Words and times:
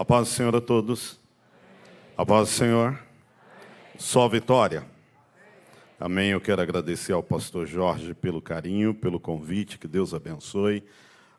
A 0.00 0.04
paz 0.06 0.28
do 0.28 0.34
Senhor 0.34 0.56
a 0.56 0.62
todos. 0.62 1.20
A 2.16 2.24
paz 2.24 2.48
do 2.48 2.54
Senhor. 2.54 2.98
Só 3.98 4.26
vitória. 4.30 4.82
Amém. 6.00 6.30
Eu 6.30 6.40
quero 6.40 6.62
agradecer 6.62 7.12
ao 7.12 7.22
pastor 7.22 7.66
Jorge 7.66 8.14
pelo 8.14 8.40
carinho, 8.40 8.94
pelo 8.94 9.20
convite, 9.20 9.78
que 9.78 9.86
Deus 9.86 10.14
abençoe. 10.14 10.82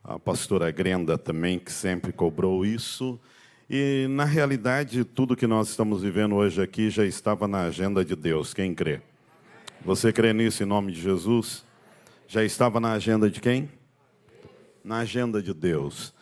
A 0.03 0.19
pastora 0.19 0.69
Grenda 0.69 1.17
também, 1.17 1.57
que 1.57 1.71
sempre 1.71 2.13
cobrou 2.13 2.63
isso. 2.63 3.19
E, 3.67 4.05
na 4.11 4.25
realidade, 4.25 5.03
tudo 5.05 5.35
que 5.35 5.47
nós 5.47 5.69
estamos 5.69 6.03
vivendo 6.03 6.35
hoje 6.35 6.61
aqui 6.61 6.91
já 6.91 7.03
estava 7.03 7.47
na 7.47 7.63
agenda 7.63 8.05
de 8.05 8.15
Deus. 8.15 8.53
Quem 8.53 8.75
crê? 8.75 9.01
Você 9.83 10.13
crê 10.13 10.33
nisso 10.33 10.61
em 10.61 10.67
nome 10.67 10.91
de 10.91 11.01
Jesus? 11.01 11.65
Já 12.27 12.43
estava 12.43 12.79
na 12.79 12.91
agenda 12.91 13.27
de 13.27 13.41
quem? 13.41 13.71
Na 14.85 14.99
agenda 14.99 15.41
de 15.41 15.51
Deus. 15.51 16.13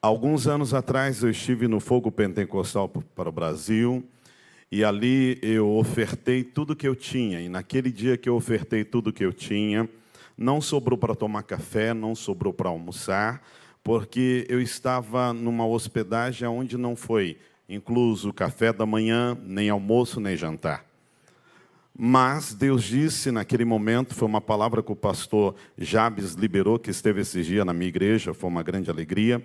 Alguns 0.00 0.46
anos 0.46 0.72
atrás 0.72 1.24
eu 1.24 1.30
estive 1.30 1.66
no 1.66 1.80
Fogo 1.80 2.12
Pentecostal 2.12 2.88
para 2.88 3.28
o 3.28 3.32
Brasil 3.32 4.04
e 4.70 4.84
ali 4.84 5.40
eu 5.42 5.68
ofertei 5.70 6.44
tudo 6.44 6.76
que 6.76 6.86
eu 6.86 6.94
tinha. 6.94 7.40
E 7.40 7.48
naquele 7.48 7.90
dia 7.90 8.16
que 8.16 8.28
eu 8.28 8.36
ofertei 8.36 8.84
tudo 8.84 9.12
que 9.12 9.24
eu 9.24 9.32
tinha, 9.32 9.88
não 10.36 10.60
sobrou 10.60 10.96
para 10.96 11.16
tomar 11.16 11.42
café, 11.42 11.92
não 11.92 12.14
sobrou 12.14 12.52
para 12.52 12.68
almoçar, 12.68 13.42
porque 13.82 14.46
eu 14.48 14.62
estava 14.62 15.32
numa 15.32 15.66
hospedagem 15.66 16.46
onde 16.46 16.78
não 16.78 16.94
foi 16.94 17.36
incluso 17.68 18.32
café 18.32 18.72
da 18.72 18.86
manhã, 18.86 19.36
nem 19.42 19.68
almoço, 19.68 20.20
nem 20.20 20.36
jantar. 20.36 20.84
Mas 21.92 22.54
Deus 22.54 22.84
disse 22.84 23.32
naquele 23.32 23.64
momento, 23.64 24.14
foi 24.14 24.28
uma 24.28 24.40
palavra 24.40 24.80
que 24.80 24.92
o 24.92 24.96
pastor 24.96 25.56
Jabes 25.76 26.34
liberou, 26.34 26.78
que 26.78 26.88
esteve 26.88 27.22
esse 27.22 27.42
dia 27.42 27.64
na 27.64 27.72
minha 27.72 27.88
igreja, 27.88 28.32
foi 28.32 28.48
uma 28.48 28.62
grande 28.62 28.88
alegria. 28.88 29.44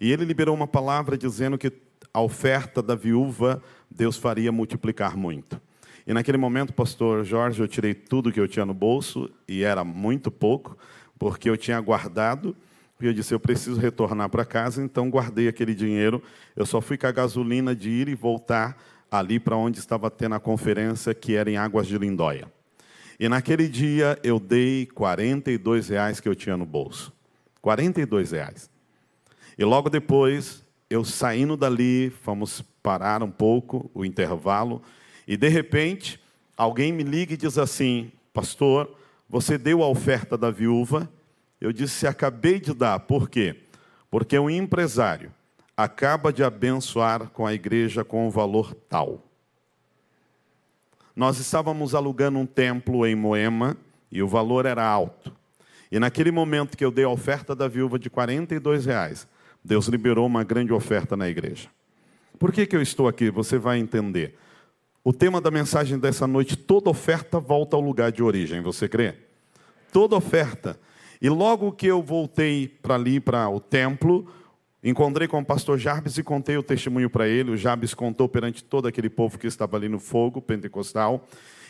E 0.00 0.12
ele 0.12 0.24
liberou 0.24 0.54
uma 0.54 0.66
palavra 0.66 1.16
dizendo 1.16 1.56
que 1.56 1.72
a 2.12 2.20
oferta 2.20 2.82
da 2.82 2.94
viúva 2.94 3.62
Deus 3.90 4.16
faria 4.16 4.52
multiplicar 4.52 5.16
muito. 5.16 5.60
E 6.06 6.12
naquele 6.12 6.38
momento, 6.38 6.72
pastor 6.72 7.24
Jorge, 7.24 7.60
eu 7.60 7.68
tirei 7.68 7.94
tudo 7.94 8.32
que 8.32 8.40
eu 8.40 8.48
tinha 8.48 8.66
no 8.66 8.74
bolso, 8.74 9.30
e 9.46 9.62
era 9.62 9.84
muito 9.84 10.30
pouco, 10.30 10.76
porque 11.18 11.48
eu 11.48 11.56
tinha 11.56 11.80
guardado, 11.80 12.56
e 13.00 13.06
eu 13.06 13.12
disse, 13.12 13.34
eu 13.34 13.40
preciso 13.40 13.80
retornar 13.80 14.28
para 14.28 14.44
casa, 14.44 14.82
então 14.82 15.10
guardei 15.10 15.48
aquele 15.48 15.74
dinheiro. 15.74 16.22
Eu 16.54 16.64
só 16.64 16.80
fui 16.80 16.96
com 16.96 17.06
a 17.06 17.12
gasolina 17.12 17.74
de 17.74 17.90
ir 17.90 18.08
e 18.08 18.14
voltar 18.14 18.80
ali 19.10 19.40
para 19.40 19.56
onde 19.56 19.78
estava 19.78 20.10
tendo 20.10 20.36
a 20.36 20.40
conferência, 20.40 21.12
que 21.12 21.34
era 21.34 21.50
em 21.50 21.56
Águas 21.56 21.86
de 21.86 21.98
Lindóia. 21.98 22.50
E 23.18 23.28
naquele 23.28 23.68
dia 23.68 24.18
eu 24.22 24.40
dei 24.40 24.86
42 24.86 25.88
reais 25.88 26.20
que 26.20 26.28
eu 26.28 26.34
tinha 26.34 26.56
no 26.56 26.64
bolso. 26.64 27.12
42 27.60 28.32
reais. 28.32 28.71
E 29.58 29.64
logo 29.64 29.90
depois, 29.90 30.64
eu 30.88 31.04
saindo 31.04 31.56
dali, 31.56 32.10
fomos 32.22 32.62
parar 32.82 33.22
um 33.22 33.30
pouco, 33.30 33.90
o 33.94 34.04
intervalo, 34.04 34.82
e 35.26 35.36
de 35.36 35.48
repente, 35.48 36.20
alguém 36.56 36.92
me 36.92 37.02
liga 37.02 37.34
e 37.34 37.36
diz 37.36 37.58
assim: 37.58 38.10
Pastor, 38.32 38.90
você 39.28 39.56
deu 39.56 39.82
a 39.82 39.88
oferta 39.88 40.36
da 40.36 40.50
viúva? 40.50 41.08
Eu 41.60 41.72
disse: 41.72 42.06
Acabei 42.06 42.60
de 42.60 42.74
dar. 42.74 43.00
Por 43.00 43.28
quê? 43.28 43.56
Porque 44.10 44.38
um 44.38 44.50
empresário 44.50 45.32
acaba 45.76 46.32
de 46.32 46.44
abençoar 46.44 47.30
com 47.30 47.46
a 47.46 47.54
igreja 47.54 48.04
com 48.04 48.26
um 48.26 48.30
valor 48.30 48.74
tal. 48.88 49.22
Nós 51.14 51.38
estávamos 51.38 51.94
alugando 51.94 52.38
um 52.38 52.46
templo 52.46 53.06
em 53.06 53.14
Moema 53.14 53.76
e 54.10 54.22
o 54.22 54.28
valor 54.28 54.66
era 54.66 54.84
alto. 54.84 55.32
E 55.90 55.98
naquele 55.98 56.30
momento 56.30 56.76
que 56.76 56.84
eu 56.84 56.90
dei 56.90 57.04
a 57.04 57.08
oferta 57.08 57.54
da 57.54 57.68
viúva 57.68 57.98
de 57.98 58.08
42 58.08 58.86
reais, 58.86 59.28
Deus 59.64 59.86
liberou 59.86 60.26
uma 60.26 60.42
grande 60.42 60.72
oferta 60.72 61.16
na 61.16 61.28
igreja. 61.28 61.68
Por 62.38 62.52
que, 62.52 62.66
que 62.66 62.74
eu 62.74 62.82
estou 62.82 63.06
aqui? 63.06 63.30
Você 63.30 63.58
vai 63.58 63.78
entender. 63.78 64.36
O 65.04 65.12
tema 65.12 65.40
da 65.40 65.50
mensagem 65.50 65.98
dessa 65.98 66.26
noite: 66.26 66.56
toda 66.56 66.90
oferta 66.90 67.38
volta 67.38 67.76
ao 67.76 67.82
lugar 67.82 68.10
de 68.10 68.22
origem. 68.22 68.60
Você 68.60 68.88
crê? 68.88 69.14
Toda 69.92 70.16
oferta. 70.16 70.78
E 71.20 71.28
logo 71.28 71.72
que 71.72 71.86
eu 71.86 72.02
voltei 72.02 72.66
para 72.66 72.96
ali, 72.96 73.20
para 73.20 73.48
o 73.48 73.60
templo, 73.60 74.26
encontrei 74.82 75.28
com 75.28 75.38
o 75.38 75.44
pastor 75.44 75.78
Jarbes 75.78 76.18
e 76.18 76.22
contei 76.22 76.56
o 76.56 76.62
testemunho 76.62 77.08
para 77.08 77.28
ele. 77.28 77.52
O 77.52 77.56
Jarbes 77.56 77.94
contou 77.94 78.28
perante 78.28 78.64
todo 78.64 78.88
aquele 78.88 79.08
povo 79.08 79.38
que 79.38 79.46
estava 79.46 79.76
ali 79.76 79.88
no 79.88 80.00
fogo 80.00 80.42
pentecostal. 80.42 81.26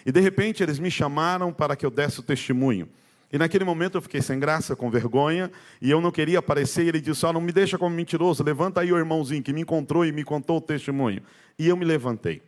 E 0.07 0.11
de 0.11 0.21
repente 0.21 0.63
eles 0.63 0.79
me 0.79 0.91
chamaram 0.91 1.53
para 1.53 1.77
que 1.77 1.85
eu 1.85 1.91
desse 1.91 2.21
o 2.21 2.23
testemunho. 2.23 2.89
E 3.33 3.39
naquele 3.39 3.65
momento 3.65 3.97
eu 3.97 4.03
fiquei 4.03 4.21
sem 4.21 4.39
graça, 4.39 4.77
com 4.77 4.91
vergonha, 4.91 5.51
e 5.81 5.91
eu 5.91 6.03
não 6.03 6.13
queria 6.13 6.39
aparecer. 6.39 6.85
E 6.85 6.89
ele 6.89 7.01
disse: 7.01 7.25
oh, 7.25 7.33
Não 7.33 7.41
me 7.41 7.51
deixa 7.51 7.79
como 7.79 7.97
mentiroso, 7.97 8.45
levanta 8.45 8.83
aí 8.83 8.93
o 8.93 8.99
irmãozinho 8.99 9.43
que 9.43 9.55
me 9.55 9.63
encontrou 9.63 10.05
e 10.05 10.13
me 10.13 10.23
contou 10.23 10.59
o 10.59 10.61
testemunho. 10.61 11.23
E 11.59 11.67
eu 11.67 11.77
me 11.77 11.85
levantei. 11.85 12.43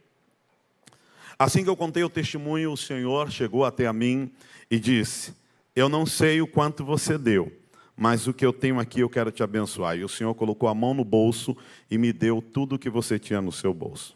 Assim 1.38 1.64
que 1.64 1.70
eu 1.70 1.76
contei 1.76 2.04
o 2.04 2.10
testemunho, 2.10 2.70
o 2.70 2.76
Senhor 2.76 3.30
chegou 3.30 3.64
até 3.64 3.86
a 3.86 3.92
mim 3.94 4.30
e 4.70 4.78
disse: 4.78 5.34
Eu 5.74 5.88
não 5.88 6.04
sei 6.04 6.42
o 6.42 6.46
quanto 6.46 6.84
você 6.84 7.16
deu, 7.16 7.50
mas 7.96 8.26
o 8.26 8.34
que 8.34 8.44
eu 8.44 8.52
tenho 8.52 8.78
aqui 8.78 9.00
eu 9.00 9.08
quero 9.08 9.32
te 9.32 9.42
abençoar. 9.42 9.96
E 9.96 10.04
o 10.04 10.08
Senhor 10.08 10.34
colocou 10.34 10.68
a 10.68 10.74
mão 10.74 10.92
no 10.92 11.04
bolso 11.04 11.56
e 11.90 11.96
me 11.96 12.12
deu 12.12 12.42
tudo 12.42 12.74
o 12.74 12.78
que 12.78 12.90
você 12.90 13.18
tinha 13.18 13.40
no 13.40 13.50
seu 13.50 13.72
bolso. 13.72 14.14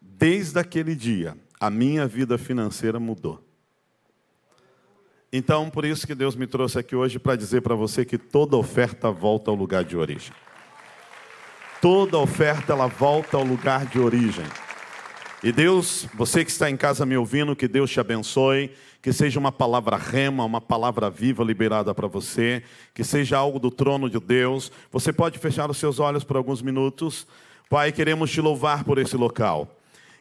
Desde 0.00 0.58
aquele 0.58 0.94
dia, 0.94 1.36
a 1.60 1.68
minha 1.68 2.06
vida 2.06 2.38
financeira 2.38 2.98
mudou. 2.98 3.47
Então, 5.32 5.68
por 5.68 5.84
isso 5.84 6.06
que 6.06 6.14
Deus 6.14 6.34
me 6.34 6.46
trouxe 6.46 6.78
aqui 6.78 6.96
hoje 6.96 7.18
para 7.18 7.36
dizer 7.36 7.60
para 7.60 7.74
você 7.74 8.04
que 8.04 8.16
toda 8.16 8.56
oferta 8.56 9.10
volta 9.10 9.50
ao 9.50 9.56
lugar 9.56 9.84
de 9.84 9.96
origem. 9.96 10.32
Toda 11.82 12.18
oferta 12.18 12.72
ela 12.72 12.86
volta 12.86 13.36
ao 13.36 13.44
lugar 13.44 13.84
de 13.86 14.00
origem. 14.00 14.46
E 15.42 15.52
Deus, 15.52 16.08
você 16.14 16.44
que 16.44 16.50
está 16.50 16.68
em 16.68 16.76
casa 16.76 17.06
me 17.06 17.16
ouvindo, 17.16 17.54
que 17.54 17.68
Deus 17.68 17.90
te 17.90 18.00
abençoe, 18.00 18.72
que 19.00 19.12
seja 19.12 19.38
uma 19.38 19.52
palavra 19.52 19.96
rema, 19.96 20.44
uma 20.44 20.60
palavra 20.60 21.08
viva 21.08 21.44
liberada 21.44 21.94
para 21.94 22.08
você, 22.08 22.64
que 22.92 23.04
seja 23.04 23.38
algo 23.38 23.60
do 23.60 23.70
trono 23.70 24.10
de 24.10 24.18
Deus. 24.18 24.72
Você 24.90 25.12
pode 25.12 25.38
fechar 25.38 25.70
os 25.70 25.76
seus 25.76 26.00
olhos 26.00 26.24
por 26.24 26.36
alguns 26.36 26.60
minutos. 26.60 27.26
Pai, 27.70 27.92
queremos 27.92 28.30
te 28.30 28.40
louvar 28.40 28.82
por 28.82 28.98
esse 28.98 29.16
local. 29.16 29.77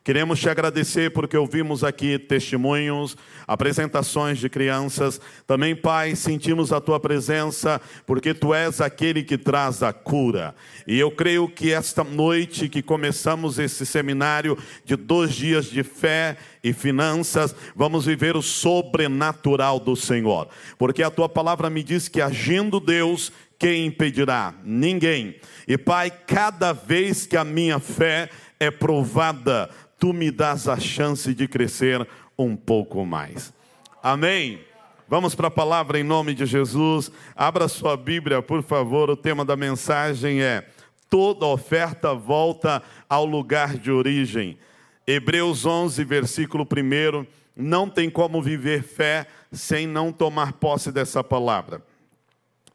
Queremos 0.07 0.39
te 0.39 0.47
agradecer 0.47 1.11
porque 1.11 1.35
ouvimos 1.35 1.83
aqui 1.83 2.17
testemunhos, 2.17 3.17
apresentações 3.45 4.39
de 4.39 4.47
crianças. 4.47 5.19
Também, 5.45 5.75
Pai, 5.75 6.15
sentimos 6.15 6.71
a 6.71 6.79
tua 6.79 6.97
presença 6.97 7.81
porque 8.05 8.33
tu 8.33 8.53
és 8.53 8.79
aquele 8.79 9.21
que 9.21 9.37
traz 9.37 9.83
a 9.83 9.91
cura. 9.91 10.55
E 10.87 10.97
eu 10.97 11.11
creio 11.11 11.49
que 11.49 11.73
esta 11.73 12.05
noite 12.05 12.69
que 12.69 12.81
começamos 12.81 13.59
esse 13.59 13.85
seminário 13.85 14.57
de 14.85 14.95
dois 14.95 15.33
dias 15.35 15.65
de 15.65 15.83
fé 15.83 16.37
e 16.63 16.71
finanças, 16.71 17.53
vamos 17.75 18.05
viver 18.05 18.37
o 18.37 18.41
sobrenatural 18.41 19.77
do 19.77 19.93
Senhor. 19.97 20.47
Porque 20.77 21.03
a 21.03 21.11
tua 21.11 21.27
palavra 21.27 21.69
me 21.69 21.83
diz 21.83 22.07
que 22.07 22.21
agindo 22.21 22.79
Deus, 22.79 23.29
quem 23.59 23.87
impedirá? 23.87 24.53
Ninguém. 24.63 25.35
E 25.67 25.77
Pai, 25.77 26.09
cada 26.09 26.71
vez 26.71 27.25
que 27.25 27.35
a 27.35 27.43
minha 27.43 27.77
fé 27.77 28.29
é 28.59 28.71
provada, 28.71 29.69
tu 29.99 30.13
me 30.13 30.31
dás 30.31 30.67
a 30.67 30.79
chance 30.79 31.33
de 31.33 31.47
crescer 31.47 32.07
um 32.37 32.55
pouco 32.55 33.05
mais. 33.05 33.53
Amém. 34.01 34.59
Vamos 35.07 35.33
para 35.33 35.47
a 35.47 35.51
palavra 35.51 35.99
em 35.99 36.03
nome 36.03 36.33
de 36.33 36.45
Jesus. 36.45 37.11
Abra 37.35 37.67
sua 37.67 37.95
Bíblia, 37.95 38.41
por 38.41 38.61
favor. 38.61 39.09
O 39.09 39.15
tema 39.15 39.45
da 39.45 39.55
mensagem 39.55 40.41
é: 40.41 40.67
toda 41.09 41.45
oferta 41.45 42.13
volta 42.13 42.83
ao 43.09 43.25
lugar 43.25 43.77
de 43.77 43.91
origem. 43.91 44.57
Hebreus 45.05 45.65
11, 45.65 46.03
versículo 46.03 46.65
1. 46.65 47.25
Não 47.55 47.89
tem 47.89 48.09
como 48.09 48.41
viver 48.41 48.83
fé 48.83 49.25
sem 49.51 49.87
não 49.87 50.11
tomar 50.11 50.53
posse 50.53 50.91
dessa 50.91 51.23
palavra. 51.23 51.81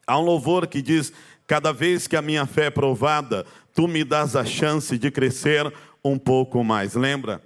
Há 0.05 0.19
um 0.19 0.23
louvor 0.23 0.67
que 0.67 0.81
diz: 0.81 1.13
Cada 1.45 1.71
vez 1.71 2.07
que 2.07 2.15
a 2.15 2.21
minha 2.21 2.45
fé 2.45 2.65
é 2.65 2.69
provada, 2.71 3.45
tu 3.73 3.87
me 3.87 4.03
dás 4.03 4.35
a 4.35 4.43
chance 4.43 4.97
de 4.97 5.11
crescer 5.11 5.71
um 6.03 6.17
pouco 6.17 6.63
mais. 6.63 6.93
Lembra? 6.93 7.41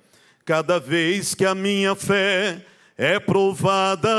Cada 0.46 0.80
vez 0.80 1.36
que 1.36 1.46
a 1.46 1.54
minha 1.54 1.94
fé 1.96 2.66
é 2.98 3.20
provada, 3.20 4.10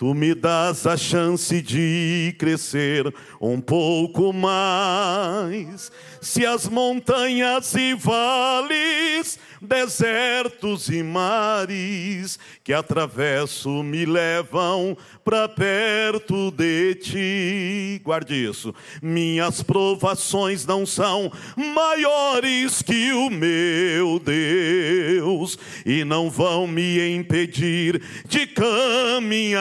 Tu 0.00 0.14
me 0.14 0.34
das 0.34 0.86
a 0.86 0.96
chance 0.96 1.60
de 1.60 2.34
crescer 2.38 3.14
um 3.38 3.60
pouco 3.60 4.32
mais. 4.32 5.92
Se 6.20 6.44
as 6.44 6.68
montanhas 6.68 7.74
e 7.74 7.94
vales, 7.94 9.38
desertos 9.60 10.88
e 10.88 11.02
mares 11.02 12.38
que 12.62 12.74
atravesso 12.74 13.82
me 13.82 14.04
levam 14.04 14.96
para 15.24 15.48
perto 15.48 16.50
de 16.50 16.94
ti. 16.96 18.00
Guarde 18.04 18.34
isso. 18.34 18.74
Minhas 19.02 19.62
provações 19.62 20.66
não 20.66 20.84
são 20.84 21.32
maiores 21.56 22.82
que 22.82 23.12
o 23.12 23.30
meu 23.30 24.18
Deus 24.18 25.58
e 25.86 26.04
não 26.04 26.28
vão 26.28 26.66
me 26.66 27.14
impedir 27.14 28.02
de 28.26 28.46
caminhar 28.46 29.60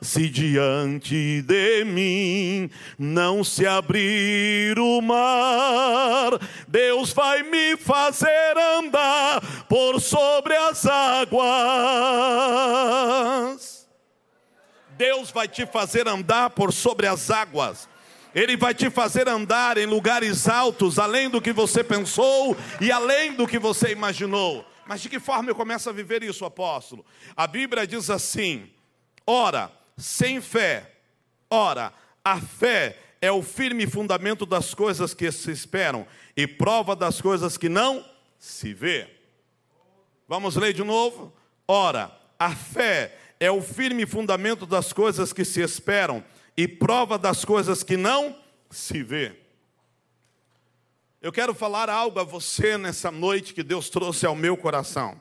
Se 0.00 0.28
diante 0.28 1.42
de 1.42 1.84
mim 1.84 2.70
não 2.98 3.44
se 3.44 3.66
abrir 3.66 4.05
o 4.78 5.00
mar, 5.00 6.38
Deus 6.66 7.12
vai 7.12 7.42
me 7.42 7.76
fazer 7.76 8.56
andar 8.78 9.40
por 9.68 10.00
sobre 10.00 10.54
as 10.56 10.86
águas. 10.86 11.46
Deus 14.96 15.30
vai 15.30 15.46
te 15.46 15.66
fazer 15.66 16.08
andar 16.08 16.50
por 16.50 16.72
sobre 16.72 17.06
as 17.06 17.30
águas. 17.30 17.88
Ele 18.34 18.56
vai 18.56 18.74
te 18.74 18.90
fazer 18.90 19.28
andar 19.28 19.78
em 19.78 19.86
lugares 19.86 20.48
altos, 20.48 20.98
além 20.98 21.30
do 21.30 21.40
que 21.40 21.52
você 21.52 21.82
pensou 21.82 22.56
e 22.80 22.92
além 22.92 23.32
do 23.32 23.46
que 23.46 23.58
você 23.58 23.92
imaginou. 23.92 24.64
Mas 24.86 25.00
de 25.00 25.08
que 25.08 25.18
forma 25.18 25.50
eu 25.50 25.54
começo 25.54 25.88
a 25.88 25.92
viver 25.92 26.22
isso, 26.22 26.44
apóstolo? 26.44 27.04
A 27.36 27.46
Bíblia 27.46 27.86
diz 27.86 28.10
assim: 28.10 28.70
ora, 29.26 29.72
sem 29.96 30.40
fé, 30.40 30.92
ora, 31.50 31.92
a 32.24 32.40
fé 32.40 32.98
é 33.26 33.32
o 33.32 33.42
firme 33.42 33.86
fundamento 33.88 34.46
das 34.46 34.72
coisas 34.72 35.12
que 35.12 35.30
se 35.32 35.50
esperam 35.50 36.06
e 36.36 36.46
prova 36.46 36.94
das 36.94 37.20
coisas 37.20 37.58
que 37.58 37.68
não 37.68 38.08
se 38.38 38.72
vê. 38.72 39.08
Vamos 40.28 40.54
ler 40.54 40.72
de 40.72 40.84
novo? 40.84 41.32
Ora, 41.66 42.16
a 42.38 42.54
fé 42.54 43.18
é 43.40 43.50
o 43.50 43.60
firme 43.60 44.06
fundamento 44.06 44.64
das 44.64 44.92
coisas 44.92 45.32
que 45.32 45.44
se 45.44 45.60
esperam 45.60 46.24
e 46.56 46.68
prova 46.68 47.18
das 47.18 47.44
coisas 47.44 47.82
que 47.82 47.96
não 47.96 48.38
se 48.70 49.02
vê. 49.02 49.34
Eu 51.20 51.32
quero 51.32 51.52
falar 51.52 51.90
algo 51.90 52.20
a 52.20 52.24
você 52.24 52.78
nessa 52.78 53.10
noite 53.10 53.52
que 53.52 53.64
Deus 53.64 53.90
trouxe 53.90 54.24
ao 54.24 54.36
meu 54.36 54.56
coração. 54.56 55.20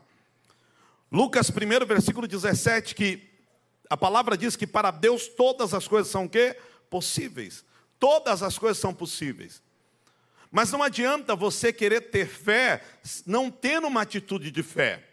Lucas 1.11 1.49
1, 1.49 1.85
versículo 1.87 2.27
17, 2.27 2.93
que 2.93 3.27
a 3.89 3.97
palavra 3.97 4.37
diz 4.37 4.55
que 4.55 4.67
para 4.67 4.91
Deus 4.91 5.27
todas 5.27 5.73
as 5.73 5.87
coisas 5.87 6.11
são 6.11 6.25
o 6.25 6.29
quê? 6.29 6.55
Possíveis. 6.87 7.64
Todas 7.99 8.43
as 8.43 8.57
coisas 8.57 8.77
são 8.77 8.93
possíveis. 8.93 9.61
Mas 10.51 10.71
não 10.71 10.81
adianta 10.81 11.35
você 11.35 11.73
querer 11.73 12.09
ter 12.09 12.27
fé 12.27 12.81
não 13.25 13.51
tendo 13.51 13.87
uma 13.87 14.01
atitude 14.01 14.51
de 14.51 14.63
fé. 14.63 15.03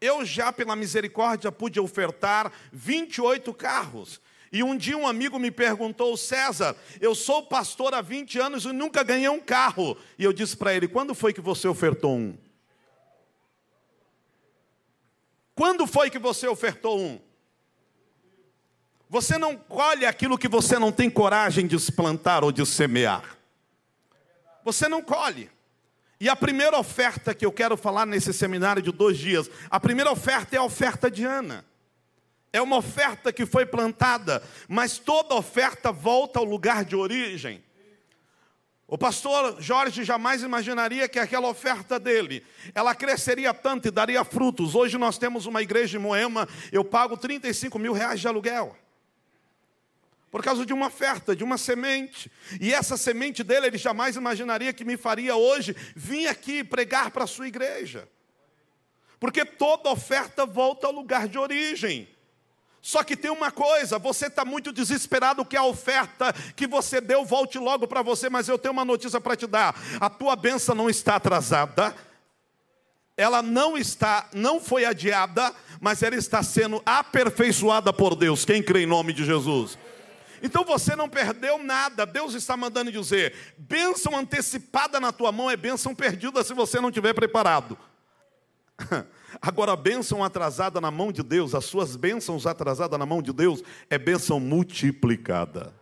Eu 0.00 0.24
já, 0.24 0.52
pela 0.52 0.76
misericórdia, 0.76 1.50
pude 1.50 1.80
ofertar 1.80 2.52
28 2.72 3.52
carros. 3.54 4.20
E 4.52 4.62
um 4.62 4.76
dia 4.76 4.96
um 4.96 5.08
amigo 5.08 5.36
me 5.38 5.50
perguntou, 5.50 6.16
César, 6.16 6.76
eu 7.00 7.14
sou 7.14 7.42
pastor 7.42 7.92
há 7.94 8.00
20 8.00 8.38
anos 8.38 8.64
e 8.64 8.72
nunca 8.72 9.02
ganhei 9.02 9.28
um 9.28 9.40
carro. 9.40 9.96
E 10.16 10.22
eu 10.22 10.32
disse 10.32 10.56
para 10.56 10.72
ele: 10.72 10.86
quando 10.86 11.12
foi 11.12 11.32
que 11.32 11.40
você 11.40 11.66
ofertou 11.66 12.16
um? 12.16 12.38
Quando 15.54 15.86
foi 15.86 16.10
que 16.10 16.18
você 16.18 16.46
ofertou 16.46 17.00
um? 17.00 17.20
Você 19.08 19.38
não 19.38 19.56
colhe 19.56 20.06
aquilo 20.06 20.38
que 20.38 20.48
você 20.48 20.78
não 20.78 20.90
tem 20.90 21.08
coragem 21.08 21.66
de 21.66 21.78
plantar 21.92 22.42
ou 22.42 22.50
de 22.50 22.64
semear. 22.66 23.36
Você 24.64 24.88
não 24.88 25.02
colhe. 25.02 25.50
E 26.18 26.28
a 26.28 26.34
primeira 26.34 26.78
oferta 26.78 27.34
que 27.34 27.44
eu 27.44 27.52
quero 27.52 27.76
falar 27.76 28.06
nesse 28.06 28.32
seminário 28.32 28.80
de 28.80 28.90
dois 28.90 29.18
dias, 29.18 29.50
a 29.68 29.78
primeira 29.78 30.10
oferta 30.10 30.56
é 30.56 30.58
a 30.58 30.64
oferta 30.64 31.10
de 31.10 31.24
Ana. 31.24 31.64
É 32.52 32.62
uma 32.62 32.76
oferta 32.76 33.32
que 33.32 33.44
foi 33.44 33.66
plantada, 33.66 34.42
mas 34.68 34.96
toda 34.96 35.34
oferta 35.34 35.90
volta 35.90 36.38
ao 36.38 36.44
lugar 36.44 36.84
de 36.84 36.94
origem. 36.96 37.62
O 38.86 38.96
pastor 38.96 39.60
Jorge 39.60 40.04
jamais 40.04 40.42
imaginaria 40.42 41.08
que 41.08 41.18
aquela 41.18 41.48
oferta 41.48 41.98
dele, 41.98 42.44
ela 42.74 42.94
cresceria 42.94 43.52
tanto 43.52 43.88
e 43.88 43.90
daria 43.90 44.22
frutos. 44.24 44.74
Hoje 44.74 44.96
nós 44.96 45.18
temos 45.18 45.46
uma 45.46 45.62
igreja 45.62 45.98
em 45.98 46.00
Moema, 46.00 46.48
eu 46.70 46.84
pago 46.84 47.16
35 47.16 47.78
mil 47.78 47.92
reais 47.92 48.20
de 48.20 48.28
aluguel. 48.28 48.76
Por 50.34 50.42
causa 50.42 50.66
de 50.66 50.72
uma 50.72 50.88
oferta, 50.88 51.36
de 51.36 51.44
uma 51.44 51.56
semente. 51.56 52.28
E 52.60 52.74
essa 52.74 52.96
semente 52.96 53.44
dele, 53.44 53.68
ele 53.68 53.78
jamais 53.78 54.16
imaginaria 54.16 54.72
que 54.72 54.84
me 54.84 54.96
faria 54.96 55.36
hoje 55.36 55.76
vir 55.94 56.26
aqui 56.26 56.64
pregar 56.64 57.12
para 57.12 57.22
a 57.22 57.26
sua 57.28 57.46
igreja. 57.46 58.08
Porque 59.20 59.44
toda 59.44 59.90
oferta 59.90 60.44
volta 60.44 60.88
ao 60.88 60.92
lugar 60.92 61.28
de 61.28 61.38
origem. 61.38 62.08
Só 62.82 63.04
que 63.04 63.16
tem 63.16 63.30
uma 63.30 63.52
coisa, 63.52 63.96
você 63.96 64.26
está 64.26 64.44
muito 64.44 64.72
desesperado 64.72 65.44
que 65.44 65.56
a 65.56 65.62
oferta 65.62 66.32
que 66.56 66.66
você 66.66 67.00
deu 67.00 67.24
volte 67.24 67.56
logo 67.56 67.86
para 67.86 68.02
você, 68.02 68.28
mas 68.28 68.48
eu 68.48 68.58
tenho 68.58 68.72
uma 68.72 68.84
notícia 68.84 69.20
para 69.20 69.36
te 69.36 69.46
dar. 69.46 69.80
A 70.00 70.10
tua 70.10 70.34
benção 70.34 70.74
não 70.74 70.90
está 70.90 71.14
atrasada, 71.14 71.94
ela 73.16 73.40
não 73.40 73.78
está, 73.78 74.28
não 74.34 74.60
foi 74.60 74.84
adiada, 74.84 75.54
mas 75.80 76.02
ela 76.02 76.16
está 76.16 76.42
sendo 76.42 76.82
aperfeiçoada 76.84 77.92
por 77.92 78.16
Deus. 78.16 78.44
Quem 78.44 78.60
crê 78.60 78.82
em 78.82 78.86
nome 78.86 79.12
de 79.12 79.24
Jesus? 79.24 79.78
Então 80.44 80.62
você 80.62 80.94
não 80.94 81.08
perdeu 81.08 81.56
nada. 81.56 82.04
Deus 82.04 82.34
está 82.34 82.54
mandando 82.54 82.92
dizer: 82.92 83.34
bênção 83.56 84.14
antecipada 84.14 85.00
na 85.00 85.10
tua 85.10 85.32
mão 85.32 85.50
é 85.50 85.56
bênção 85.56 85.94
perdida 85.94 86.44
se 86.44 86.52
você 86.52 86.78
não 86.78 86.92
tiver 86.92 87.14
preparado. 87.14 87.78
Agora, 89.40 89.72
a 89.72 89.76
bênção 89.76 90.22
atrasada 90.22 90.82
na 90.82 90.90
mão 90.90 91.10
de 91.10 91.22
Deus, 91.22 91.54
as 91.54 91.64
suas 91.64 91.96
bênçãos 91.96 92.46
atrasadas 92.46 92.98
na 92.98 93.06
mão 93.06 93.22
de 93.22 93.32
Deus, 93.32 93.62
é 93.88 93.96
bênção 93.96 94.38
multiplicada. 94.38 95.72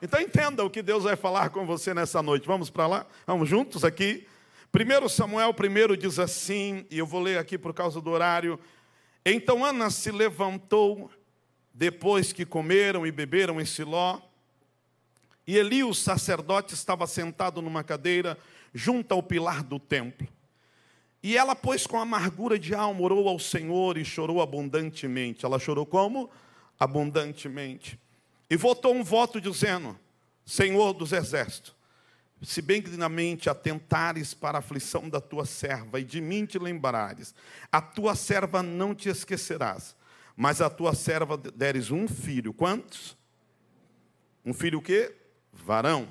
Então 0.00 0.18
entenda 0.18 0.64
o 0.64 0.70
que 0.70 0.80
Deus 0.80 1.04
vai 1.04 1.14
falar 1.14 1.50
com 1.50 1.66
você 1.66 1.92
nessa 1.92 2.22
noite. 2.22 2.46
Vamos 2.46 2.70
para 2.70 2.86
lá? 2.86 3.06
Vamos 3.26 3.50
juntos 3.50 3.84
aqui? 3.84 4.26
1 4.74 5.08
Samuel 5.10 5.54
1 5.54 5.96
diz 5.96 6.18
assim, 6.18 6.86
e 6.90 6.98
eu 6.98 7.06
vou 7.06 7.20
ler 7.20 7.36
aqui 7.36 7.58
por 7.58 7.74
causa 7.74 8.00
do 8.00 8.10
horário. 8.10 8.58
Então 9.24 9.62
Ana 9.62 9.90
se 9.90 10.10
levantou 10.10 11.10
depois 11.76 12.32
que 12.32 12.46
comeram 12.46 13.06
e 13.06 13.12
beberam 13.12 13.60
em 13.60 13.66
Siló, 13.66 14.18
e 15.46 15.58
Eli, 15.58 15.84
o 15.84 15.92
sacerdote, 15.92 16.72
estava 16.72 17.06
sentado 17.06 17.60
numa 17.60 17.84
cadeira 17.84 18.38
junto 18.72 19.12
ao 19.12 19.22
pilar 19.22 19.62
do 19.62 19.78
templo. 19.78 20.26
E 21.22 21.36
ela, 21.36 21.54
pois, 21.54 21.86
com 21.86 22.00
amargura 22.00 22.58
de 22.58 22.74
alma, 22.74 23.02
orou 23.02 23.28
ao 23.28 23.38
Senhor 23.38 23.98
e 23.98 24.04
chorou 24.04 24.40
abundantemente. 24.40 25.44
Ela 25.44 25.58
chorou 25.58 25.84
como? 25.84 26.30
Abundantemente. 26.80 28.00
E 28.48 28.56
votou 28.56 28.94
um 28.94 29.04
voto 29.04 29.38
dizendo: 29.38 29.98
Senhor 30.46 30.94
dos 30.94 31.12
exércitos, 31.12 31.74
se 32.42 32.62
benignamente 32.62 33.50
atentares 33.50 34.32
para 34.32 34.58
a 34.58 34.60
aflição 34.60 35.08
da 35.10 35.20
tua 35.20 35.44
serva 35.44 36.00
e 36.00 36.04
de 36.04 36.20
mim 36.20 36.46
te 36.46 36.58
lembrares, 36.58 37.34
a 37.70 37.82
tua 37.82 38.14
serva 38.14 38.62
não 38.62 38.94
te 38.94 39.08
esquecerás, 39.08 39.94
mas 40.36 40.60
a 40.60 40.68
tua 40.68 40.94
serva 40.94 41.36
deres 41.36 41.90
um 41.90 42.06
filho. 42.06 42.52
Quantos? 42.52 43.16
Um 44.44 44.52
filho 44.52 44.78
o 44.78 44.82
quê? 44.82 45.14
Varão 45.52 46.08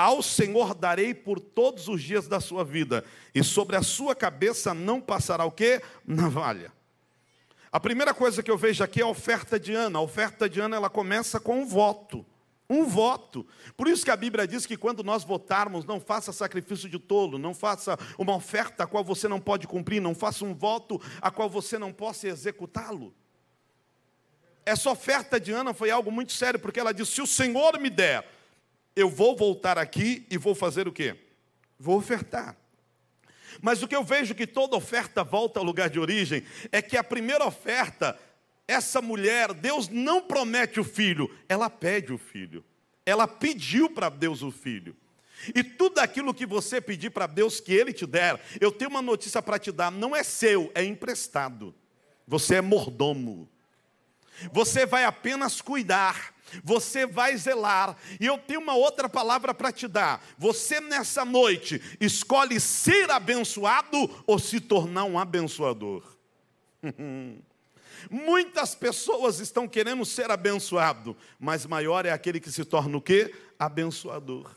ao 0.00 0.22
Senhor 0.22 0.74
darei 0.74 1.12
por 1.12 1.38
todos 1.38 1.86
os 1.86 2.02
dias 2.02 2.26
da 2.26 2.40
sua 2.40 2.64
vida, 2.64 3.04
e 3.34 3.44
sobre 3.44 3.76
a 3.76 3.82
sua 3.82 4.14
cabeça 4.14 4.72
não 4.72 4.98
passará 4.98 5.44
o 5.44 5.50
que? 5.50 5.82
Navalha. 6.06 6.72
A 7.70 7.78
primeira 7.78 8.14
coisa 8.14 8.42
que 8.42 8.50
eu 8.50 8.56
vejo 8.56 8.82
aqui 8.82 9.02
é 9.02 9.04
a 9.04 9.08
oferta 9.08 9.60
de 9.60 9.74
Ana. 9.74 9.98
A 9.98 10.02
oferta 10.02 10.48
de 10.48 10.58
Ana 10.58 10.76
ela 10.76 10.88
começa 10.88 11.38
com 11.38 11.60
um 11.60 11.66
voto. 11.66 12.24
Um 12.68 12.86
voto. 12.86 13.46
Por 13.76 13.88
isso 13.88 14.02
que 14.02 14.10
a 14.10 14.16
Bíblia 14.16 14.48
diz 14.48 14.64
que 14.64 14.76
quando 14.76 15.04
nós 15.04 15.22
votarmos, 15.22 15.84
não 15.84 16.00
faça 16.00 16.32
sacrifício 16.32 16.88
de 16.88 16.98
tolo, 16.98 17.36
não 17.36 17.52
faça 17.52 17.98
uma 18.16 18.34
oferta 18.34 18.84
a 18.84 18.86
qual 18.86 19.04
você 19.04 19.28
não 19.28 19.38
pode 19.38 19.66
cumprir, 19.66 20.00
não 20.00 20.14
faça 20.14 20.46
um 20.46 20.54
voto 20.54 20.98
a 21.20 21.30
qual 21.30 21.50
você 21.50 21.78
não 21.78 21.92
possa 21.92 22.26
executá-lo. 22.26 23.14
Essa 24.64 24.90
oferta 24.90 25.40
de 25.40 25.52
Ana 25.52 25.72
foi 25.72 25.90
algo 25.90 26.10
muito 26.10 26.32
sério, 26.32 26.60
porque 26.60 26.80
ela 26.80 26.92
disse: 26.92 27.12
se 27.12 27.22
o 27.22 27.26
Senhor 27.26 27.78
me 27.78 27.90
der, 27.90 28.24
eu 28.94 29.08
vou 29.08 29.36
voltar 29.36 29.78
aqui 29.78 30.26
e 30.30 30.36
vou 30.36 30.54
fazer 30.54 30.86
o 30.86 30.92
quê? 30.92 31.16
Vou 31.78 31.96
ofertar. 31.96 32.56
Mas 33.60 33.82
o 33.82 33.88
que 33.88 33.96
eu 33.96 34.04
vejo 34.04 34.34
que 34.34 34.46
toda 34.46 34.76
oferta 34.76 35.24
volta 35.24 35.58
ao 35.58 35.64
lugar 35.64 35.90
de 35.90 35.98
origem 35.98 36.44
é 36.70 36.80
que 36.80 36.96
a 36.96 37.04
primeira 37.04 37.44
oferta, 37.44 38.18
essa 38.66 39.02
mulher, 39.02 39.52
Deus 39.52 39.88
não 39.88 40.22
promete 40.22 40.78
o 40.78 40.84
filho, 40.84 41.34
ela 41.48 41.68
pede 41.68 42.12
o 42.12 42.18
filho. 42.18 42.64
Ela 43.04 43.26
pediu 43.26 43.90
para 43.90 44.08
Deus 44.08 44.42
o 44.42 44.50
filho. 44.50 44.96
E 45.54 45.64
tudo 45.64 45.98
aquilo 45.98 46.34
que 46.34 46.44
você 46.44 46.80
pedir 46.80 47.10
para 47.10 47.26
Deus 47.26 47.60
que 47.60 47.72
Ele 47.72 47.92
te 47.92 48.06
der, 48.06 48.40
eu 48.60 48.70
tenho 48.70 48.90
uma 48.90 49.02
notícia 49.02 49.40
para 49.40 49.58
te 49.58 49.72
dar, 49.72 49.90
não 49.90 50.14
é 50.14 50.22
seu, 50.22 50.70
é 50.74 50.84
emprestado. 50.84 51.74
Você 52.26 52.56
é 52.56 52.60
mordomo. 52.60 53.48
Você 54.52 54.86
vai 54.86 55.04
apenas 55.04 55.60
cuidar 55.60 56.34
você 56.64 57.06
vai 57.06 57.36
zelar. 57.36 57.96
E 58.18 58.26
eu 58.26 58.38
tenho 58.38 58.60
uma 58.60 58.74
outra 58.74 59.08
palavra 59.08 59.54
para 59.54 59.72
te 59.72 59.86
dar. 59.86 60.22
Você 60.38 60.80
nessa 60.80 61.24
noite 61.24 61.80
escolhe 62.00 62.58
ser 62.58 63.10
abençoado 63.10 64.22
ou 64.26 64.38
se 64.38 64.60
tornar 64.60 65.04
um 65.04 65.18
abençoador. 65.18 66.02
Muitas 68.10 68.74
pessoas 68.74 69.40
estão 69.40 69.68
querendo 69.68 70.04
ser 70.06 70.30
abençoado, 70.30 71.14
mas 71.38 71.66
maior 71.66 72.06
é 72.06 72.10
aquele 72.10 72.40
que 72.40 72.50
se 72.50 72.64
torna 72.64 72.96
o? 72.96 73.30
Abençoador. 73.58 74.50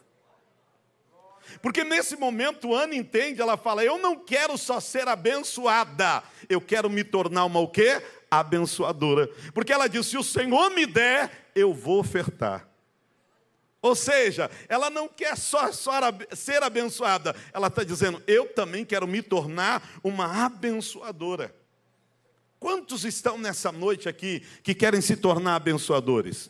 Porque 1.62 1.84
nesse 1.84 2.16
momento 2.16 2.74
Ana 2.74 2.96
entende, 2.96 3.42
ela 3.42 3.58
fala: 3.58 3.84
"Eu 3.84 3.98
não 3.98 4.18
quero 4.18 4.58
só 4.58 4.80
ser 4.80 5.10
abençoada, 5.10 6.24
eu 6.48 6.62
quero 6.62 6.90
me 6.90 7.04
tornar 7.04 7.44
uma 7.44 7.60
o 7.60 7.68
quê? 7.68 8.02
Abençoadora". 8.40 9.30
Porque 9.54 9.74
ela 9.74 9.88
diz: 9.88 10.08
"Se 10.08 10.18
o 10.18 10.24
Senhor 10.24 10.70
me 10.72 10.86
der, 10.86 11.52
eu 11.56 11.74
vou 11.74 12.00
ofertar". 12.00 12.68
Ou 13.84 13.96
seja, 13.96 14.50
ela 14.70 14.90
não 14.90 15.10
quer 15.10 15.38
só, 15.38 15.70
só 15.74 15.92
ser 16.32 16.64
abençoada, 16.64 17.36
ela 17.52 17.68
está 17.68 17.84
dizendo: 17.84 18.24
eu 18.26 18.48
também 18.48 18.86
quero 18.86 19.06
me 19.06 19.22
tornar 19.22 20.00
uma 20.02 20.46
abençoadora. 20.46 21.54
Quantos 22.62 23.04
estão 23.04 23.38
nessa 23.38 23.74
noite 23.74 24.08
aqui 24.08 24.40
que 24.64 24.74
querem 24.74 25.02
se 25.02 25.18
tornar 25.18 25.56
abençoadores? 25.56 26.50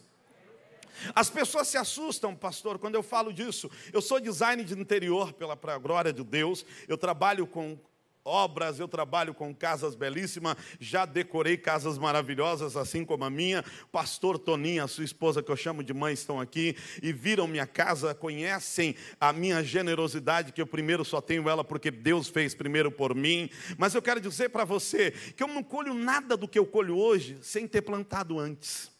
As 1.15 1.27
pessoas 1.27 1.67
se 1.67 1.75
assustam, 1.75 2.35
pastor, 2.35 2.77
quando 2.77 2.93
eu 2.93 3.01
falo 3.01 3.33
disso. 3.33 3.69
Eu 3.91 3.99
sou 3.99 4.19
designer 4.19 4.63
de 4.63 4.79
interior, 4.79 5.33
pela 5.33 5.55
glória 5.79 6.13
de 6.13 6.23
Deus. 6.23 6.63
Eu 6.87 6.99
trabalho 6.99 7.47
com 7.47 7.79
obras, 8.25 8.79
eu 8.79 8.87
trabalho 8.87 9.33
com 9.33 9.53
casas 9.53 9.95
belíssimas, 9.95 10.55
já 10.79 11.05
decorei 11.05 11.57
casas 11.57 11.97
maravilhosas, 11.97 12.77
assim 12.77 13.03
como 13.03 13.25
a 13.25 13.29
minha. 13.29 13.63
Pastor 13.91 14.39
Toninho, 14.39 14.83
a 14.83 14.87
sua 14.87 15.03
esposa, 15.03 15.43
que 15.43 15.51
eu 15.51 15.57
chamo 15.57 15.83
de 15.83 15.93
mãe, 15.93 16.13
estão 16.13 16.39
aqui 16.39 16.75
e 17.01 17.11
viram 17.11 17.47
minha 17.47 17.67
casa, 17.67 18.13
conhecem 18.15 18.95
a 19.19 19.33
minha 19.33 19.63
generosidade, 19.63 20.51
que 20.51 20.61
eu 20.61 20.67
primeiro 20.67 21.03
só 21.03 21.19
tenho 21.19 21.49
ela 21.49 21.63
porque 21.63 21.91
Deus 21.91 22.27
fez 22.27 22.55
primeiro 22.55 22.91
por 22.91 23.13
mim. 23.13 23.49
Mas 23.77 23.93
eu 23.93 24.01
quero 24.01 24.21
dizer 24.21 24.49
para 24.49 24.65
você 24.65 25.11
que 25.11 25.43
eu 25.43 25.47
não 25.47 25.63
colho 25.63 25.93
nada 25.93 26.37
do 26.37 26.47
que 26.47 26.57
eu 26.59 26.65
colho 26.65 26.97
hoje 26.97 27.37
sem 27.41 27.67
ter 27.67 27.81
plantado 27.81 28.39
antes. 28.39 28.91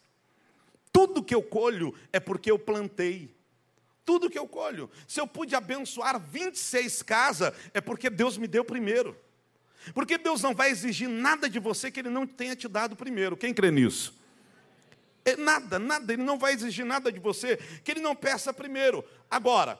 Tudo 0.91 1.23
que 1.23 1.33
eu 1.33 1.41
colho 1.41 1.93
é 2.11 2.19
porque 2.19 2.51
eu 2.51 2.59
plantei 2.59 3.33
tudo 4.05 4.29
que 4.29 4.37
eu 4.39 4.47
colho. 4.47 4.89
Se 5.07 5.19
eu 5.19 5.27
pude 5.27 5.55
abençoar 5.55 6.19
26 6.19 7.01
casas, 7.03 7.53
é 7.73 7.81
porque 7.81 8.09
Deus 8.09 8.37
me 8.37 8.47
deu 8.47 8.63
primeiro. 8.63 9.17
Porque 9.93 10.17
Deus 10.17 10.41
não 10.41 10.53
vai 10.53 10.69
exigir 10.69 11.09
nada 11.09 11.49
de 11.49 11.59
você 11.59 11.91
que 11.91 11.99
Ele 11.99 12.09
não 12.09 12.25
tenha 12.25 12.55
te 12.55 12.67
dado 12.67 12.95
primeiro. 12.95 13.35
Quem 13.35 13.53
crê 13.53 13.71
nisso? 13.71 14.17
É 15.25 15.35
nada, 15.35 15.79
nada, 15.79 16.11
Ele 16.13 16.23
não 16.23 16.37
vai 16.37 16.53
exigir 16.53 16.85
nada 16.85 17.11
de 17.11 17.19
você 17.19 17.57
que 17.83 17.91
Ele 17.91 18.01
não 18.01 18.15
peça 18.15 18.53
primeiro. 18.53 19.03
Agora, 19.29 19.79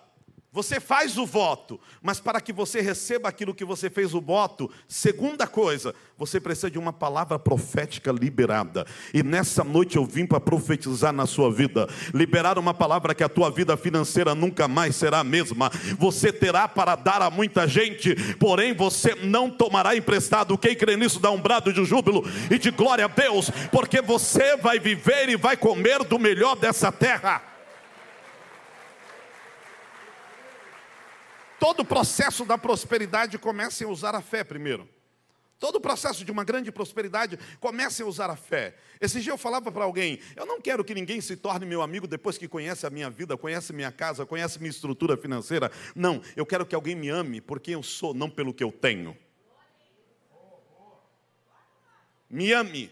você 0.54 0.80
faz 0.80 1.18
o 1.18 1.26
voto, 1.26 1.80
mas 2.00 2.20
para 2.20 2.40
que 2.40 2.54
você 2.54 2.80
receba 2.80 3.28
aquilo 3.28 3.56
que 3.56 3.66
você 3.66 3.90
fez 3.90 4.14
o 4.14 4.22
voto, 4.22 4.70
segunda 4.88 5.48
coisa, 5.48 5.96
você 6.16 6.40
precisa 6.40 6.70
de 6.70 6.78
uma 6.78 6.94
palavra 6.94 7.40
profética 7.40 8.12
liberada. 8.12 8.86
E 9.12 9.24
nessa 9.24 9.64
noite 9.64 9.96
eu 9.96 10.06
vim 10.06 10.28
para 10.28 10.40
profetizar 10.40 11.12
na 11.12 11.26
sua 11.26 11.52
vida, 11.52 11.90
liberar 12.14 12.60
uma 12.60 12.72
palavra 12.72 13.16
que 13.16 13.24
a 13.24 13.30
tua 13.30 13.50
vida 13.50 13.76
financeira 13.76 14.36
nunca 14.36 14.68
mais 14.68 14.96
será 14.96 15.22
a 15.22 15.24
mesma. 15.24 15.72
Você 15.98 16.32
terá 16.32 16.68
para 16.68 16.96
dar 16.96 17.24
a 17.24 17.32
muita 17.32 17.68
gente, 17.68 18.14
porém 18.36 18.76
você 18.76 19.16
não 19.16 19.50
tomará 19.50 19.98
emprestado. 19.98 20.56
Quem 20.56 20.76
crê 20.76 20.96
nisso 20.96 21.20
dá 21.20 21.32
um 21.32 21.42
brado 21.42 21.74
de 21.74 21.84
júbilo 21.84 22.24
e 22.52 22.60
de 22.60 22.70
glória 22.70 23.06
a 23.06 23.08
Deus, 23.08 23.50
porque 23.72 24.04
você 24.04 24.56
vai 24.56 24.78
viver 24.78 25.30
e 25.30 25.36
vai 25.36 25.58
comer 25.58 26.04
do 26.04 26.20
melhor 26.20 26.56
dessa 26.56 26.92
terra. 26.92 27.53
Todo 31.64 31.80
o 31.80 31.86
processo 31.86 32.44
da 32.44 32.58
prosperidade 32.58 33.38
comecem 33.38 33.88
a 33.88 33.90
usar 33.90 34.14
a 34.14 34.22
fé 34.22 34.44
primeiro. 34.44 34.86
Todo 35.58 35.78
o 35.78 35.80
processo 35.80 36.26
de 36.26 36.30
uma 36.30 36.44
grande 36.44 36.74
prosperidade 36.74 37.40
comecem 37.62 38.06
a 38.06 38.10
usar 38.10 38.30
a 38.30 38.36
fé. 38.36 38.76
Esse 39.00 39.22
dia 39.22 39.32
eu 39.32 39.38
falava 39.38 39.72
para 39.72 39.86
alguém: 39.86 40.20
eu 40.36 40.46
não 40.46 40.60
quero 40.60 40.84
que 40.84 40.94
ninguém 40.94 41.22
se 41.22 41.38
torne 41.38 41.66
meu 41.66 41.82
amigo 41.82 42.06
depois 42.06 42.38
que 42.38 42.50
conhece 42.50 42.86
a 42.86 42.90
minha 42.90 43.10
vida, 43.10 43.38
conhece 43.38 43.72
minha 43.72 43.94
casa, 43.94 44.26
conhece 44.26 44.60
minha 44.60 44.70
estrutura 44.70 45.16
financeira. 45.16 45.72
Não, 45.96 46.22
eu 46.36 46.46
quero 46.46 46.66
que 46.66 46.76
alguém 46.76 46.96
me 46.96 47.08
ame 47.08 47.40
por 47.40 47.62
quem 47.62 47.76
eu 47.76 47.84
sou, 47.84 48.14
não 48.14 48.30
pelo 48.30 48.54
que 48.54 48.62
eu 48.62 48.70
tenho. 48.70 49.18
Me 52.30 52.52
ame. 52.52 52.92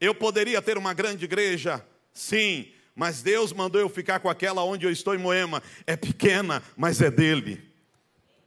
Eu 0.00 0.12
poderia 0.12 0.60
ter 0.60 0.76
uma 0.76 0.92
grande 0.92 1.24
igreja, 1.24 1.86
sim, 2.12 2.72
mas 2.96 3.22
Deus 3.22 3.52
mandou 3.52 3.80
eu 3.80 3.88
ficar 3.88 4.18
com 4.18 4.28
aquela 4.28 4.64
onde 4.64 4.84
eu 4.84 4.90
estou 4.90 5.14
em 5.14 5.18
Moema. 5.18 5.62
É 5.86 5.94
pequena, 5.96 6.64
mas 6.76 7.00
é 7.00 7.08
dele. 7.08 7.71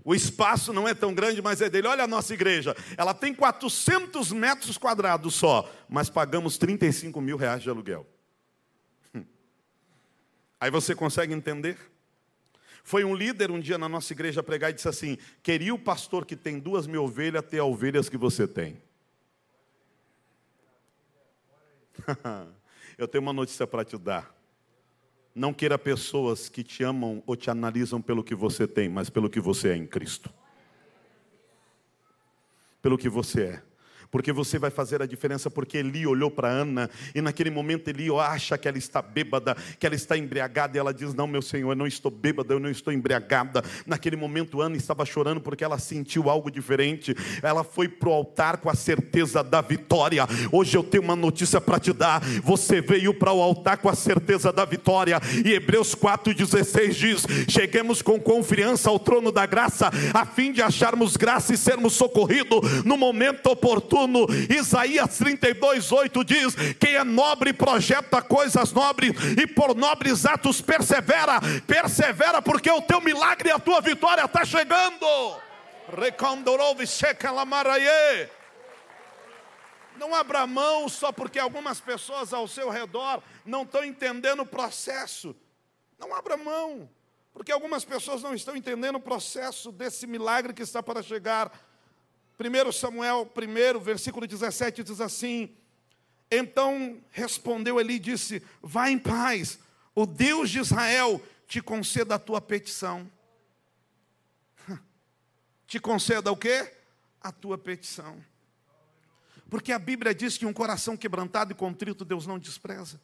O 0.07 0.13
espaço 0.13 0.71
não 0.71 0.87
é 0.87 0.93
tão 0.93 1.15
grande, 1.15 1.41
mas 1.41 1.61
é 1.61 1.69
dele. 1.69 1.87
Olha 1.87 2.03
a 2.03 2.07
nossa 2.07 2.31
igreja. 2.31 2.75
Ela 2.95 3.11
tem 3.11 3.33
400 3.33 4.31
metros 4.31 4.77
quadrados 4.77 5.33
só, 5.33 5.67
mas 5.89 6.11
pagamos 6.11 6.59
35 6.59 7.19
mil 7.19 7.35
reais 7.35 7.63
de 7.63 7.71
aluguel. 7.71 8.05
Hum. 9.15 9.25
Aí 10.59 10.69
você 10.69 10.93
consegue 10.93 11.33
entender? 11.33 11.75
Foi 12.83 13.03
um 13.03 13.15
líder 13.15 13.49
um 13.49 13.59
dia 13.59 13.79
na 13.79 13.89
nossa 13.89 14.13
igreja 14.13 14.43
pregar 14.43 14.69
e 14.69 14.73
disse 14.73 14.87
assim: 14.87 15.17
Queria 15.41 15.73
o 15.73 15.79
pastor 15.79 16.23
que 16.23 16.35
tem 16.35 16.59
duas 16.59 16.85
mil 16.85 17.03
ovelhas 17.03 17.43
ter 17.43 17.59
as 17.59 17.65
ovelhas 17.65 18.07
que 18.07 18.15
você 18.15 18.47
tem. 18.47 18.79
Eu 22.95 23.07
tenho 23.07 23.23
uma 23.23 23.33
notícia 23.33 23.65
para 23.65 23.83
te 23.83 23.97
dar. 23.97 24.31
Não 25.35 25.53
queira 25.53 25.77
pessoas 25.77 26.47
que 26.47 26.63
te 26.63 26.81
amam 26.81 27.21
ou 27.27 27.35
te 27.35 27.51
analisam 27.51 28.01
pelo 28.01 28.23
que 28.23 28.33
você 28.33 28.65
tem, 28.65 28.87
mas 28.87 29.09
pelo 29.09 29.29
que 29.29 29.41
você 29.41 29.69
é 29.69 29.75
em 29.75 29.85
Cristo. 29.85 30.33
Pelo 32.81 32.97
que 32.97 33.09
você 33.09 33.41
é 33.41 33.74
porque 34.15 34.31
você 34.31 34.57
vai 34.57 34.71
fazer 34.71 35.01
a 35.01 35.05
diferença, 35.05 35.51
porque 35.51 35.77
Eli 35.77 36.07
olhou 36.07 36.31
para 36.31 36.47
Ana, 36.47 36.89
e 37.13 37.19
naquele 37.19 37.49
momento 37.49 37.89
Eli 37.89 38.07
acha 38.17 38.57
que 38.57 38.65
ela 38.65 38.77
está 38.77 39.01
bêbada, 39.01 39.57
que 39.77 39.85
ela 39.85 39.93
está 39.93 40.17
embriagada, 40.17 40.77
e 40.77 40.79
ela 40.79 40.93
diz: 40.93 41.13
Não, 41.13 41.27
meu 41.27 41.41
Senhor, 41.41 41.69
eu 41.71 41.75
não 41.75 41.85
estou 41.85 42.09
bêbada, 42.09 42.53
eu 42.53 42.59
não 42.59 42.69
estou 42.69 42.93
embriagada. 42.93 43.61
Naquele 43.85 44.15
momento 44.15 44.61
Ana 44.61 44.77
estava 44.77 45.05
chorando 45.05 45.41
porque 45.41 45.65
ela 45.65 45.77
sentiu 45.77 46.29
algo 46.29 46.49
diferente, 46.49 47.13
ela 47.43 47.61
foi 47.61 47.89
para 47.89 48.07
o 48.07 48.13
altar 48.13 48.55
com 48.55 48.69
a 48.69 48.73
certeza 48.73 49.43
da 49.43 49.59
vitória. 49.59 50.25
Hoje 50.49 50.77
eu 50.77 50.83
tenho 50.83 51.03
uma 51.03 51.17
notícia 51.17 51.59
para 51.59 51.77
te 51.77 51.91
dar: 51.91 52.21
você 52.41 52.79
veio 52.79 53.13
para 53.13 53.33
o 53.33 53.41
altar 53.41 53.79
com 53.79 53.89
a 53.89 53.95
certeza 53.95 54.49
da 54.49 54.63
vitória, 54.63 55.19
e 55.43 55.51
Hebreus 55.51 55.93
4,16 55.93 56.93
diz: 56.93 57.25
Cheguemos 57.49 58.01
com 58.01 58.17
confiança 58.17 58.89
ao 58.89 58.97
trono 58.97 59.29
da 59.29 59.45
graça, 59.45 59.91
a 60.13 60.25
fim 60.25 60.53
de 60.53 60.61
acharmos 60.61 61.17
graça 61.17 61.53
e 61.53 61.57
sermos 61.57 61.91
socorridos 61.91 62.85
no 62.85 62.95
momento 62.95 63.47
oportuno 63.47 64.04
oportuno. 64.05 64.27
Isaías 64.49 65.17
32, 65.17 65.91
8 65.91 66.23
diz: 66.23 66.55
Quem 66.79 66.95
é 66.95 67.03
nobre 67.03 67.53
projeta 67.53 68.21
coisas 68.21 68.71
nobres, 68.71 69.11
e 69.37 69.47
por 69.47 69.75
nobres 69.75 70.25
atos 70.25 70.61
persevera, 70.61 71.39
persevera, 71.67 72.41
porque 72.41 72.69
o 72.71 72.81
teu 72.81 73.01
milagre 73.01 73.49
e 73.49 73.51
a 73.51 73.59
tua 73.59 73.81
vitória 73.81 74.23
está 74.23 74.45
chegando. 74.45 75.05
Não 79.97 80.13
abra 80.13 80.45
mão 80.45 80.89
só 80.89 81.11
porque 81.11 81.39
algumas 81.39 81.79
pessoas 81.79 82.33
ao 82.33 82.47
seu 82.47 82.69
redor 82.69 83.21
não 83.45 83.63
estão 83.63 83.83
entendendo 83.83 84.41
o 84.41 84.45
processo. 84.45 85.35
Não 85.97 86.13
abra 86.13 86.35
mão, 86.35 86.89
porque 87.31 87.49
algumas 87.49 87.85
pessoas 87.85 88.21
não 88.21 88.33
estão 88.33 88.57
entendendo 88.57 88.97
o 88.97 88.99
processo 88.99 89.71
desse 89.71 90.05
milagre 90.05 90.53
que 90.53 90.63
está 90.63 90.83
para 90.83 91.01
chegar. 91.01 91.49
1 92.37 92.71
Samuel 92.73 93.31
1, 93.35 93.79
versículo 93.79 94.27
17 94.27 94.83
diz 94.83 94.99
assim: 94.99 95.55
Então 96.29 97.01
respondeu 97.11 97.79
Eli 97.79 97.95
e 97.95 97.99
disse: 97.99 98.43
Vá 98.61 98.89
em 98.89 98.99
paz, 98.99 99.57
o 99.93 100.05
Deus 100.05 100.49
de 100.49 100.59
Israel 100.59 101.21
te 101.47 101.61
conceda 101.61 102.15
a 102.15 102.19
tua 102.19 102.41
petição. 102.41 103.09
Te 105.67 105.79
conceda 105.79 106.31
o 106.31 106.37
quê? 106.37 106.71
A 107.21 107.31
tua 107.31 107.57
petição. 107.57 108.23
Porque 109.49 109.71
a 109.71 109.79
Bíblia 109.79 110.13
diz 110.13 110.37
que 110.37 110.45
um 110.45 110.53
coração 110.53 110.97
quebrantado 110.97 111.51
e 111.51 111.55
contrito 111.55 112.03
Deus 112.03 112.27
não 112.27 112.37
despreza. 112.37 112.99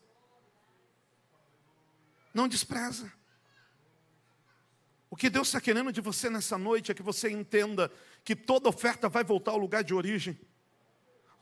Não 2.33 2.47
despreza. 2.47 3.11
O 5.11 5.15
que 5.17 5.29
Deus 5.29 5.49
está 5.49 5.59
querendo 5.59 5.91
de 5.91 5.99
você 5.99 6.29
nessa 6.29 6.57
noite 6.57 6.89
é 6.89 6.95
que 6.95 7.03
você 7.03 7.29
entenda 7.29 7.91
que 8.23 8.33
toda 8.33 8.69
oferta 8.69 9.09
vai 9.09 9.25
voltar 9.25 9.51
ao 9.51 9.57
lugar 9.57 9.83
de 9.83 9.93
origem. 9.93 10.39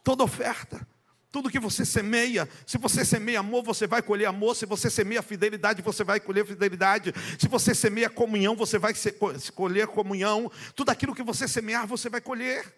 Toda 0.04 0.24
oferta. 0.24 0.88
Tudo 1.32 1.52
que 1.52 1.60
você 1.60 1.86
semeia, 1.86 2.50
se 2.66 2.80
você 2.80 3.06
semeia 3.06 3.42
amor, 3.42 3.64
você 3.64 3.86
vai 3.86 4.02
colher 4.02 4.26
amor. 4.26 4.56
Se 4.56 4.66
você 4.66 4.90
semeia 4.90 5.22
fidelidade, 5.22 5.84
você 5.84 6.04
vai 6.04 6.20
colher 6.20 6.48
fidelidade. 6.48 7.14
Se 7.40 7.48
você 7.48 7.76
semeia 7.76 8.10
comunhão, 8.10 8.56
você 8.56 8.80
vai 8.80 8.92
colher 9.54 9.86
comunhão. 9.86 10.52
Tudo 10.76 10.90
aquilo 10.90 11.14
que 11.14 11.22
você 11.22 11.48
semear, 11.48 11.86
você 11.86 12.10
vai 12.10 12.22
colher. 12.22 12.76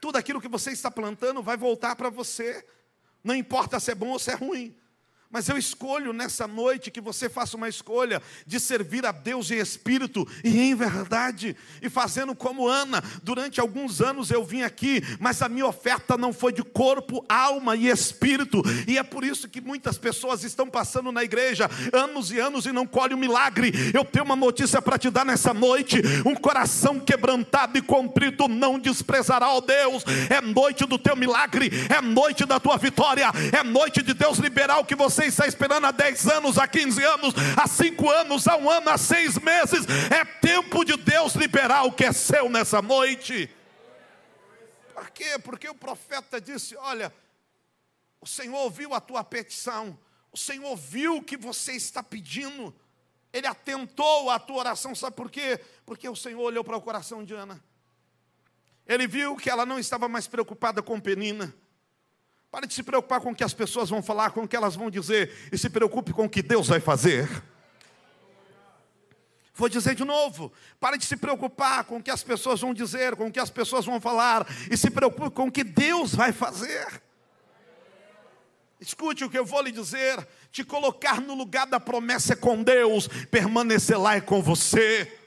Tudo 0.00 0.16
aquilo 0.16 0.40
que 0.40 0.46
você 0.46 0.70
está 0.70 0.92
plantando 0.92 1.42
vai 1.42 1.56
voltar 1.56 1.96
para 1.96 2.08
você. 2.08 2.64
Não 3.24 3.34
importa 3.34 3.80
se 3.80 3.90
é 3.90 3.96
bom 3.96 4.10
ou 4.10 4.18
se 4.20 4.30
é 4.30 4.34
ruim. 4.34 4.76
Mas 5.30 5.48
eu 5.48 5.56
escolho 5.56 6.12
nessa 6.12 6.48
noite 6.48 6.90
que 6.90 7.00
você 7.00 7.28
faça 7.28 7.56
uma 7.56 7.68
escolha 7.68 8.20
de 8.44 8.58
servir 8.58 9.06
a 9.06 9.12
Deus 9.12 9.52
em 9.52 9.58
espírito 9.58 10.26
e 10.42 10.58
em 10.58 10.74
verdade, 10.74 11.56
e 11.80 11.88
fazendo 11.88 12.34
como 12.34 12.66
Ana. 12.66 13.00
Durante 13.22 13.60
alguns 13.60 14.00
anos 14.00 14.32
eu 14.32 14.44
vim 14.44 14.62
aqui, 14.62 15.00
mas 15.20 15.40
a 15.40 15.48
minha 15.48 15.66
oferta 15.66 16.18
não 16.18 16.32
foi 16.32 16.52
de 16.52 16.64
corpo, 16.64 17.24
alma 17.28 17.76
e 17.76 17.86
espírito, 17.86 18.60
e 18.88 18.98
é 18.98 19.04
por 19.04 19.22
isso 19.22 19.48
que 19.48 19.60
muitas 19.60 19.96
pessoas 19.96 20.42
estão 20.42 20.68
passando 20.68 21.12
na 21.12 21.22
igreja 21.22 21.70
anos 21.92 22.32
e 22.32 22.40
anos 22.40 22.66
e 22.66 22.72
não 22.72 22.84
colhem 22.84 23.14
o 23.14 23.20
milagre. 23.20 23.72
Eu 23.94 24.04
tenho 24.04 24.24
uma 24.24 24.34
notícia 24.34 24.82
para 24.82 24.98
te 24.98 25.10
dar 25.10 25.24
nessa 25.24 25.54
noite: 25.54 26.02
um 26.26 26.34
coração 26.34 26.98
quebrantado 26.98 27.78
e 27.78 27.82
contrito 27.82 28.48
não 28.48 28.80
desprezará, 28.80 29.48
ó 29.50 29.60
Deus. 29.60 30.02
É 30.28 30.40
noite 30.40 30.84
do 30.86 30.98
teu 30.98 31.14
milagre, 31.14 31.70
é 31.88 32.00
noite 32.00 32.44
da 32.44 32.58
tua 32.58 32.76
vitória, 32.76 33.30
é 33.56 33.62
noite 33.62 34.02
de 34.02 34.12
Deus 34.12 34.38
liberar 34.38 34.80
o 34.80 34.84
que 34.84 34.96
você 34.96 35.19
você 35.20 35.26
está 35.26 35.46
esperando 35.46 35.84
há 35.86 35.90
10 35.90 36.28
anos, 36.28 36.56
há 36.56 36.66
15 36.66 37.04
anos, 37.04 37.34
há 37.54 37.66
5 37.66 38.10
anos, 38.10 38.48
há 38.48 38.56
um 38.56 38.70
ano, 38.70 38.88
há 38.88 38.96
6 38.96 39.38
meses. 39.38 39.86
É 40.10 40.24
tempo 40.24 40.82
de 40.82 40.96
Deus 40.96 41.34
liberar 41.34 41.84
o 41.84 41.92
que 41.92 42.04
é 42.04 42.12
seu 42.12 42.48
nessa 42.48 42.80
noite. 42.80 43.54
Por 44.94 45.10
quê? 45.10 45.38
Porque 45.38 45.68
o 45.68 45.74
profeta 45.74 46.40
disse: 46.40 46.74
Olha, 46.76 47.12
o 48.18 48.26
Senhor 48.26 48.56
ouviu 48.56 48.94
a 48.94 49.00
tua 49.00 49.22
petição, 49.22 49.98
o 50.32 50.38
Senhor 50.38 50.66
ouviu 50.66 51.16
o 51.16 51.22
que 51.22 51.36
você 51.36 51.72
está 51.72 52.02
pedindo, 52.02 52.74
Ele 53.30 53.46
atentou 53.46 54.30
à 54.30 54.38
tua 54.38 54.56
oração, 54.56 54.94
sabe 54.94 55.16
por 55.16 55.30
quê? 55.30 55.60
Porque 55.84 56.08
o 56.08 56.16
Senhor 56.16 56.40
olhou 56.40 56.64
para 56.64 56.76
o 56.76 56.80
coração 56.80 57.22
de 57.22 57.34
Ana, 57.34 57.62
Ele 58.86 59.06
viu 59.06 59.36
que 59.36 59.50
ela 59.50 59.66
não 59.66 59.78
estava 59.78 60.08
mais 60.08 60.26
preocupada 60.26 60.82
com 60.82 60.98
Penina, 60.98 61.54
Pare 62.50 62.66
de 62.66 62.74
se 62.74 62.82
preocupar 62.82 63.20
com 63.20 63.30
o 63.30 63.34
que 63.34 63.44
as 63.44 63.54
pessoas 63.54 63.88
vão 63.88 64.02
falar, 64.02 64.30
com 64.30 64.42
o 64.42 64.48
que 64.48 64.56
elas 64.56 64.74
vão 64.74 64.90
dizer, 64.90 65.48
e 65.52 65.58
se 65.58 65.70
preocupe 65.70 66.12
com 66.12 66.24
o 66.24 66.28
que 66.28 66.42
Deus 66.42 66.66
vai 66.66 66.80
fazer. 66.80 67.28
Vou 69.54 69.68
dizer 69.68 69.94
de 69.94 70.04
novo: 70.04 70.52
pare 70.80 70.98
de 70.98 71.04
se 71.04 71.16
preocupar 71.16 71.84
com 71.84 71.98
o 71.98 72.02
que 72.02 72.10
as 72.10 72.22
pessoas 72.22 72.60
vão 72.60 72.74
dizer, 72.74 73.14
com 73.14 73.28
o 73.28 73.32
que 73.32 73.38
as 73.38 73.50
pessoas 73.50 73.84
vão 73.84 74.00
falar, 74.00 74.46
e 74.70 74.76
se 74.76 74.90
preocupe 74.90 75.30
com 75.30 75.46
o 75.46 75.52
que 75.52 75.62
Deus 75.62 76.14
vai 76.14 76.32
fazer. 76.32 77.02
Escute 78.80 79.22
o 79.22 79.30
que 79.30 79.38
eu 79.38 79.44
vou 79.44 79.60
lhe 79.60 79.70
dizer: 79.70 80.26
te 80.50 80.64
colocar 80.64 81.20
no 81.20 81.34
lugar 81.34 81.66
da 81.66 81.78
promessa 81.78 82.32
é 82.32 82.36
com 82.36 82.62
Deus, 82.62 83.06
permanecer 83.30 84.00
lá 84.00 84.16
é 84.16 84.20
com 84.20 84.42
você. 84.42 85.19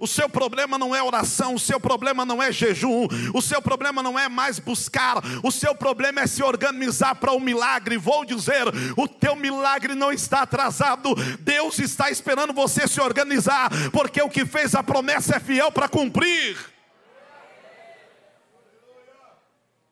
O 0.00 0.06
seu 0.06 0.28
problema 0.28 0.78
não 0.78 0.94
é 0.94 1.02
oração, 1.02 1.54
o 1.54 1.58
seu 1.58 1.78
problema 1.78 2.24
não 2.24 2.42
é 2.42 2.50
jejum, 2.50 3.06
o 3.34 3.42
seu 3.42 3.60
problema 3.60 4.02
não 4.02 4.18
é 4.18 4.28
mais 4.28 4.58
buscar, 4.58 5.22
o 5.42 5.50
seu 5.50 5.74
problema 5.74 6.20
é 6.22 6.26
se 6.26 6.42
organizar 6.42 7.14
para 7.16 7.32
o 7.32 7.36
um 7.36 7.40
milagre. 7.40 7.96
Vou 7.96 8.24
dizer, 8.24 8.64
o 8.96 9.06
teu 9.06 9.36
milagre 9.36 9.94
não 9.94 10.12
está 10.12 10.42
atrasado, 10.42 11.14
Deus 11.40 11.78
está 11.78 12.10
esperando 12.10 12.52
você 12.52 12.86
se 12.88 13.00
organizar, 13.00 13.70
porque 13.90 14.22
o 14.22 14.30
que 14.30 14.44
fez 14.46 14.74
a 14.74 14.82
promessa 14.82 15.36
é 15.36 15.40
fiel 15.40 15.70
para 15.70 15.88
cumprir. 15.88 16.56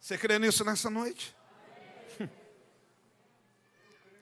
Você 0.00 0.19
crê 0.19 0.38
nisso 0.38 0.64
nessa 0.64 0.90
noite? 0.90 1.37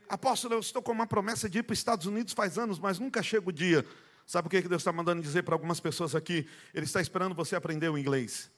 Apóstolo, 0.08 0.54
eu 0.54 0.60
estou 0.60 0.82
com 0.82 0.92
uma 0.92 1.06
promessa 1.06 1.48
de 1.48 1.60
ir 1.60 1.62
para 1.62 1.72
os 1.72 1.78
Estados 1.78 2.04
Unidos 2.04 2.34
faz 2.34 2.58
anos, 2.58 2.78
mas 2.78 2.98
nunca 2.98 3.22
chega 3.22 3.48
o 3.48 3.52
dia. 3.52 3.86
Sabe 4.28 4.46
o 4.46 4.50
que 4.50 4.60
Deus 4.60 4.82
está 4.82 4.92
mandando 4.92 5.22
dizer 5.22 5.42
para 5.42 5.54
algumas 5.54 5.80
pessoas 5.80 6.14
aqui? 6.14 6.46
Ele 6.74 6.84
está 6.84 7.00
esperando 7.00 7.34
você 7.34 7.56
aprender 7.56 7.88
o 7.88 7.96
inglês. 7.96 8.50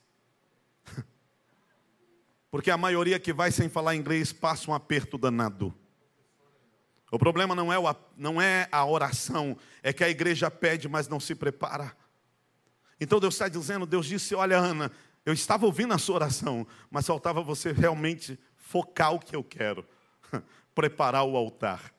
Porque 2.50 2.72
a 2.72 2.76
maioria 2.76 3.20
que 3.20 3.32
vai 3.32 3.52
sem 3.52 3.68
falar 3.68 3.94
inglês 3.94 4.32
passa 4.32 4.68
um 4.68 4.74
aperto 4.74 5.16
danado. 5.16 5.72
O 7.08 7.20
problema 7.20 7.54
não 7.54 7.72
é, 7.72 7.78
o, 7.78 7.96
não 8.16 8.42
é 8.42 8.68
a 8.72 8.84
oração, 8.84 9.56
é 9.80 9.92
que 9.92 10.02
a 10.02 10.08
igreja 10.08 10.50
pede, 10.50 10.88
mas 10.88 11.06
não 11.06 11.20
se 11.20 11.36
prepara. 11.36 11.96
Então 13.00 13.20
Deus 13.20 13.34
está 13.34 13.46
dizendo, 13.46 13.86
Deus 13.86 14.06
disse, 14.06 14.34
olha 14.34 14.58
Ana, 14.58 14.90
eu 15.24 15.32
estava 15.32 15.66
ouvindo 15.66 15.94
a 15.94 15.98
sua 15.98 16.16
oração, 16.16 16.66
mas 16.90 17.06
faltava 17.06 17.44
você 17.44 17.70
realmente 17.70 18.36
focar 18.56 19.14
o 19.14 19.20
que 19.20 19.36
eu 19.36 19.44
quero. 19.44 19.86
Preparar 20.74 21.22
o 21.22 21.36
altar. 21.36 21.94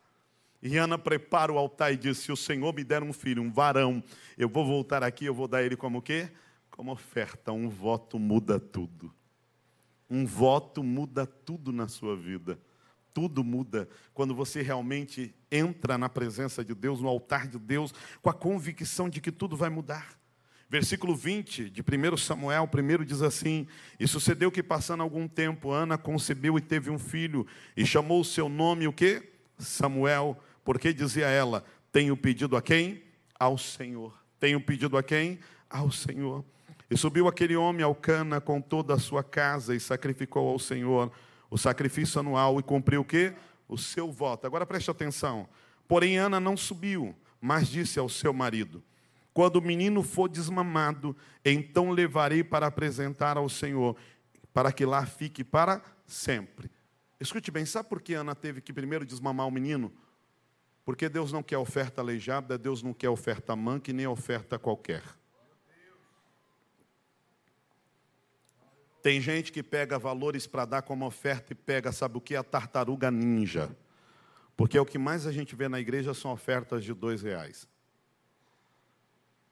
E 0.61 0.77
Ana 0.77 0.97
prepara 0.97 1.51
o 1.51 1.57
altar 1.57 1.91
e 1.91 1.97
diz: 1.97 2.19
Se 2.19 2.31
o 2.31 2.37
Senhor 2.37 2.73
me 2.73 2.83
der 2.83 3.01
um 3.01 3.11
filho, 3.11 3.41
um 3.41 3.51
varão, 3.51 4.03
eu 4.37 4.47
vou 4.47 4.65
voltar 4.65 5.03
aqui, 5.03 5.25
eu 5.25 5.33
vou 5.33 5.47
dar 5.47 5.63
ele 5.63 5.75
como 5.75 5.97
o 5.99 6.01
quê? 6.01 6.29
Como 6.69 6.91
oferta. 6.91 7.51
Um 7.51 7.67
voto 7.67 8.19
muda 8.19 8.59
tudo. 8.59 9.13
Um 10.09 10.25
voto 10.25 10.83
muda 10.83 11.25
tudo 11.25 11.71
na 11.71 11.87
sua 11.87 12.15
vida. 12.15 12.59
Tudo 13.13 13.43
muda 13.43 13.89
quando 14.13 14.35
você 14.35 14.61
realmente 14.61 15.33
entra 15.51 15.97
na 15.97 16.07
presença 16.07 16.63
de 16.63 16.73
Deus, 16.73 17.01
no 17.01 17.07
altar 17.07 17.47
de 17.47 17.57
Deus, 17.57 17.93
com 18.21 18.29
a 18.29 18.33
convicção 18.33 19.09
de 19.09 19.19
que 19.19 19.31
tudo 19.31 19.57
vai 19.57 19.69
mudar. 19.69 20.17
Versículo 20.69 21.13
20 21.13 21.69
de 21.69 21.81
1 21.81 22.17
Samuel, 22.17 22.67
primeiro 22.67 23.03
diz 23.03 23.21
assim: 23.21 23.67
E 23.99 24.07
sucedeu 24.07 24.51
que 24.51 24.63
passando 24.63 25.01
algum 25.01 25.27
tempo, 25.27 25.71
Ana 25.71 25.97
concebeu 25.97 26.57
e 26.57 26.61
teve 26.61 26.89
um 26.89 26.99
filho, 26.99 27.45
e 27.75 27.85
chamou 27.85 28.21
o 28.21 28.25
seu 28.25 28.47
nome 28.47 28.87
o 28.87 28.93
quê? 28.93 29.31
Samuel 29.57 30.41
porque 30.63 30.93
dizia 30.93 31.27
ela: 31.27 31.63
Tenho 31.91 32.15
pedido 32.15 32.55
a 32.55 32.61
quem? 32.61 33.03
Ao 33.39 33.57
Senhor. 33.57 34.13
Tenho 34.39 34.59
pedido 34.61 34.97
a 34.97 35.03
quem? 35.03 35.39
Ao 35.69 35.91
Senhor. 35.91 36.43
E 36.89 36.97
subiu 36.97 37.27
aquele 37.27 37.55
homem 37.55 37.83
ao 37.83 37.95
Cana 37.95 38.41
com 38.41 38.59
toda 38.59 38.93
a 38.93 38.99
sua 38.99 39.23
casa 39.23 39.75
e 39.75 39.79
sacrificou 39.79 40.49
ao 40.49 40.59
Senhor 40.59 41.11
o 41.49 41.57
sacrifício 41.57 42.19
anual 42.19 42.59
e 42.59 42.63
cumpriu 42.63 43.01
o 43.01 43.05
quê? 43.05 43.33
O 43.67 43.77
seu 43.77 44.11
voto. 44.11 44.45
Agora 44.45 44.65
preste 44.65 44.91
atenção. 44.91 45.47
Porém, 45.87 46.17
Ana 46.17 46.39
não 46.39 46.55
subiu, 46.55 47.15
mas 47.39 47.67
disse 47.67 47.99
ao 47.99 48.09
seu 48.09 48.33
marido: 48.33 48.83
Quando 49.33 49.57
o 49.57 49.61
menino 49.61 50.03
for 50.03 50.29
desmamado, 50.29 51.15
então 51.43 51.91
levarei 51.91 52.43
para 52.43 52.67
apresentar 52.67 53.37
ao 53.37 53.49
Senhor, 53.49 53.95
para 54.53 54.71
que 54.71 54.85
lá 54.85 55.05
fique 55.05 55.43
para 55.43 55.81
sempre. 56.05 56.69
Escute 57.19 57.51
bem, 57.51 57.65
sabe 57.65 57.87
por 57.87 58.01
que 58.01 58.13
Ana 58.13 58.33
teve 58.33 58.61
que 58.61 58.73
primeiro 58.73 59.05
desmamar 59.05 59.47
o 59.47 59.51
menino? 59.51 59.91
Porque 60.83 61.07
Deus 61.07 61.31
não 61.31 61.43
quer 61.43 61.57
oferta 61.57 62.01
aleijada, 62.01 62.57
Deus 62.57 62.81
não 62.81 62.93
quer 62.93 63.09
oferta 63.09 63.55
manca 63.55 63.91
e 63.91 63.93
nem 63.93 64.07
oferta 64.07 64.57
qualquer. 64.57 65.03
Tem 69.01 69.19
gente 69.19 69.51
que 69.51 69.63
pega 69.63 69.97
valores 69.97 70.45
para 70.45 70.65
dar 70.65 70.81
como 70.83 71.05
oferta 71.05 71.53
e 71.53 71.55
pega, 71.55 71.91
sabe 71.91 72.17
o 72.17 72.21
que? 72.21 72.35
A 72.35 72.43
tartaruga 72.43 73.09
ninja. 73.09 73.75
Porque 74.55 74.77
é 74.77 74.81
o 74.81 74.85
que 74.85 74.99
mais 74.99 75.25
a 75.25 75.31
gente 75.31 75.55
vê 75.55 75.67
na 75.67 75.79
igreja 75.79 76.13
são 76.13 76.31
ofertas 76.31 76.83
de 76.83 76.93
dois 76.93 77.21
reais. 77.23 77.67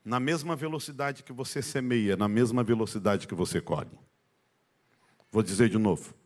Na 0.06 0.20
mesma 0.20 0.56
velocidade 0.56 1.24
que 1.24 1.34
você 1.34 1.62
semeia, 1.62 2.16
na 2.16 2.28
mesma 2.28 2.64
velocidade 2.64 3.28
que 3.28 3.36
você 3.36 3.60
colhe. 3.60 3.98
Vou 5.32 5.44
dizer 5.44 5.70
de 5.70 5.78
novo 5.78 6.19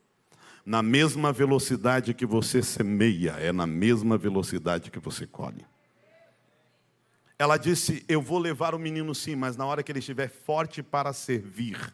na 0.65 0.81
mesma 0.81 1.33
velocidade 1.33 2.13
que 2.13 2.25
você 2.25 2.61
semeia, 2.61 3.31
é 3.31 3.51
na 3.51 3.67
mesma 3.67 4.17
velocidade 4.17 4.89
que 4.89 4.99
você 4.99 5.27
colhe. 5.27 5.65
Ela 7.37 7.57
disse: 7.57 8.05
Eu 8.07 8.21
vou 8.21 8.39
levar 8.39 8.73
o 8.73 8.79
menino 8.79 9.13
sim, 9.13 9.35
mas 9.35 9.57
na 9.57 9.65
hora 9.65 9.83
que 9.83 9.91
ele 9.91 9.99
estiver 9.99 10.29
forte 10.29 10.81
para 10.81 11.11
servir, 11.11 11.93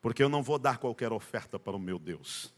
porque 0.00 0.22
eu 0.22 0.28
não 0.28 0.42
vou 0.42 0.58
dar 0.58 0.78
qualquer 0.78 1.12
oferta 1.12 1.58
para 1.58 1.76
o 1.76 1.80
meu 1.80 1.98
Deus. 1.98 2.54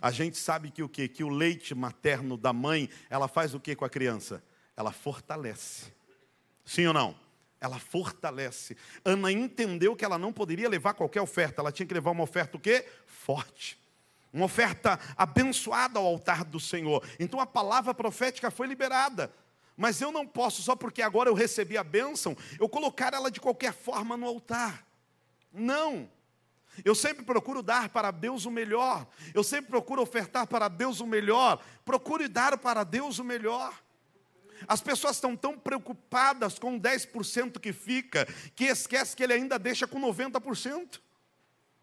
A 0.00 0.12
gente 0.12 0.36
sabe 0.36 0.70
que 0.70 0.82
o 0.82 0.88
que? 0.88 1.08
Que 1.08 1.24
o 1.24 1.28
leite 1.28 1.74
materno 1.74 2.36
da 2.36 2.52
mãe, 2.52 2.88
ela 3.08 3.26
faz 3.26 3.54
o 3.54 3.58
que 3.58 3.74
com 3.74 3.84
a 3.84 3.90
criança? 3.90 4.42
Ela 4.76 4.92
fortalece. 4.92 5.92
Sim 6.64 6.86
ou 6.86 6.94
não? 6.94 7.16
Ela 7.60 7.80
fortalece. 7.80 8.76
Ana 9.04 9.32
entendeu 9.32 9.96
que 9.96 10.04
ela 10.04 10.16
não 10.16 10.32
poderia 10.32 10.68
levar 10.68 10.94
qualquer 10.94 11.20
oferta, 11.20 11.60
ela 11.60 11.72
tinha 11.72 11.86
que 11.86 11.94
levar 11.94 12.12
uma 12.12 12.22
oferta 12.22 12.56
o 12.56 12.60
quê? 12.60 12.86
Forte 13.04 13.80
uma 14.32 14.44
oferta 14.44 14.98
abençoada 15.16 15.98
ao 15.98 16.06
altar 16.06 16.44
do 16.44 16.60
Senhor. 16.60 17.06
Então 17.18 17.40
a 17.40 17.46
palavra 17.46 17.92
profética 17.92 18.50
foi 18.50 18.66
liberada. 18.66 19.32
Mas 19.76 20.00
eu 20.00 20.12
não 20.12 20.26
posso, 20.26 20.62
só 20.62 20.76
porque 20.76 21.00
agora 21.00 21.30
eu 21.30 21.34
recebi 21.34 21.78
a 21.78 21.82
bênção, 21.82 22.36
eu 22.58 22.68
colocar 22.68 23.14
ela 23.14 23.30
de 23.30 23.40
qualquer 23.40 23.72
forma 23.72 24.16
no 24.16 24.26
altar. 24.26 24.86
Não. 25.52 26.08
Eu 26.84 26.94
sempre 26.94 27.24
procuro 27.24 27.62
dar 27.62 27.88
para 27.88 28.10
Deus 28.10 28.44
o 28.44 28.50
melhor. 28.50 29.06
Eu 29.34 29.42
sempre 29.42 29.70
procuro 29.70 30.02
ofertar 30.02 30.46
para 30.46 30.68
Deus 30.68 31.00
o 31.00 31.06
melhor. 31.06 31.62
Procure 31.84 32.28
dar 32.28 32.56
para 32.58 32.84
Deus 32.84 33.18
o 33.18 33.24
melhor. 33.24 33.74
As 34.68 34.80
pessoas 34.80 35.16
estão 35.16 35.36
tão 35.36 35.58
preocupadas 35.58 36.58
com 36.58 36.76
o 36.76 36.80
10% 36.80 37.58
que 37.58 37.72
fica, 37.72 38.26
que 38.54 38.64
esquece 38.64 39.16
que 39.16 39.22
ele 39.22 39.32
ainda 39.32 39.58
deixa 39.58 39.86
com 39.86 40.00
90%. 40.00 41.00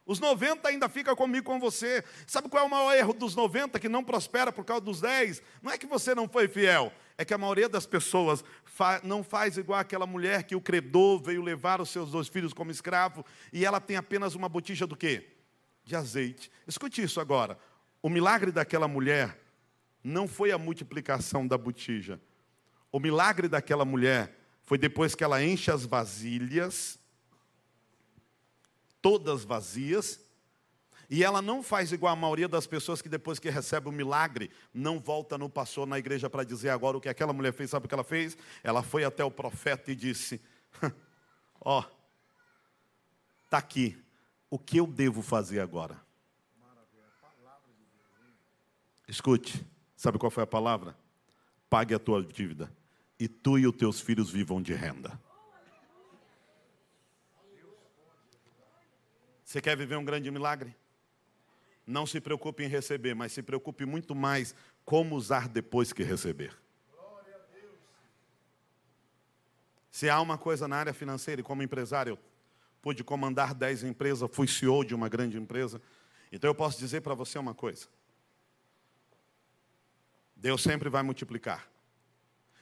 Os 0.08 0.22
90 0.22 0.70
ainda 0.70 0.88
fica 0.88 1.14
comigo 1.14 1.46
com 1.46 1.60
você. 1.60 2.02
Sabe 2.26 2.48
qual 2.48 2.64
é 2.64 2.66
o 2.66 2.70
maior 2.70 2.96
erro 2.96 3.14
dos 3.14 3.36
90 3.36 3.78
que 3.78 3.90
não 3.90 4.02
prospera 4.02 4.54
por 4.54 4.64
causa 4.64 4.82
dos 4.82 5.02
10? 5.02 5.44
Não 5.62 5.70
é 5.70 5.78
que 5.78 5.86
você 5.86 6.16
não 6.16 6.30
foi 6.30 6.48
fiel, 6.48 6.94
é 7.18 7.26
que 7.26 7.34
a 7.34 7.38
maioria 7.38 7.68
das 7.68 7.86
pessoas 7.86 8.42
fa 8.64 9.02
não 9.04 9.22
faz 9.22 9.58
igual 9.58 9.80
aquela 9.80 10.08
mulher 10.08 10.44
que 10.44 10.56
o 10.56 10.62
credor 10.62 11.22
veio 11.22 11.42
levar 11.42 11.82
os 11.82 11.90
seus 11.90 12.10
dois 12.10 12.30
filhos 12.30 12.54
como 12.54 12.72
escravo 12.72 13.26
e 13.52 13.66
ela 13.66 13.82
tem 13.82 13.98
apenas 13.98 14.34
uma 14.34 14.48
botija 14.48 14.88
do 14.88 14.96
quê? 14.96 15.28
De 15.84 15.94
azeite. 15.94 16.50
Escute 16.66 17.02
isso 17.04 17.20
agora. 17.20 17.60
O 18.02 18.10
milagre 18.10 18.52
daquela 18.52 18.88
mulher 18.88 19.38
não 20.02 20.26
foi 20.26 20.54
a 20.54 20.58
multiplicação 20.58 21.46
da 21.46 21.58
botija. 21.58 22.18
O 22.94 23.00
milagre 23.00 23.50
daquela 23.50 23.84
mulher 23.84 24.34
foi 24.64 24.78
depois 24.78 25.16
que 25.16 25.24
ela 25.24 25.44
enche 25.44 25.70
as 25.70 25.86
vasilhas, 25.86 26.98
todas 29.08 29.46
vazias, 29.46 30.20
e 31.10 31.24
ela 31.24 31.42
não 31.42 31.64
faz 31.64 31.94
igual 31.94 32.12
a 32.12 32.16
maioria 32.18 32.50
das 32.50 32.68
pessoas 32.68 33.02
que 33.02 33.08
depois 33.08 33.40
que 33.40 33.50
recebe 33.50 33.88
o 33.88 33.92
milagre, 33.92 34.52
não 34.74 35.00
volta 35.00 35.38
no 35.38 35.50
pastor 35.50 35.88
na 35.88 35.98
igreja 35.98 36.30
para 36.30 36.44
dizer 36.44 36.72
agora 36.72 36.98
o 36.98 37.00
que 37.00 37.08
aquela 37.08 37.32
mulher 37.32 37.54
fez. 37.54 37.70
Sabe 37.70 37.86
o 37.86 37.88
que 37.88 37.96
ela 37.96 38.04
fez? 38.04 38.38
Ela 38.62 38.84
foi 38.84 39.06
até 39.06 39.24
o 39.24 39.32
profeta 39.32 39.94
e 39.94 39.96
disse: 39.96 40.42
Ó, 41.62 41.80
oh, 41.80 41.86
está 43.46 43.60
aqui, 43.60 43.98
o 44.50 44.60
que 44.60 44.76
eu 44.76 44.86
devo 44.86 45.22
fazer 45.22 45.62
agora? 45.62 45.98
Escute, 49.08 49.66
sabe 49.96 50.20
qual 50.20 50.30
foi 50.30 50.44
a 50.44 50.48
palavra? 50.48 50.94
Pague 51.70 51.96
a 51.96 52.00
tua 52.00 52.22
dívida, 52.22 52.70
e 53.18 53.30
tu 53.30 53.58
e 53.58 53.66
os 53.66 53.74
teus 53.74 54.02
filhos 54.02 54.30
vivam 54.30 54.62
de 54.62 54.74
renda. 54.74 55.18
Você 59.58 59.62
quer 59.62 59.76
viver 59.76 59.96
um 59.96 60.06
grande 60.06 60.30
milagre? 60.30 60.76
Não 61.84 62.06
se 62.06 62.22
preocupe 62.22 62.64
em 62.64 62.68
receber, 62.68 63.16
mas 63.16 63.32
se 63.32 63.42
preocupe 63.42 63.88
muito 63.88 64.14
mais 64.14 64.54
como 64.86 65.16
usar 65.16 65.48
depois 65.48 65.92
que 65.92 66.04
receber. 66.04 66.56
Se 69.90 70.12
há 70.12 70.22
uma 70.22 70.38
coisa 70.38 70.68
na 70.68 70.78
área 70.78 70.94
financeira, 70.94 71.42
e 71.42 71.44
como 71.44 71.64
empresário, 71.64 72.12
eu 72.12 72.20
pude 72.84 73.04
comandar 73.04 73.56
10 73.56 73.86
empresas, 73.86 74.30
fui 74.32 74.48
CEO 74.48 74.86
de 74.86 74.94
uma 74.94 75.10
grande 75.10 75.40
empresa. 75.40 75.82
Então 76.32 76.48
eu 76.48 76.54
posso 76.54 76.78
dizer 76.78 77.02
para 77.02 77.16
você 77.16 77.40
uma 77.40 77.56
coisa. 77.56 77.88
Deus 80.36 80.62
sempre 80.62 80.88
vai 80.88 81.02
multiplicar. 81.02 81.68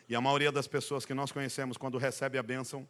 E 0.08 0.16
a 0.16 0.22
maioria 0.22 0.50
das 0.50 0.66
pessoas 0.66 1.06
que 1.06 1.14
nós 1.14 1.30
conhecemos, 1.30 1.76
quando 1.76 1.98
recebe 1.98 2.38
a 2.38 2.44
bênção, 2.44 2.88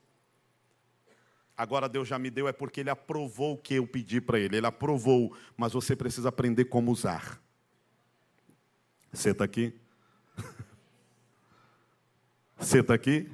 agora 1.57 1.89
Deus 1.89 2.07
já 2.07 2.19
me 2.19 2.29
deu, 2.29 2.47
é 2.47 2.53
porque 2.53 2.79
Ele 2.79 2.89
aprovou 2.89 3.53
o 3.53 3.57
que 3.57 3.75
eu 3.75 3.87
pedi 3.87 4.19
para 4.21 4.39
Ele. 4.39 4.57
Ele 4.57 4.67
aprovou, 4.67 5.35
mas 5.55 5.73
você 5.73 5.95
precisa 5.95 6.29
aprender 6.29 6.65
como 6.65 6.91
usar. 6.91 7.41
Você 9.11 9.31
está 9.31 9.43
aqui? 9.43 9.73
Você 12.57 12.79
está 12.79 12.93
aqui? 12.93 13.29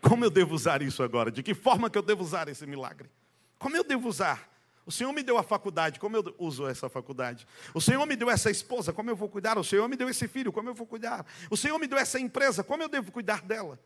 Como 0.00 0.24
eu 0.24 0.30
devo 0.30 0.54
usar 0.54 0.82
isso 0.82 1.02
agora? 1.02 1.30
De 1.30 1.42
que 1.42 1.54
forma 1.54 1.90
que 1.90 1.98
eu 1.98 2.02
devo 2.02 2.22
usar 2.22 2.48
esse 2.48 2.66
milagre? 2.66 3.10
Como 3.58 3.76
eu 3.76 3.84
devo 3.84 4.08
usar? 4.08 4.48
O 4.86 4.92
Senhor 4.92 5.12
me 5.12 5.22
deu 5.22 5.36
a 5.36 5.42
faculdade, 5.42 6.00
como 6.00 6.16
eu 6.16 6.34
uso 6.38 6.66
essa 6.66 6.88
faculdade? 6.88 7.46
O 7.74 7.80
Senhor 7.80 8.04
me 8.06 8.16
deu 8.16 8.30
essa 8.30 8.50
esposa, 8.50 8.92
como 8.92 9.10
eu 9.10 9.16
vou 9.16 9.28
cuidar? 9.28 9.58
O 9.58 9.64
Senhor 9.64 9.86
me 9.88 9.96
deu 9.96 10.08
esse 10.08 10.26
filho, 10.26 10.52
como 10.52 10.68
eu 10.68 10.74
vou 10.74 10.86
cuidar? 10.86 11.26
O 11.50 11.56
Senhor 11.56 11.78
me 11.78 11.86
deu 11.86 11.98
essa 11.98 12.18
empresa, 12.18 12.64
como 12.64 12.82
eu 12.82 12.88
devo 12.88 13.12
cuidar 13.12 13.42
dela? 13.42 13.78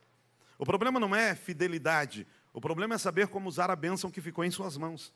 O 0.56 0.64
problema 0.64 1.00
não 1.00 1.14
é 1.14 1.34
fidelidade, 1.34 2.26
o 2.54 2.60
problema 2.60 2.94
é 2.94 2.98
saber 2.98 3.26
como 3.26 3.48
usar 3.48 3.68
a 3.68 3.74
bênção 3.74 4.12
que 4.12 4.20
ficou 4.20 4.44
em 4.44 4.50
suas 4.50 4.76
mãos. 4.76 5.12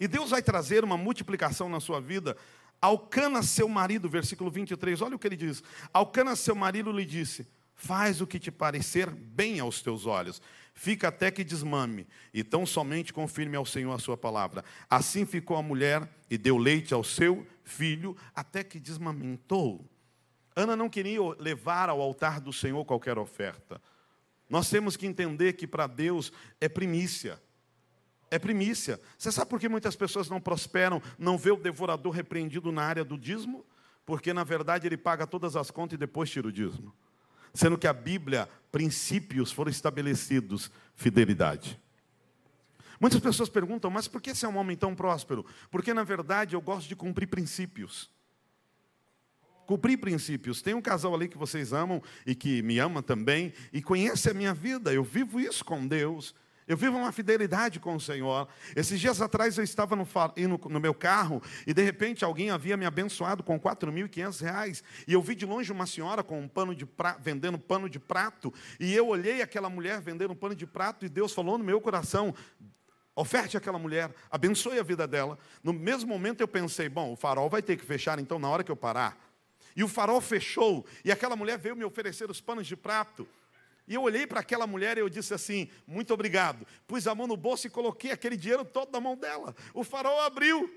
E 0.00 0.08
Deus 0.08 0.30
vai 0.30 0.42
trazer 0.42 0.82
uma 0.82 0.96
multiplicação 0.96 1.68
na 1.68 1.78
sua 1.78 2.00
vida. 2.00 2.36
Alcana 2.80 3.42
seu 3.42 3.68
marido, 3.68 4.08
versículo 4.08 4.50
23, 4.50 5.02
olha 5.02 5.14
o 5.14 5.18
que 5.18 5.28
ele 5.28 5.36
diz. 5.36 5.62
Alcana 5.92 6.34
seu 6.34 6.54
marido 6.54 6.90
lhe 6.90 7.04
disse: 7.04 7.46
Faz 7.74 8.22
o 8.22 8.26
que 8.26 8.38
te 8.38 8.50
parecer 8.50 9.10
bem 9.10 9.60
aos 9.60 9.82
teus 9.82 10.06
olhos. 10.06 10.40
Fica 10.74 11.08
até 11.08 11.30
que 11.30 11.44
desmame, 11.44 12.08
e 12.32 12.42
tão 12.42 12.64
somente 12.64 13.12
confirme 13.12 13.56
ao 13.56 13.66
Senhor 13.66 13.92
a 13.92 13.98
sua 13.98 14.16
palavra. 14.16 14.64
Assim 14.88 15.26
ficou 15.26 15.58
a 15.58 15.62
mulher 15.62 16.08
e 16.30 16.38
deu 16.38 16.56
leite 16.56 16.94
ao 16.94 17.04
seu 17.04 17.46
filho, 17.62 18.16
até 18.34 18.64
que 18.64 18.80
desmamentou. 18.80 19.86
Ana 20.56 20.74
não 20.74 20.88
queria 20.88 21.20
levar 21.38 21.90
ao 21.90 22.00
altar 22.00 22.40
do 22.40 22.54
Senhor 22.54 22.82
qualquer 22.86 23.18
oferta. 23.18 23.80
Nós 24.52 24.68
temos 24.68 24.98
que 24.98 25.06
entender 25.06 25.54
que 25.54 25.66
para 25.66 25.86
Deus 25.86 26.30
é 26.60 26.68
primícia. 26.68 27.40
É 28.30 28.38
primícia. 28.38 29.00
Você 29.16 29.32
sabe 29.32 29.48
por 29.48 29.58
que 29.58 29.66
muitas 29.66 29.96
pessoas 29.96 30.28
não 30.28 30.42
prosperam, 30.42 31.00
não 31.18 31.38
vê 31.38 31.50
o 31.50 31.56
devorador 31.56 32.12
repreendido 32.12 32.70
na 32.70 32.82
área 32.82 33.02
do 33.02 33.16
dízimo? 33.16 33.64
Porque, 34.04 34.30
na 34.34 34.44
verdade, 34.44 34.86
ele 34.86 34.98
paga 34.98 35.26
todas 35.26 35.56
as 35.56 35.70
contas 35.70 35.94
e 35.94 35.96
depois 35.96 36.28
tira 36.28 36.48
o 36.48 36.52
dízimo. 36.52 36.94
Sendo 37.54 37.78
que 37.78 37.86
a 37.86 37.94
Bíblia, 37.94 38.46
princípios 38.70 39.50
foram 39.50 39.70
estabelecidos, 39.70 40.70
fidelidade. 40.94 41.80
Muitas 43.00 43.20
pessoas 43.20 43.48
perguntam, 43.48 43.90
mas 43.90 44.06
por 44.06 44.20
que 44.20 44.34
você 44.34 44.44
é 44.44 44.48
um 44.50 44.58
homem 44.58 44.76
tão 44.76 44.94
próspero? 44.94 45.46
Porque, 45.70 45.94
na 45.94 46.04
verdade, 46.04 46.54
eu 46.54 46.60
gosto 46.60 46.86
de 46.86 46.94
cumprir 46.94 47.26
princípios 47.26 48.10
cumprir 49.66 49.98
princípios. 49.98 50.62
Tem 50.62 50.74
um 50.74 50.82
casal 50.82 51.14
ali 51.14 51.28
que 51.28 51.38
vocês 51.38 51.72
amam 51.72 52.02
e 52.26 52.34
que 52.34 52.62
me 52.62 52.78
ama 52.78 53.02
também 53.02 53.52
e 53.72 53.82
conhece 53.82 54.30
a 54.30 54.34
minha 54.34 54.54
vida. 54.54 54.92
Eu 54.92 55.04
vivo 55.04 55.40
isso 55.40 55.64
com 55.64 55.86
Deus. 55.86 56.34
Eu 56.66 56.76
vivo 56.76 56.96
uma 56.96 57.10
fidelidade 57.10 57.80
com 57.80 57.96
o 57.96 58.00
Senhor. 58.00 58.48
Esses 58.76 59.00
dias 59.00 59.20
atrás 59.20 59.58
eu 59.58 59.64
estava 59.64 59.96
no, 59.96 60.06
no, 60.70 60.80
meu 60.80 60.94
carro 60.94 61.42
e 61.66 61.74
de 61.74 61.82
repente 61.82 62.24
alguém 62.24 62.50
havia 62.50 62.76
me 62.76 62.86
abençoado 62.86 63.42
com 63.42 63.58
4.500 63.58 64.40
reais. 64.40 64.84
E 65.06 65.12
eu 65.12 65.20
vi 65.20 65.34
de 65.34 65.44
longe 65.44 65.72
uma 65.72 65.86
senhora 65.86 66.22
com 66.22 66.40
um 66.40 66.48
pano 66.48 66.74
de 66.74 66.86
pra... 66.86 67.16
vendendo 67.20 67.58
pano 67.58 67.88
de 67.88 67.98
prato. 67.98 68.54
E 68.78 68.94
eu 68.94 69.08
olhei 69.08 69.42
aquela 69.42 69.68
mulher 69.68 70.00
vendendo 70.00 70.34
pano 70.36 70.54
de 70.54 70.66
prato 70.66 71.04
e 71.04 71.08
Deus 71.08 71.32
falou 71.32 71.58
no 71.58 71.64
meu 71.64 71.80
coração: 71.80 72.32
Oferte 73.14 73.56
aquela 73.56 73.78
mulher, 73.78 74.10
abençoe 74.30 74.78
a 74.78 74.82
vida 74.82 75.06
dela. 75.06 75.38
No 75.62 75.72
mesmo 75.72 76.08
momento 76.08 76.40
eu 76.40 76.48
pensei: 76.48 76.88
bom, 76.88 77.12
o 77.12 77.16
farol 77.16 77.50
vai 77.50 77.60
ter 77.60 77.76
que 77.76 77.84
fechar 77.84 78.18
então 78.18 78.38
na 78.38 78.48
hora 78.48 78.64
que 78.64 78.70
eu 78.70 78.76
parar. 78.76 79.18
E 79.74 79.82
o 79.82 79.88
farol 79.88 80.20
fechou, 80.20 80.86
e 81.04 81.10
aquela 81.10 81.36
mulher 81.36 81.58
veio 81.58 81.76
me 81.76 81.84
oferecer 81.84 82.30
os 82.30 82.40
panos 82.40 82.66
de 82.66 82.76
prato. 82.76 83.26
E 83.86 83.94
eu 83.94 84.02
olhei 84.02 84.26
para 84.26 84.40
aquela 84.40 84.66
mulher 84.66 84.96
e 84.96 85.00
eu 85.00 85.08
disse 85.08 85.34
assim: 85.34 85.70
muito 85.86 86.14
obrigado. 86.14 86.66
Pus 86.86 87.06
a 87.06 87.14
mão 87.14 87.26
no 87.26 87.36
bolso 87.36 87.66
e 87.66 87.70
coloquei 87.70 88.12
aquele 88.12 88.36
dinheiro 88.36 88.64
todo 88.64 88.92
na 88.92 89.00
mão 89.00 89.16
dela. 89.16 89.54
O 89.74 89.82
farol 89.82 90.20
abriu, 90.20 90.72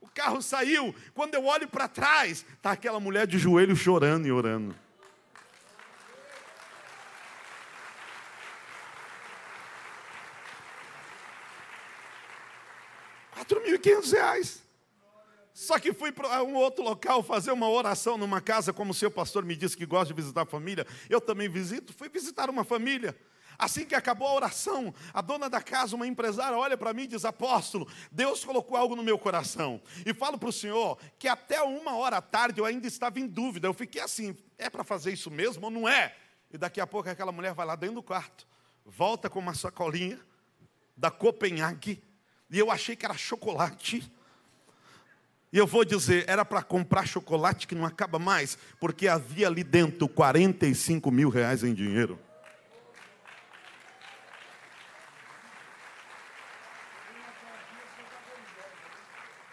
o 0.00 0.08
carro 0.08 0.40
saiu. 0.40 0.94
Quando 1.14 1.34
eu 1.34 1.44
olho 1.44 1.68
para 1.68 1.88
trás, 1.88 2.44
está 2.54 2.72
aquela 2.72 2.98
mulher 2.98 3.26
de 3.26 3.38
joelho 3.38 3.76
chorando 3.76 4.26
e 4.26 4.32
orando. 4.32 4.74
Quatro 13.32 13.62
mil 13.62 13.74
e 13.74 13.78
quinhentos 13.78 14.12
reais. 14.12 14.65
Só 15.56 15.78
que 15.78 15.90
fui 15.94 16.12
para 16.12 16.42
um 16.42 16.54
outro 16.54 16.84
local 16.84 17.22
fazer 17.22 17.50
uma 17.50 17.66
oração 17.66 18.18
numa 18.18 18.42
casa, 18.42 18.74
como 18.74 18.90
o 18.90 18.94
seu 18.94 19.10
pastor 19.10 19.42
me 19.42 19.56
disse 19.56 19.74
que 19.74 19.86
gosta 19.86 20.12
de 20.12 20.20
visitar 20.20 20.42
a 20.42 20.44
família. 20.46 20.86
Eu 21.08 21.18
também 21.18 21.48
visito. 21.48 21.94
Fui 21.94 22.10
visitar 22.10 22.50
uma 22.50 22.62
família. 22.62 23.18
Assim 23.58 23.86
que 23.86 23.94
acabou 23.94 24.28
a 24.28 24.34
oração, 24.34 24.94
a 25.14 25.22
dona 25.22 25.48
da 25.48 25.62
casa, 25.62 25.96
uma 25.96 26.06
empresária, 26.06 26.58
olha 26.58 26.76
para 26.76 26.92
mim 26.92 27.04
e 27.04 27.06
diz: 27.06 27.24
Apóstolo, 27.24 27.88
Deus 28.12 28.44
colocou 28.44 28.76
algo 28.76 28.94
no 28.94 29.02
meu 29.02 29.18
coração. 29.18 29.80
E 30.04 30.12
falo 30.12 30.36
para 30.36 30.50
o 30.50 30.52
senhor 30.52 30.98
que 31.18 31.26
até 31.26 31.62
uma 31.62 31.96
hora 31.96 32.18
à 32.18 32.20
tarde 32.20 32.60
eu 32.60 32.66
ainda 32.66 32.86
estava 32.86 33.18
em 33.18 33.26
dúvida. 33.26 33.66
Eu 33.66 33.72
fiquei 33.72 34.02
assim: 34.02 34.36
é 34.58 34.68
para 34.68 34.84
fazer 34.84 35.10
isso 35.10 35.30
mesmo 35.30 35.64
ou 35.64 35.70
não 35.70 35.88
é? 35.88 36.14
E 36.52 36.58
daqui 36.58 36.82
a 36.82 36.86
pouco 36.86 37.08
aquela 37.08 37.32
mulher 37.32 37.54
vai 37.54 37.64
lá 37.64 37.76
dentro 37.76 37.94
do 37.94 38.02
quarto, 38.02 38.46
volta 38.84 39.30
com 39.30 39.38
uma 39.38 39.54
sacolinha 39.54 40.20
da 40.94 41.10
Copenhague, 41.10 42.04
e 42.50 42.58
eu 42.58 42.70
achei 42.70 42.94
que 42.94 43.06
era 43.06 43.16
chocolate. 43.16 44.14
E 45.52 45.58
eu 45.58 45.66
vou 45.66 45.84
dizer, 45.84 46.24
era 46.28 46.44
para 46.44 46.62
comprar 46.62 47.06
chocolate 47.06 47.66
que 47.66 47.74
não 47.74 47.84
acaba 47.84 48.18
mais, 48.18 48.58
porque 48.80 49.06
havia 49.06 49.46
ali 49.46 49.62
dentro 49.62 50.08
45 50.08 51.10
mil 51.10 51.28
reais 51.28 51.62
em 51.62 51.72
dinheiro. 51.72 52.18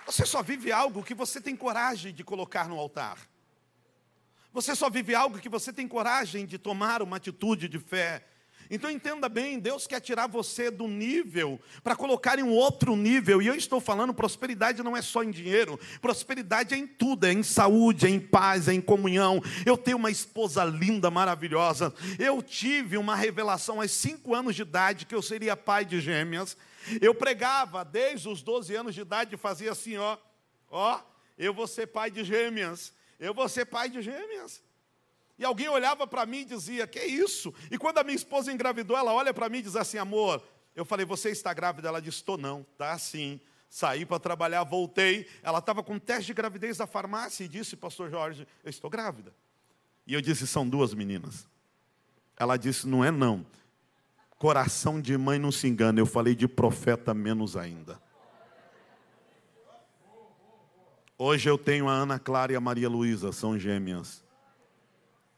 Você 0.06 0.25
só 0.25 0.43
vive 0.43 0.71
algo 0.71 1.03
que 1.03 1.13
você 1.13 1.41
tem 1.41 1.56
coragem 1.56 2.13
de 2.13 2.23
colocar 2.23 2.67
no 2.67 2.77
altar. 2.77 3.17
Você 4.53 4.75
só 4.75 4.88
vive 4.88 5.15
algo 5.15 5.39
que 5.39 5.49
você 5.49 5.73
tem 5.73 5.88
coragem 5.88 6.45
de 6.45 6.60
tomar 6.60 7.01
uma 7.01 7.17
atitude 7.17 7.67
de 7.67 7.79
fé. 7.79 8.23
Então 8.73 8.89
entenda 8.89 9.29
bem, 9.29 9.59
Deus 9.59 9.86
quer 9.86 9.99
tirar 9.99 10.25
você 10.25 10.71
do 10.71 10.88
nível 10.88 11.62
para 11.83 11.95
colocar 11.95 12.39
em 12.39 12.41
um 12.41 12.49
outro 12.49 12.95
nível. 12.95 13.39
E 13.39 13.45
eu 13.45 13.53
estou 13.53 13.79
falando, 13.79 14.15
prosperidade 14.15 14.81
não 14.81 14.97
é 14.97 15.01
só 15.03 15.23
em 15.23 15.29
dinheiro, 15.29 15.79
prosperidade 16.01 16.73
é 16.73 16.77
em 16.77 16.88
tudo, 16.88 17.27
é 17.27 17.31
em 17.31 17.43
saúde, 17.43 18.07
é 18.07 18.09
em 18.09 18.19
paz, 18.19 18.67
é 18.67 18.73
em 18.73 18.81
comunhão. 18.81 19.39
Eu 19.63 19.77
tenho 19.77 19.97
uma 19.97 20.09
esposa 20.09 20.65
linda, 20.65 21.12
maravilhosa. 21.12 21.93
Eu 22.17 22.41
tive 22.41 22.97
uma 22.97 23.15
revelação 23.15 23.79
aos 23.79 23.91
cinco 23.91 24.33
anos 24.33 24.55
de 24.55 24.63
idade 24.63 25.05
que 25.05 25.13
eu 25.13 25.21
seria 25.21 25.55
pai 25.55 25.86
de 25.86 26.01
gêmeas. 26.01 26.57
Eu 26.99 27.13
pregava 27.13 27.86
desde 27.86 28.27
os 28.27 28.41
12 28.41 28.73
anos 28.73 28.95
de 28.95 29.01
idade, 29.01 29.38
fazia 29.38 29.71
assim, 29.71 29.97
ó, 29.97 30.17
ó, 30.71 30.99
eu 31.38 31.53
vou 31.53 31.67
ser 31.67 31.86
pai 31.86 32.09
de 32.09 32.23
gêmeas. 32.23 32.91
Eu 33.19 33.36
vou 33.36 33.47
ser 33.47 33.65
pai 33.65 33.88
de 33.88 34.01
gêmeas. 34.01 34.63
E 35.37 35.43
alguém 35.43 35.67
olhava 35.67 36.05
para 36.05 36.25
mim 36.25 36.39
e 36.39 36.45
dizia: 36.45 36.85
Que 36.85 37.03
isso? 37.03 37.53
E 37.71 37.77
quando 37.77 37.97
a 37.97 38.03
minha 38.03 38.15
esposa 38.15 38.51
engravidou, 38.51 38.97
ela 38.97 39.13
olha 39.13 39.33
para 39.33 39.49
mim 39.49 39.59
e 39.59 39.63
diz 39.63 39.75
assim: 39.75 39.97
Amor, 39.97 40.43
eu 40.75 40.85
falei: 40.85 41.05
Você 41.05 41.29
está 41.29 41.53
grávida? 41.53 41.87
Ela 41.87 42.01
disse: 42.01 42.17
Estou 42.17 42.37
não, 42.37 42.65
está 42.73 42.91
assim. 42.91 43.39
saí 43.73 44.05
para 44.05 44.19
trabalhar, 44.19 44.63
voltei. 44.63 45.27
Ela 45.41 45.57
estava 45.57 45.81
com 45.81 45.97
teste 45.97 46.27
de 46.27 46.33
gravidez 46.35 46.77
da 46.77 46.85
farmácia 46.85 47.43
e 47.43 47.47
disse, 47.47 47.75
pastor 47.75 48.07
Jorge, 48.07 48.47
eu 48.63 48.69
estou 48.69 48.87
grávida. 48.87 49.33
E 50.05 50.13
eu 50.13 50.21
disse, 50.21 50.45
são 50.45 50.69
duas 50.69 50.93
meninas. 50.93 51.47
Ela 52.37 52.55
disse, 52.55 52.87
não 52.87 53.03
é 53.03 53.09
não. 53.09 53.43
Coração 54.37 55.01
de 55.01 55.17
mãe 55.17 55.39
não 55.39 55.51
se 55.51 55.67
engana. 55.67 55.99
Eu 55.99 56.05
falei 56.05 56.35
de 56.35 56.47
profeta 56.47 57.15
menos 57.15 57.57
ainda. 57.57 57.99
Hoje 61.17 61.49
eu 61.49 61.57
tenho 61.57 61.89
a 61.89 61.93
Ana 61.93 62.19
Clara 62.19 62.53
e 62.53 62.55
a 62.55 62.61
Maria 62.61 62.89
Luísa, 62.89 63.31
são 63.31 63.57
gêmeas. 63.57 64.22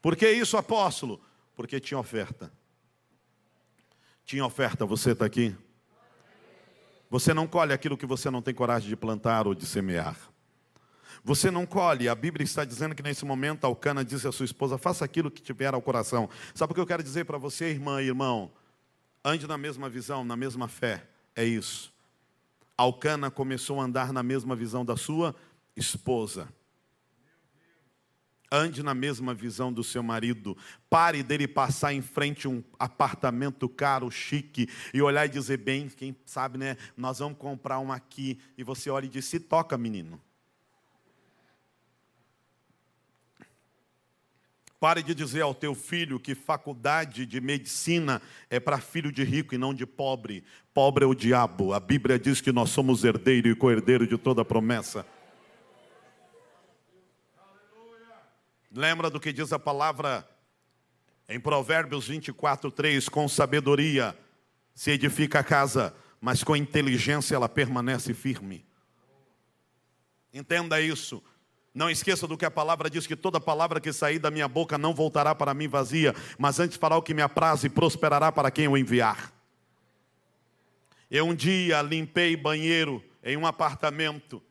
Por 0.06 0.14
que 0.14 0.30
isso, 0.30 0.56
apóstolo? 0.56 1.20
Porque 1.56 1.80
tinha 1.80 1.98
oferta. 1.98 2.52
Tinha 4.24 4.46
oferta, 4.46 4.86
você 4.86 5.10
está 5.10 5.24
aqui? 5.24 5.52
Você 7.10 7.34
não 7.34 7.44
colhe 7.48 7.72
aquilo 7.72 7.96
que 7.96 8.06
você 8.06 8.30
não 8.30 8.40
tem 8.40 8.54
coragem 8.54 8.88
de 8.88 8.94
plantar 8.94 9.48
ou 9.48 9.52
de 9.52 9.66
semear. 9.66 10.16
Você 11.24 11.50
não 11.50 11.66
colhe, 11.66 12.08
a 12.08 12.14
Bíblia 12.14 12.44
está 12.44 12.64
dizendo 12.64 12.94
que 12.94 13.02
nesse 13.02 13.24
momento 13.24 13.64
Alcana 13.64 14.04
disse 14.04 14.28
à 14.28 14.30
sua 14.30 14.44
esposa: 14.44 14.78
faça 14.78 15.04
aquilo 15.04 15.28
que 15.28 15.42
tiver 15.42 15.74
ao 15.74 15.82
coração. 15.82 16.30
Sabe 16.54 16.70
o 16.70 16.74
que 16.76 16.80
eu 16.80 16.86
quero 16.86 17.02
dizer 17.02 17.24
para 17.24 17.36
você, 17.36 17.70
irmã 17.70 18.00
e 18.00 18.06
irmão? 18.06 18.52
Ande 19.24 19.48
na 19.48 19.58
mesma 19.58 19.88
visão, 19.88 20.24
na 20.24 20.36
mesma 20.36 20.68
fé. 20.68 21.04
É 21.34 21.44
isso. 21.44 21.92
Alcana 22.78 23.28
começou 23.28 23.80
a 23.80 23.84
andar 23.84 24.12
na 24.12 24.22
mesma 24.22 24.54
visão 24.54 24.84
da 24.84 24.96
sua 24.96 25.34
esposa. 25.74 26.48
Ande 28.50 28.82
na 28.82 28.94
mesma 28.94 29.34
visão 29.34 29.72
do 29.72 29.82
seu 29.82 30.02
marido. 30.02 30.56
Pare 30.88 31.22
dele 31.22 31.48
passar 31.48 31.92
em 31.92 32.02
frente 32.02 32.46
a 32.46 32.50
um 32.50 32.62
apartamento 32.78 33.68
caro, 33.68 34.10
chique, 34.10 34.68
e 34.94 35.02
olhar 35.02 35.26
e 35.26 35.28
dizer: 35.28 35.56
bem, 35.56 35.88
quem 35.88 36.14
sabe, 36.24 36.56
né? 36.56 36.76
Nós 36.96 37.18
vamos 37.18 37.38
comprar 37.38 37.80
um 37.80 37.90
aqui. 37.90 38.38
E 38.56 38.62
você 38.62 38.88
olha 38.88 39.06
e 39.06 39.08
diz: 39.08 39.24
se 39.24 39.40
toca, 39.40 39.76
menino. 39.76 40.20
Pare 44.78 45.02
de 45.02 45.14
dizer 45.14 45.40
ao 45.40 45.54
teu 45.54 45.74
filho 45.74 46.20
que 46.20 46.34
faculdade 46.34 47.24
de 47.24 47.40
medicina 47.40 48.20
é 48.50 48.60
para 48.60 48.78
filho 48.78 49.10
de 49.10 49.24
rico 49.24 49.54
e 49.54 49.58
não 49.58 49.72
de 49.72 49.86
pobre. 49.86 50.44
Pobre 50.74 51.04
é 51.04 51.08
o 51.08 51.14
diabo. 51.14 51.72
A 51.72 51.80
Bíblia 51.80 52.18
diz 52.18 52.40
que 52.42 52.52
nós 52.52 52.70
somos 52.70 53.02
herdeiro 53.02 53.48
e 53.48 53.56
co-herdeiro 53.56 54.06
de 54.06 54.18
toda 54.18 54.44
promessa. 54.44 55.04
Lembra 58.76 59.08
do 59.08 59.18
que 59.18 59.32
diz 59.32 59.54
a 59.54 59.58
palavra 59.58 60.28
em 61.26 61.40
Provérbios 61.40 62.08
24, 62.08 62.70
3: 62.70 63.08
com 63.08 63.26
sabedoria 63.26 64.14
se 64.74 64.90
edifica 64.90 65.38
a 65.38 65.42
casa, 65.42 65.96
mas 66.20 66.44
com 66.44 66.54
inteligência 66.54 67.34
ela 67.34 67.48
permanece 67.48 68.12
firme. 68.12 68.66
Entenda 70.30 70.78
isso. 70.78 71.24
Não 71.72 71.88
esqueça 71.88 72.26
do 72.26 72.36
que 72.36 72.44
a 72.44 72.50
palavra 72.50 72.90
diz: 72.90 73.06
que 73.06 73.16
toda 73.16 73.40
palavra 73.40 73.80
que 73.80 73.94
sair 73.94 74.18
da 74.18 74.30
minha 74.30 74.46
boca 74.46 74.76
não 74.76 74.92
voltará 74.92 75.34
para 75.34 75.54
mim 75.54 75.68
vazia, 75.68 76.14
mas 76.36 76.60
antes 76.60 76.76
fará 76.76 76.98
o 76.98 77.02
que 77.02 77.14
me 77.14 77.22
apraz 77.22 77.64
e 77.64 77.70
prosperará 77.70 78.30
para 78.30 78.50
quem 78.50 78.66
eu 78.66 78.76
enviar. 78.76 79.32
Eu 81.10 81.24
um 81.24 81.34
dia 81.34 81.80
limpei 81.80 82.36
banheiro 82.36 83.02
em 83.24 83.38
um 83.38 83.46
apartamento. 83.46 84.42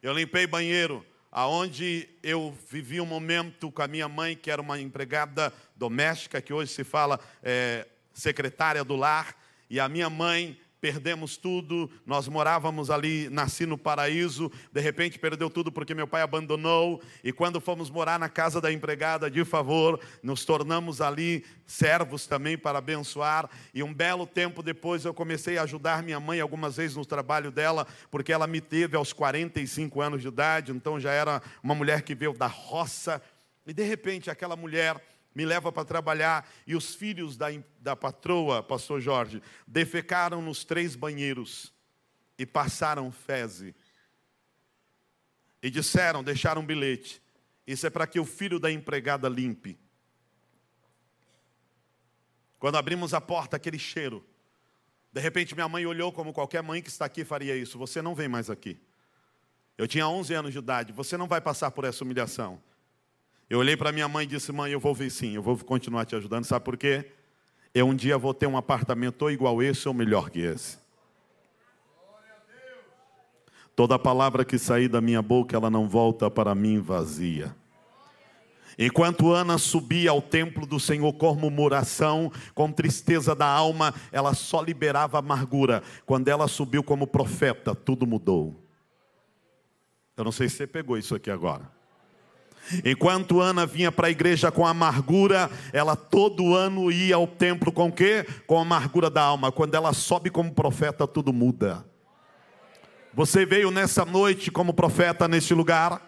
Eu 0.00 0.12
limpei 0.12 0.46
banheiro 0.46 1.04
aonde 1.30 2.08
eu 2.22 2.56
vivi 2.70 3.00
um 3.00 3.06
momento 3.06 3.70
com 3.70 3.82
a 3.82 3.88
minha 3.88 4.08
mãe, 4.08 4.36
que 4.36 4.50
era 4.50 4.62
uma 4.62 4.80
empregada 4.80 5.52
doméstica, 5.76 6.40
que 6.40 6.52
hoje 6.52 6.72
se 6.72 6.84
fala 6.84 7.20
é, 7.42 7.86
secretária 8.12 8.82
do 8.82 8.96
lar, 8.96 9.36
e 9.70 9.78
a 9.78 9.88
minha 9.88 10.08
mãe 10.08 10.58
perdemos 10.80 11.36
tudo, 11.36 11.90
nós 12.06 12.28
morávamos 12.28 12.90
ali, 12.90 13.28
nasci 13.30 13.66
no 13.66 13.76
paraíso, 13.76 14.50
de 14.72 14.80
repente 14.80 15.18
perdeu 15.18 15.50
tudo 15.50 15.72
porque 15.72 15.94
meu 15.94 16.06
pai 16.06 16.22
abandonou, 16.22 17.02
e 17.22 17.32
quando 17.32 17.60
fomos 17.60 17.90
morar 17.90 18.18
na 18.18 18.28
casa 18.28 18.60
da 18.60 18.72
empregada 18.72 19.30
de 19.30 19.44
favor, 19.44 20.00
nos 20.22 20.44
tornamos 20.44 21.00
ali 21.00 21.44
servos 21.66 22.26
também 22.26 22.56
para 22.56 22.78
abençoar, 22.78 23.48
e 23.74 23.82
um 23.82 23.92
belo 23.92 24.26
tempo 24.26 24.62
depois 24.62 25.04
eu 25.04 25.12
comecei 25.12 25.58
a 25.58 25.62
ajudar 25.62 26.02
minha 26.02 26.20
mãe 26.20 26.40
algumas 26.40 26.76
vezes 26.76 26.96
no 26.96 27.04
trabalho 27.04 27.50
dela, 27.50 27.86
porque 28.10 28.32
ela 28.32 28.46
me 28.46 28.60
teve 28.60 28.96
aos 28.96 29.12
45 29.12 30.00
anos 30.00 30.22
de 30.22 30.28
idade, 30.28 30.72
então 30.72 31.00
já 31.00 31.12
era 31.12 31.42
uma 31.62 31.74
mulher 31.74 32.02
que 32.02 32.14
veio 32.14 32.32
da 32.32 32.46
roça, 32.46 33.20
e 33.66 33.72
de 33.72 33.82
repente 33.82 34.30
aquela 34.30 34.56
mulher 34.56 35.00
me 35.34 35.44
leva 35.44 35.70
para 35.70 35.84
trabalhar, 35.84 36.48
e 36.66 36.74
os 36.74 36.94
filhos 36.94 37.36
da, 37.36 37.46
da 37.78 37.94
patroa, 37.94 38.62
pastor 38.62 39.00
Jorge, 39.00 39.42
defecaram 39.66 40.42
nos 40.42 40.64
três 40.64 40.96
banheiros 40.96 41.72
e 42.38 42.46
passaram 42.46 43.10
fezes. 43.12 43.74
E 45.62 45.70
disseram, 45.70 46.22
deixaram 46.22 46.62
um 46.62 46.66
bilhete. 46.66 47.22
Isso 47.66 47.86
é 47.86 47.90
para 47.90 48.06
que 48.06 48.18
o 48.18 48.24
filho 48.24 48.58
da 48.58 48.70
empregada 48.70 49.28
limpe. 49.28 49.78
Quando 52.58 52.76
abrimos 52.76 53.14
a 53.14 53.20
porta, 53.20 53.56
aquele 53.56 53.78
cheiro. 53.78 54.24
De 55.12 55.20
repente, 55.20 55.54
minha 55.54 55.68
mãe 55.68 55.86
olhou 55.86 56.12
como 56.12 56.32
qualquer 56.32 56.62
mãe 56.62 56.82
que 56.82 56.88
está 56.88 57.04
aqui 57.04 57.24
faria 57.24 57.56
isso. 57.56 57.78
Você 57.78 58.02
não 58.02 58.14
vem 58.14 58.28
mais 58.28 58.50
aqui. 58.50 58.80
Eu 59.76 59.86
tinha 59.86 60.08
11 60.08 60.34
anos 60.34 60.52
de 60.52 60.58
idade. 60.58 60.92
Você 60.92 61.16
não 61.16 61.28
vai 61.28 61.40
passar 61.40 61.70
por 61.70 61.84
essa 61.84 62.02
humilhação. 62.02 62.60
Eu 63.48 63.58
olhei 63.60 63.76
para 63.76 63.92
minha 63.92 64.08
mãe 64.08 64.24
e 64.24 64.26
disse: 64.26 64.52
Mãe, 64.52 64.72
eu 64.72 64.80
vou 64.80 64.94
vir 64.94 65.10
sim, 65.10 65.34
eu 65.34 65.42
vou 65.42 65.56
continuar 65.58 66.04
te 66.04 66.14
ajudando. 66.14 66.44
Sabe 66.44 66.64
por 66.64 66.76
quê? 66.76 67.12
Eu 67.74 67.86
um 67.86 67.94
dia 67.94 68.18
vou 68.18 68.34
ter 68.34 68.46
um 68.46 68.56
apartamento 68.56 69.22
ou 69.22 69.30
igual 69.30 69.62
esse 69.62 69.88
ou 69.88 69.94
melhor 69.94 70.30
que 70.30 70.40
esse. 70.40 70.78
Toda 73.74 73.98
palavra 73.98 74.44
que 74.44 74.58
sair 74.58 74.88
da 74.88 75.00
minha 75.00 75.22
boca, 75.22 75.56
ela 75.56 75.70
não 75.70 75.88
volta 75.88 76.30
para 76.30 76.54
mim 76.54 76.80
vazia. 76.80 77.54
Enquanto 78.76 79.32
Ana 79.32 79.56
subia 79.56 80.10
ao 80.10 80.20
templo 80.20 80.66
do 80.66 80.78
Senhor 80.78 81.12
com 81.12 81.34
murmuração, 81.34 82.30
com 82.54 82.70
tristeza 82.70 83.34
da 83.34 83.46
alma, 83.46 83.94
ela 84.12 84.34
só 84.34 84.60
liberava 84.62 85.18
amargura. 85.18 85.82
Quando 86.06 86.28
ela 86.28 86.46
subiu 86.46 86.82
como 86.82 87.06
profeta, 87.06 87.74
tudo 87.74 88.06
mudou. 88.06 88.60
Eu 90.16 90.24
não 90.24 90.32
sei 90.32 90.48
se 90.48 90.56
você 90.56 90.66
pegou 90.66 90.98
isso 90.98 91.14
aqui 91.14 91.30
agora. 91.30 91.77
Enquanto 92.84 93.40
Ana 93.40 93.66
vinha 93.66 93.90
para 93.90 94.08
a 94.08 94.10
igreja 94.10 94.50
com 94.50 94.66
amargura, 94.66 95.50
ela 95.72 95.96
todo 95.96 96.54
ano 96.54 96.90
ia 96.90 97.16
ao 97.16 97.26
templo 97.26 97.72
com 97.72 97.90
quê? 97.90 98.26
Com 98.46 98.58
a 98.58 98.62
amargura 98.62 99.08
da 99.08 99.22
alma. 99.22 99.52
Quando 99.52 99.74
ela 99.74 99.92
sobe 99.92 100.30
como 100.30 100.52
profeta, 100.52 101.06
tudo 101.06 101.32
muda. 101.32 101.84
Você 103.14 103.44
veio 103.44 103.70
nessa 103.70 104.04
noite 104.04 104.50
como 104.50 104.72
profeta 104.72 105.26
neste 105.26 105.54
lugar? 105.54 106.00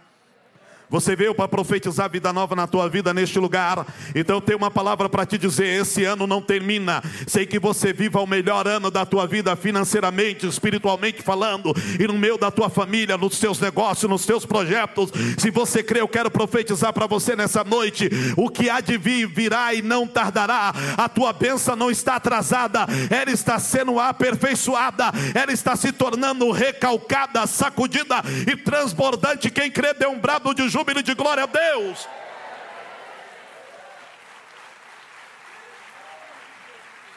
Você 0.91 1.15
veio 1.15 1.33
para 1.33 1.47
profetizar 1.47 2.11
vida 2.11 2.33
nova 2.33 2.57
na 2.57 2.67
tua 2.67 2.89
vida 2.89 3.15
neste 3.15 3.39
lugar. 3.39 3.87
Então 4.13 4.37
eu 4.37 4.41
tenho 4.41 4.59
uma 4.59 4.73
palavra 4.73 5.09
para 5.09 5.25
te 5.25 5.39
dizer: 5.39 5.81
esse 5.81 6.05
ano 6.05 6.27
não 6.27 6.43
termina. 6.43 7.01
Sei 7.29 7.47
que 7.47 7.61
você 7.61 7.93
viva 7.93 8.21
o 8.21 8.27
melhor 8.27 8.67
ano 8.67 8.91
da 8.91 9.07
tua 9.07 9.25
vida 9.25 9.55
financeiramente, 9.55 10.49
espiritualmente 10.49 11.23
falando, 11.23 11.73
e 11.99 12.07
no 12.09 12.15
meio 12.15 12.37
da 12.37 12.51
tua 12.51 12.69
família, 12.69 13.17
nos 13.17 13.39
teus 13.39 13.61
negócios, 13.61 14.11
nos 14.11 14.27
teus 14.27 14.45
projetos. 14.45 15.13
Se 15.39 15.49
você 15.49 15.81
crê, 15.81 16.01
eu 16.01 16.09
quero 16.09 16.29
profetizar 16.29 16.93
para 16.93 17.07
você 17.07 17.37
nessa 17.37 17.63
noite: 17.63 18.11
o 18.37 18.51
que 18.51 18.69
há 18.69 18.81
de 18.81 18.99
vir 18.99 19.29
virá 19.29 19.73
e 19.73 19.83
não 19.83 20.09
tardará. 20.09 20.75
A 20.97 21.09
tua 21.09 21.33
bênção 21.33 21.77
não 21.77 21.91
está 21.91 22.17
atrasada, 22.17 22.87
ela 23.09 23.31
está 23.31 23.61
sendo 23.61 24.01
aperfeiçoada, 24.01 25.13
ela 25.37 25.53
está 25.53 25.77
se 25.77 25.93
tornando 25.93 26.51
recalcada, 26.51 27.47
sacudida 27.47 28.17
e 28.51 28.57
transbordante. 28.57 29.51
Quem 29.51 29.71
crê, 29.71 29.95
dê 29.95 30.07
um 30.07 30.19
brado 30.19 30.53
de 30.53 30.69
júbilo 30.69 30.80
júbilo 30.81 31.03
de 31.03 31.15
glória 31.15 31.43
a 31.43 31.47
Deus. 31.47 32.09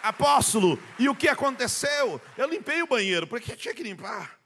Apóstolo, 0.02 0.78
e 1.00 1.08
o 1.08 1.16
que 1.16 1.30
aconteceu? 1.30 2.20
Eu 2.38 2.50
limpei 2.50 2.82
o 2.82 2.88
banheiro, 2.88 3.26
porque 3.26 3.56
tinha 3.56 3.74
que 3.74 3.82
limpar. 3.82 4.38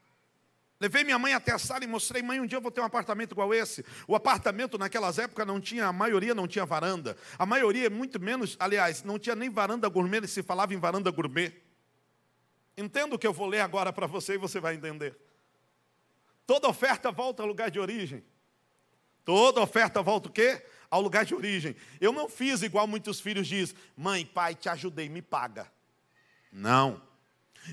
Levei 0.80 1.02
minha 1.02 1.18
mãe 1.18 1.34
até 1.34 1.50
a 1.50 1.58
sala 1.58 1.82
e 1.82 1.88
mostrei, 1.88 2.22
mãe, 2.22 2.38
um 2.38 2.46
dia 2.46 2.58
eu 2.58 2.62
vou 2.62 2.70
ter 2.70 2.80
um 2.80 2.84
apartamento 2.84 3.32
igual 3.32 3.52
esse. 3.52 3.84
O 4.06 4.14
apartamento 4.14 4.78
naquelas 4.78 5.18
épocas 5.18 5.44
não 5.44 5.60
tinha, 5.60 5.86
a 5.86 5.92
maioria 5.92 6.32
não 6.32 6.46
tinha 6.46 6.64
varanda. 6.64 7.16
A 7.36 7.44
maioria, 7.44 7.90
muito 7.90 8.20
menos, 8.20 8.56
aliás, 8.60 9.02
não 9.02 9.18
tinha 9.18 9.34
nem 9.34 9.50
varanda 9.50 9.88
gourmet, 9.88 10.24
se 10.28 10.44
falava 10.44 10.72
em 10.72 10.78
varanda 10.78 11.10
gourmet. 11.10 11.60
Entendo 12.76 13.14
o 13.14 13.18
que 13.18 13.26
eu 13.26 13.32
vou 13.32 13.48
ler 13.48 13.58
agora 13.58 13.92
para 13.92 14.06
você 14.06 14.34
e 14.34 14.38
você 14.38 14.60
vai 14.60 14.76
entender. 14.76 15.18
Toda 16.46 16.68
oferta 16.68 17.10
volta 17.10 17.42
ao 17.42 17.48
lugar 17.48 17.68
de 17.68 17.80
origem. 17.80 18.22
Toda 19.28 19.60
oferta 19.60 20.00
volta 20.00 20.30
o 20.30 20.32
quê? 20.32 20.64
Ao 20.90 21.02
lugar 21.02 21.22
de 21.22 21.34
origem. 21.34 21.76
Eu 22.00 22.12
não 22.12 22.30
fiz 22.30 22.62
igual 22.62 22.86
muitos 22.86 23.20
filhos 23.20 23.46
dizem, 23.46 23.76
mãe, 23.94 24.24
pai, 24.24 24.54
te 24.54 24.70
ajudei, 24.70 25.06
me 25.06 25.20
paga. 25.20 25.70
Não. 26.50 27.02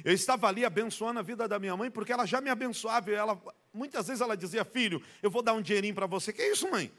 Eu 0.03 0.11
estava 0.11 0.49
ali 0.49 0.65
abençoando 0.65 1.19
a 1.19 1.21
vida 1.21 1.47
da 1.47 1.57
minha 1.57 1.77
mãe, 1.77 1.89
porque 1.89 2.11
ela 2.11 2.25
já 2.25 2.41
me 2.41 2.49
abençoava. 2.49 3.09
Ela, 3.09 3.41
muitas 3.73 4.07
vezes 4.07 4.19
ela 4.19 4.35
dizia, 4.35 4.65
filho, 4.65 5.01
eu 5.23 5.31
vou 5.31 5.41
dar 5.41 5.53
um 5.53 5.61
dinheirinho 5.61 5.95
para 5.95 6.05
você. 6.05 6.33
Que 6.33 6.41
é 6.41 6.51
isso, 6.51 6.69
mãe? 6.69 6.91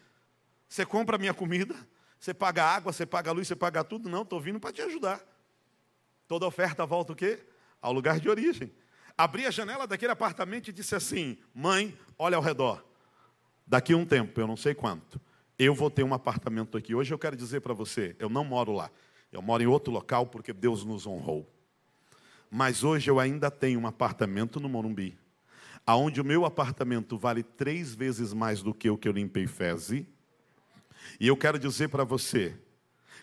Você 0.66 0.87
compra 0.87 1.16
a 1.16 1.19
minha 1.19 1.35
comida, 1.35 1.75
você 2.19 2.33
paga 2.33 2.64
água, 2.64 2.95
você 2.95 3.05
paga 3.05 3.33
luz, 3.33 3.47
você 3.47 3.55
paga 3.55 3.85
tudo. 3.85 4.09
Não, 4.09 4.23
estou 4.23 4.40
vindo 4.40 4.59
para 4.59 4.73
te 4.73 4.81
ajudar. 4.81 5.21
Toda 6.27 6.47
oferta 6.47 6.87
volta 6.87 7.12
o 7.12 7.14
quê? 7.14 7.40
Ao 7.79 7.92
lugar 7.92 8.19
de 8.19 8.31
origem. 8.31 8.73
abri 9.19 9.45
a 9.45 9.51
janela 9.51 9.87
daquele 9.87 10.12
apartamento 10.12 10.69
e 10.69 10.73
disse 10.73 10.95
assim: 10.95 11.37
Mãe, 11.53 11.95
olha 12.19 12.38
ao 12.38 12.42
redor. 12.42 12.96
Daqui 13.67 13.93
a 13.93 13.97
um 13.97 14.07
tempo, 14.07 14.41
eu 14.41 14.47
não 14.47 14.57
sei 14.57 14.75
quanto, 14.75 15.21
eu 15.59 15.75
vou 15.75 15.91
ter 15.91 16.05
um 16.05 16.15
apartamento 16.15 16.77
aqui. 16.77 16.95
Hoje 16.95 17.13
eu 17.13 17.19
quero 17.19 17.37
dizer 17.37 17.61
para 17.61 17.75
você: 17.75 18.15
eu 18.19 18.29
não 18.29 18.45
moro 18.45 18.73
lá. 18.73 18.91
Eu 19.33 19.43
moro 19.43 19.63
em 19.63 19.67
outro 19.67 19.93
local 19.93 20.27
porque 20.27 20.53
Deus 20.53 20.85
nos 20.85 21.07
honrou. 21.07 21.51
Mas 22.51 22.85
hoje 22.85 23.11
eu 23.11 23.19
ainda 23.19 23.51
tenho 23.51 23.81
um 23.81 23.87
apartamento 23.87 24.61
no 24.61 24.69
Morumbi, 24.69 25.19
aonde 25.85 26.21
o 26.21 26.25
meu 26.25 26.45
apartamento 26.45 27.19
vale 27.19 27.43
três 27.43 27.95
vezes 27.95 28.33
mais 28.33 28.63
do 28.63 28.73
que 28.73 28.89
o 28.89 28.97
que 28.97 29.09
eu 29.09 29.13
limpei 29.13 29.47
feze. 29.47 30.07
E 31.19 31.27
eu 31.27 31.37
quero 31.37 31.59
dizer 31.59 31.89
para 31.89 32.05
você, 32.05 32.57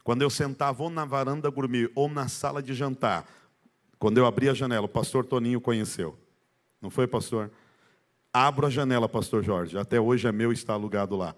quando 0.04 0.22
eu 0.22 0.30
sentava 0.30 0.84
ou 0.84 0.90
na 0.90 1.06
varanda 1.06 1.50
gourmet 1.50 1.90
ou 1.96 2.10
na 2.10 2.28
sala 2.28 2.62
de 2.62 2.74
jantar, 2.74 3.26
quando 3.98 4.18
eu 4.18 4.26
abri 4.26 4.50
a 4.50 4.54
janela, 4.54 4.86
o 4.86 4.90
pastor 4.90 5.26
Toninho 5.26 5.62
conheceu. 5.62 6.18
Não 6.82 6.90
foi, 6.90 7.08
pastor? 7.08 7.50
Abro 8.34 8.66
a 8.66 8.70
janela, 8.72 9.08
pastor 9.08 9.44
Jorge. 9.44 9.78
Até 9.78 10.02
hoje 10.02 10.28
é 10.28 10.32
meu, 10.32 10.52
está 10.52 10.74
alugado 10.74 11.16
lá. 11.16 11.36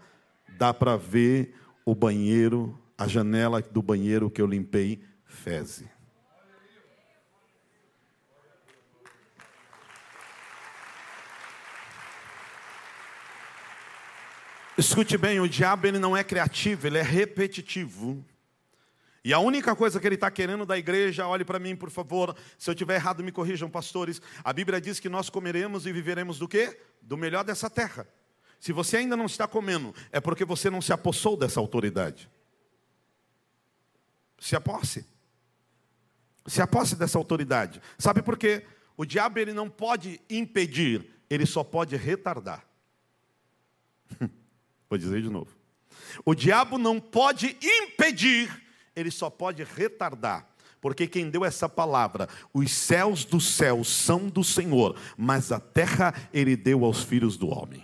Dá 0.57 0.73
para 0.73 0.95
ver 0.95 1.53
o 1.83 1.93
banheiro, 1.93 2.79
a 2.97 3.05
janela 3.05 3.61
do 3.61 3.81
banheiro 3.81 4.29
que 4.29 4.41
eu 4.41 4.47
limpei, 4.47 5.03
feze. 5.25 5.89
Escute 14.77 15.17
bem, 15.17 15.41
o 15.41 15.49
diabo 15.49 15.87
ele 15.87 15.99
não 15.99 16.15
é 16.15 16.23
criativo, 16.23 16.87
ele 16.87 16.97
é 16.97 17.01
repetitivo. 17.01 18.23
E 19.25 19.33
a 19.33 19.39
única 19.39 19.75
coisa 19.75 19.99
que 19.99 20.07
ele 20.07 20.13
está 20.13 20.29
querendo 20.29 20.67
da 20.67 20.77
igreja, 20.77 21.25
olhe 21.25 21.43
para 21.43 21.57
mim, 21.57 21.75
por 21.75 21.89
favor, 21.89 22.37
se 22.59 22.69
eu 22.69 22.73
estiver 22.73 22.93
errado, 22.93 23.23
me 23.23 23.31
corrijam, 23.31 23.67
pastores. 23.67 24.21
A 24.43 24.53
Bíblia 24.53 24.79
diz 24.79 24.99
que 24.99 25.09
nós 25.09 25.31
comeremos 25.31 25.87
e 25.87 25.91
viveremos 25.91 26.37
do 26.37 26.47
quê? 26.47 26.79
Do 27.01 27.17
melhor 27.17 27.43
dessa 27.43 27.67
terra. 27.67 28.07
Se 28.59 28.71
você 28.71 28.97
ainda 28.97 29.17
não 29.17 29.25
está 29.25 29.47
comendo, 29.47 29.95
é 30.11 30.21
porque 30.21 30.45
você 30.45 30.69
não 30.69 30.79
se 30.79 30.93
apossou 30.93 31.35
dessa 31.35 31.59
autoridade. 31.59 32.29
Se 34.39 34.55
aposse. 34.55 35.03
Se 36.45 36.61
aposse 36.61 36.95
dessa 36.95 37.17
autoridade. 37.17 37.81
Sabe 37.97 38.21
por 38.21 38.37
quê? 38.37 38.63
O 38.95 39.05
diabo 39.05 39.39
ele 39.39 39.53
não 39.53 39.71
pode 39.71 40.21
impedir, 40.29 41.03
ele 41.27 41.47
só 41.47 41.63
pode 41.63 41.95
retardar. 41.95 42.63
Vou 44.87 44.99
dizer 44.99 45.19
de 45.23 45.29
novo. 45.29 45.49
O 46.23 46.35
diabo 46.35 46.77
não 46.77 46.99
pode 46.99 47.57
impedir, 47.59 48.64
ele 48.95 49.11
só 49.11 49.29
pode 49.29 49.63
retardar. 49.63 50.47
Porque 50.79 51.07
quem 51.07 51.29
deu 51.29 51.43
essa 51.43 51.67
palavra, 51.67 52.29
os 52.53 52.71
céus 52.71 53.25
dos 53.25 53.55
céus 53.55 53.87
são 53.87 54.27
do 54.27 54.43
Senhor, 54.43 54.95
mas 55.17 55.51
a 55.51 55.59
terra 55.59 56.13
ele 56.31 56.55
deu 56.55 56.85
aos 56.85 57.01
filhos 57.01 57.37
do 57.37 57.49
homem. 57.49 57.83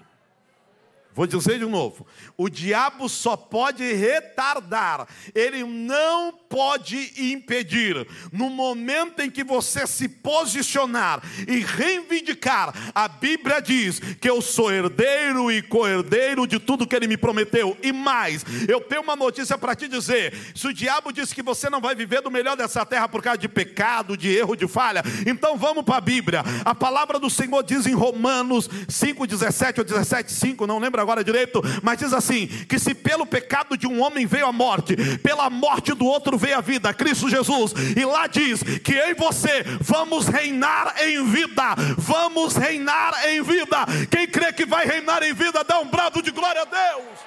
Vou 1.14 1.28
dizer 1.28 1.60
de 1.60 1.66
novo: 1.66 2.06
o 2.38 2.48
diabo 2.50 3.10
só 3.10 3.36
pode 3.36 3.92
retardar, 3.94 5.08
ele 5.34 5.64
não 5.64 6.41
pode 6.52 7.14
impedir. 7.18 8.06
No 8.32 8.50
momento 8.50 9.22
em 9.22 9.32
que 9.32 9.42
você 9.42 9.88
se 9.88 10.10
posicionar 10.10 11.24
e 11.48 11.60
reivindicar, 11.60 12.92
a 12.94 13.08
Bíblia 13.08 13.62
diz 13.62 14.00
que 14.00 14.30
eu 14.30 14.42
sou 14.42 14.70
herdeiro 14.70 15.50
e 15.50 15.62
co-herdeiro 15.62 16.46
de 16.46 16.60
tudo 16.60 16.86
que 16.86 16.94
ele 16.94 17.08
me 17.08 17.16
prometeu. 17.16 17.78
E 17.82 17.94
mais, 17.94 18.44
eu 18.68 18.82
tenho 18.82 19.02
uma 19.02 19.16
notícia 19.16 19.58
para 19.58 19.74
te 19.74 19.88
dizer: 19.88 20.34
se 20.54 20.68
o 20.68 20.74
diabo 20.74 21.14
disse 21.14 21.34
que 21.34 21.42
você 21.42 21.70
não 21.70 21.80
vai 21.80 21.96
viver 21.96 22.22
do 22.22 22.30
melhor 22.30 22.58
dessa 22.58 22.86
terra 22.86 23.08
por 23.08 23.24
causa 23.24 23.38
de 23.38 23.48
pecado, 23.48 24.18
de 24.18 24.30
erro, 24.30 24.58
de 24.58 24.68
falha, 24.68 25.02
então 25.26 25.58
vamos 25.58 25.84
para 25.86 25.98
a 25.98 26.02
Bíblia. 26.02 26.44
A 26.66 26.76
palavra 26.76 27.18
do 27.18 27.30
Senhor 27.30 27.64
diz 27.64 27.88
em 27.88 27.94
Romanos 27.94 28.70
5, 28.90 29.26
17 29.26 29.80
ou 29.80 29.86
17, 29.86 30.32
5, 30.32 30.68
não 30.68 30.80
lembro 30.80 31.00
agora 31.00 31.24
direito, 31.24 31.62
mas 31.82 32.00
diz 32.00 32.12
assim: 32.12 32.48
que 32.68 32.78
se 32.78 32.94
pelo 32.94 33.26
pecado 33.26 33.78
de 33.78 33.88
um 33.88 34.02
homem 34.02 34.26
veio 34.26 34.46
a 34.46 34.52
morte, 34.52 34.98
pela 35.20 35.50
morte 35.50 35.94
do 35.94 36.06
outro 36.06 36.41
veio 36.42 36.58
a 36.58 36.62
vida, 36.62 36.94
Cristo 36.94 37.30
Jesus, 37.30 37.74
e 37.96 38.04
lá 38.04 38.26
diz 38.26 38.64
que 38.84 38.94
em 38.94 39.14
você 39.14 39.64
vamos 39.80 40.28
reinar 40.28 40.96
em 41.04 41.24
vida, 41.26 41.76
vamos 41.98 42.56
reinar 42.56 43.14
em 43.28 43.44
vida. 43.44 43.86
Quem 44.10 44.28
crê 44.28 44.52
que 44.52 44.66
vai 44.66 44.86
reinar 44.86 45.22
em 45.22 45.34
vida, 45.34 45.64
dá 45.64 45.80
um 45.80 45.88
brado 45.88 46.22
de 46.22 46.32
glória 46.32 46.64
a 46.64 46.66
Deus. 46.66 47.20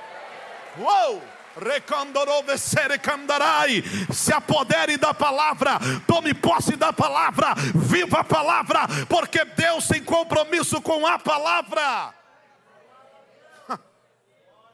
Uou! 0.78 1.22
Se 4.12 4.32
apodere 4.32 4.96
da 4.96 5.14
palavra, 5.14 5.78
tome 6.04 6.34
posse 6.34 6.74
da 6.74 6.92
palavra, 6.92 7.54
viva 7.76 8.20
a 8.20 8.24
palavra, 8.24 8.80
porque 9.08 9.44
Deus 9.44 9.86
tem 9.86 10.02
compromisso 10.02 10.82
com 10.82 11.06
a 11.06 11.16
palavra. 11.16 12.12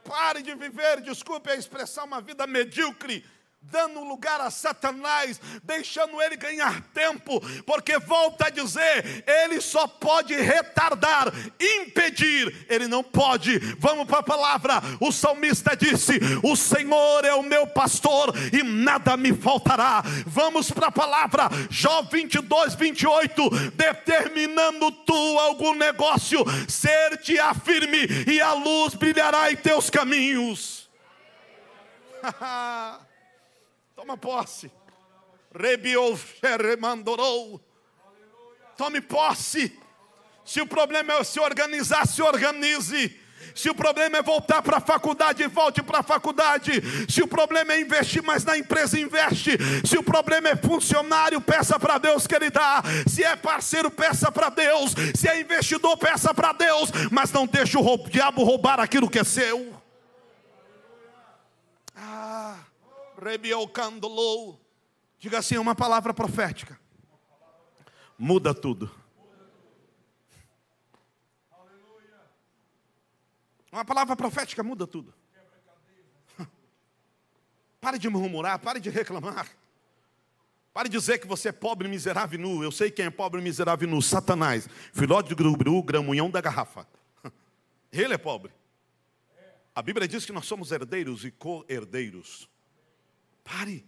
Pare 0.03 0.41
de 0.41 0.55
viver, 0.55 1.01
desculpe 1.01 1.51
a 1.51 1.55
expressão, 1.55 2.05
uma 2.05 2.19
vida 2.19 2.47
medíocre 2.47 3.23
dando 3.61 4.03
lugar 4.03 4.41
a 4.41 4.49
Satanás, 4.49 5.39
deixando 5.63 6.21
ele 6.21 6.35
ganhar 6.35 6.81
tempo, 6.93 7.39
porque 7.65 7.99
volta 7.99 8.47
a 8.47 8.49
dizer, 8.49 9.23
ele 9.25 9.61
só 9.61 9.87
pode 9.87 10.35
retardar, 10.35 11.31
impedir, 11.59 12.65
ele 12.67 12.87
não 12.87 13.03
pode. 13.03 13.59
Vamos 13.77 14.07
para 14.07 14.19
a 14.19 14.23
palavra. 14.23 14.81
O 14.99 15.11
salmista 15.11 15.75
disse: 15.75 16.19
"O 16.43 16.55
Senhor 16.55 17.23
é 17.23 17.33
o 17.33 17.43
meu 17.43 17.67
pastor 17.67 18.33
e 18.51 18.63
nada 18.63 19.15
me 19.15 19.33
faltará". 19.33 20.03
Vamos 20.25 20.71
para 20.71 20.87
a 20.87 20.91
palavra. 20.91 21.49
Jó 21.69 22.01
22, 22.01 22.75
28, 22.75 23.49
determinando 23.75 24.91
tu 24.91 25.39
algum 25.39 25.75
negócio, 25.75 26.43
ser-te-á 26.67 27.53
firme 27.53 28.07
e 28.27 28.41
a 28.41 28.53
luz 28.53 28.95
brilhará 28.95 29.51
em 29.51 29.55
teus 29.55 29.89
caminhos. 29.89 30.89
Toma 34.01 34.17
posse. 34.17 34.71
Rebiou, 35.53 36.19
remandorou. 36.59 37.61
Tome 38.75 38.99
posse. 38.99 39.79
Se 40.43 40.59
o 40.59 40.65
problema 40.65 41.13
é 41.13 41.23
se 41.23 41.39
organizar, 41.39 42.07
se 42.07 42.19
organize. 42.19 43.15
Se 43.53 43.69
o 43.69 43.75
problema 43.75 44.17
é 44.17 44.23
voltar 44.23 44.63
para 44.63 44.77
a 44.77 44.81
faculdade, 44.81 45.45
volte 45.45 45.83
para 45.83 45.99
a 45.99 46.03
faculdade. 46.03 46.81
Se 47.07 47.21
o 47.21 47.27
problema 47.27 47.73
é 47.73 47.81
investir 47.81 48.23
mais 48.23 48.43
na 48.43 48.57
empresa, 48.57 48.99
investe. 48.99 49.51
Se 49.85 49.99
o 49.99 50.03
problema 50.03 50.49
é 50.49 50.55
funcionário, 50.55 51.39
peça 51.39 51.79
para 51.79 51.99
Deus 51.99 52.25
que 52.25 52.33
Ele 52.33 52.49
dá. 52.49 52.81
Se 53.07 53.23
é 53.23 53.35
parceiro, 53.35 53.91
peça 53.91 54.31
para 54.31 54.49
Deus. 54.49 54.95
Se 55.13 55.27
é 55.27 55.39
investidor, 55.39 55.95
peça 55.95 56.33
para 56.33 56.53
Deus. 56.53 56.89
Mas 57.11 57.31
não 57.31 57.45
deixe 57.45 57.77
o 57.77 57.97
diabo 58.09 58.43
roubar 58.43 58.79
aquilo 58.79 59.07
que 59.07 59.19
é 59.19 59.23
seu. 59.23 59.79
Ah. 61.95 62.55
Rebiocandolou. 63.21 64.59
Diga 65.19 65.37
assim, 65.37 65.57
uma 65.57 65.75
palavra 65.75 66.13
profética. 66.13 66.79
Muda 68.17 68.53
tudo. 68.53 68.89
Uma 73.71 73.85
palavra 73.85 74.15
profética 74.15 74.61
muda 74.63 74.85
tudo. 74.85 75.13
Pare 77.79 77.97
de 77.97 78.09
murmurar, 78.09 78.59
pare 78.59 78.81
de 78.81 78.89
reclamar. 78.89 79.49
Pare 80.73 80.89
de 80.89 80.97
dizer 80.97 81.19
que 81.19 81.27
você 81.27 81.49
é 81.49 81.51
pobre, 81.51 81.87
miserável 81.87 82.37
e 82.39 82.41
nu. 82.41 82.63
Eu 82.63 82.71
sei 82.71 82.91
quem 82.91 83.05
é 83.05 83.09
pobre, 83.09 83.41
miserável 83.41 83.87
e 83.87 83.91
nu. 83.91 84.01
Satanás, 84.01 84.67
filó 84.93 85.21
de 85.21 85.33
grubu, 85.33 85.81
gramunhão 85.83 86.29
da 86.29 86.41
garrafa. 86.41 86.85
Ele 87.91 88.13
é 88.13 88.17
pobre. 88.17 88.51
A 89.73 89.81
Bíblia 89.81 90.07
diz 90.07 90.25
que 90.25 90.33
nós 90.33 90.45
somos 90.45 90.71
herdeiros 90.71 91.23
e 91.23 91.31
co-herdeiros. 91.31 92.50
Pare. 93.43 93.85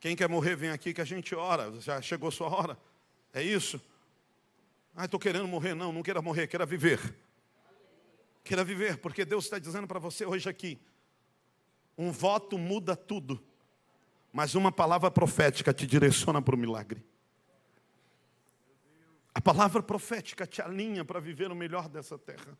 Quem 0.00 0.14
quer 0.14 0.28
morrer, 0.28 0.56
vem 0.56 0.70
aqui 0.70 0.92
que 0.94 1.00
a 1.00 1.04
gente 1.04 1.34
ora. 1.34 1.80
Já 1.80 2.00
chegou 2.00 2.30
sua 2.30 2.48
hora. 2.48 2.78
É 3.32 3.42
isso? 3.42 3.80
Ah, 4.94 5.04
estou 5.04 5.18
querendo 5.18 5.48
morrer. 5.48 5.74
Não, 5.74 5.92
não 5.92 6.02
queira 6.02 6.22
morrer, 6.22 6.46
queira 6.46 6.64
viver. 6.64 7.16
Queira 8.44 8.62
viver, 8.62 8.98
porque 8.98 9.24
Deus 9.24 9.44
está 9.44 9.58
dizendo 9.58 9.86
para 9.88 9.98
você 9.98 10.24
hoje 10.24 10.48
aqui: 10.48 10.78
um 11.98 12.12
voto 12.12 12.56
muda 12.56 12.94
tudo, 12.94 13.44
mas 14.32 14.54
uma 14.54 14.70
palavra 14.70 15.10
profética 15.10 15.74
te 15.74 15.86
direciona 15.86 16.40
para 16.40 16.54
o 16.54 16.58
milagre. 16.58 17.04
A 19.34 19.40
palavra 19.40 19.82
profética 19.82 20.46
te 20.46 20.62
alinha 20.62 21.04
para 21.04 21.20
viver 21.20 21.50
o 21.50 21.54
melhor 21.56 21.88
dessa 21.88 22.16
terra. 22.16 22.56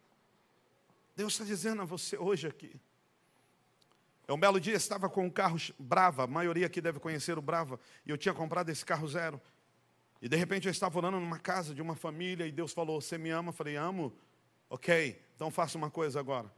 Deus 1.14 1.32
está 1.32 1.44
dizendo 1.44 1.82
a 1.82 1.84
você 1.84 2.18
hoje 2.18 2.46
aqui. 2.46 2.78
É 4.28 4.32
um 4.32 4.38
belo 4.38 4.60
dia, 4.60 4.74
estava 4.74 5.08
com 5.08 5.24
um 5.24 5.30
carro 5.30 5.56
Brava, 5.78 6.24
a 6.24 6.26
maioria 6.26 6.66
aqui 6.66 6.80
deve 6.80 6.98
conhecer 6.98 7.38
o 7.38 7.42
Brava, 7.42 7.78
e 8.04 8.10
eu 8.10 8.18
tinha 8.18 8.34
comprado 8.34 8.68
esse 8.70 8.84
carro 8.84 9.06
zero. 9.06 9.40
E 10.20 10.28
de 10.28 10.36
repente 10.36 10.66
eu 10.66 10.70
estava 10.70 10.98
orando 10.98 11.20
numa 11.20 11.38
casa 11.38 11.74
de 11.74 11.80
uma 11.80 11.94
família 11.94 12.46
e 12.46 12.50
Deus 12.52 12.72
falou: 12.72 13.00
Você 13.00 13.16
me 13.18 13.30
ama? 13.30 13.50
Eu 13.50 13.52
falei: 13.52 13.76
Amo. 13.76 14.12
Ok, 14.68 15.22
então 15.34 15.50
faça 15.50 15.78
uma 15.78 15.90
coisa 15.90 16.18
agora. 16.18 16.50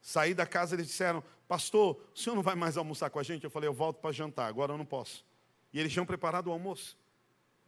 Saí 0.00 0.32
da 0.32 0.46
casa 0.46 0.74
eles 0.74 0.86
disseram: 0.86 1.22
Pastor, 1.46 2.00
o 2.14 2.18
senhor 2.18 2.36
não 2.36 2.42
vai 2.42 2.54
mais 2.54 2.76
almoçar 2.76 3.10
com 3.10 3.18
a 3.18 3.22
gente? 3.22 3.44
Eu 3.44 3.50
falei: 3.50 3.68
Eu 3.68 3.74
volto 3.74 4.00
para 4.00 4.12
jantar, 4.12 4.46
agora 4.46 4.72
eu 4.72 4.78
não 4.78 4.86
posso. 4.86 5.26
E 5.72 5.78
eles 5.78 5.92
tinham 5.92 6.06
preparado 6.06 6.46
o 6.46 6.52
almoço. 6.52 6.96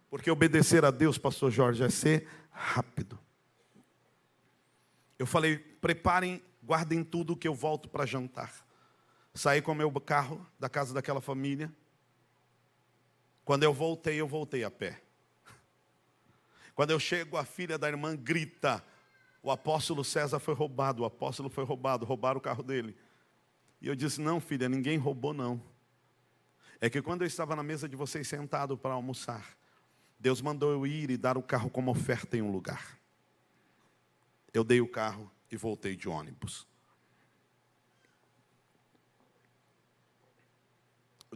Porque 0.08 0.30
obedecer 0.30 0.84
a 0.84 0.90
Deus, 0.90 1.18
pastor 1.18 1.50
Jorge, 1.50 1.84
é 1.84 1.90
ser 1.90 2.26
rápido. 2.50 3.18
Eu 5.18 5.26
falei, 5.26 5.58
preparem, 5.58 6.42
guardem 6.70 7.02
tudo 7.02 7.36
que 7.36 7.48
eu 7.48 7.54
volto 7.54 7.88
para 7.88 8.06
jantar. 8.06 8.64
Saí 9.34 9.60
com 9.60 9.72
o 9.72 9.74
meu 9.74 9.90
carro 10.00 10.46
da 10.56 10.68
casa 10.68 10.94
daquela 10.94 11.20
família. 11.20 11.68
Quando 13.44 13.64
eu 13.64 13.74
voltei, 13.74 14.20
eu 14.20 14.28
voltei 14.28 14.62
a 14.62 14.70
pé. 14.70 15.02
Quando 16.72 16.92
eu 16.92 17.00
chego, 17.00 17.36
a 17.36 17.44
filha 17.44 17.76
da 17.76 17.88
irmã 17.88 18.14
grita: 18.14 18.84
O 19.42 19.50
apóstolo 19.50 20.04
César 20.04 20.38
foi 20.38 20.54
roubado, 20.54 21.02
o 21.02 21.04
apóstolo 21.04 21.50
foi 21.50 21.64
roubado, 21.64 22.06
roubaram 22.06 22.38
o 22.38 22.40
carro 22.40 22.62
dele. 22.62 22.96
E 23.82 23.88
eu 23.88 23.96
disse: 23.96 24.20
Não, 24.20 24.40
filha, 24.40 24.68
ninguém 24.68 24.96
roubou, 24.96 25.34
não. 25.34 25.60
É 26.80 26.88
que 26.88 27.02
quando 27.02 27.22
eu 27.22 27.26
estava 27.26 27.56
na 27.56 27.64
mesa 27.64 27.88
de 27.88 27.96
vocês 27.96 28.28
sentado 28.28 28.78
para 28.78 28.94
almoçar, 28.94 29.44
Deus 30.20 30.40
mandou 30.40 30.70
eu 30.70 30.86
ir 30.86 31.10
e 31.10 31.16
dar 31.16 31.36
o 31.36 31.42
carro 31.42 31.68
como 31.68 31.90
oferta 31.90 32.36
em 32.36 32.42
um 32.42 32.52
lugar. 32.52 32.96
Eu 34.54 34.62
dei 34.62 34.80
o 34.80 34.86
carro 34.86 35.28
e 35.51 35.57
voltei 35.57 35.96
de 35.96 36.09
ônibus. 36.09 36.66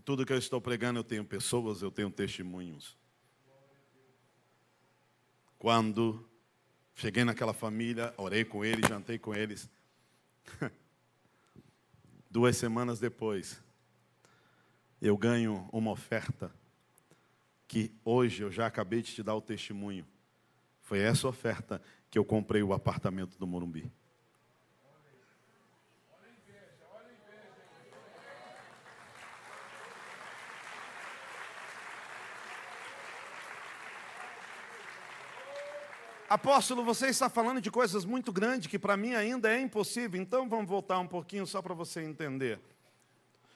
Tudo 0.05 0.27
que 0.27 0.33
eu 0.33 0.39
estou 0.39 0.61
pregando, 0.61 0.99
eu 0.99 1.05
tenho 1.05 1.25
pessoas, 1.25 1.83
eu 1.83 1.91
tenho 1.91 2.11
testemunhos. 2.11 2.97
Quando 5.59 6.29
cheguei 6.95 7.25
naquela 7.25 7.55
família, 7.55 8.13
orei 8.17 8.45
com 8.45 8.65
eles, 8.65 8.89
jantei 8.89 9.19
com 9.19 9.35
eles. 9.35 9.69
Duas 12.31 12.57
semanas 12.57 13.01
depois, 13.01 13.63
eu 15.01 15.17
ganho 15.17 15.69
uma 15.73 15.91
oferta 15.91 16.53
que 17.67 17.93
hoje 18.05 18.43
eu 18.43 18.51
já 18.51 18.67
acabei 18.67 19.03
de 19.03 19.15
te 19.15 19.23
dar 19.23 19.35
o 19.35 19.41
testemunho. 19.41 20.07
Foi 20.81 20.99
essa 20.99 21.27
oferta 21.27 21.81
que 22.11 22.19
eu 22.19 22.25
comprei 22.25 22.63
o 22.63 22.73
apartamento 22.73 23.39
do 23.39 23.47
Morumbi. 23.47 23.91
Apóstolo, 36.35 36.83
você 36.83 37.07
está 37.07 37.31
falando 37.31 37.61
de 37.61 37.71
coisas 37.71 38.05
muito 38.05 38.33
grandes 38.33 38.67
que 38.67 38.77
para 38.77 38.97
mim 38.97 39.15
ainda 39.15 39.49
é 39.49 39.61
impossível. 39.61 40.21
Então 40.21 40.49
vamos 40.49 40.69
voltar 40.69 40.99
um 40.99 41.07
pouquinho 41.07 41.47
só 41.47 41.63
para 41.63 41.75
você 41.75 42.03
entender. 42.03 42.59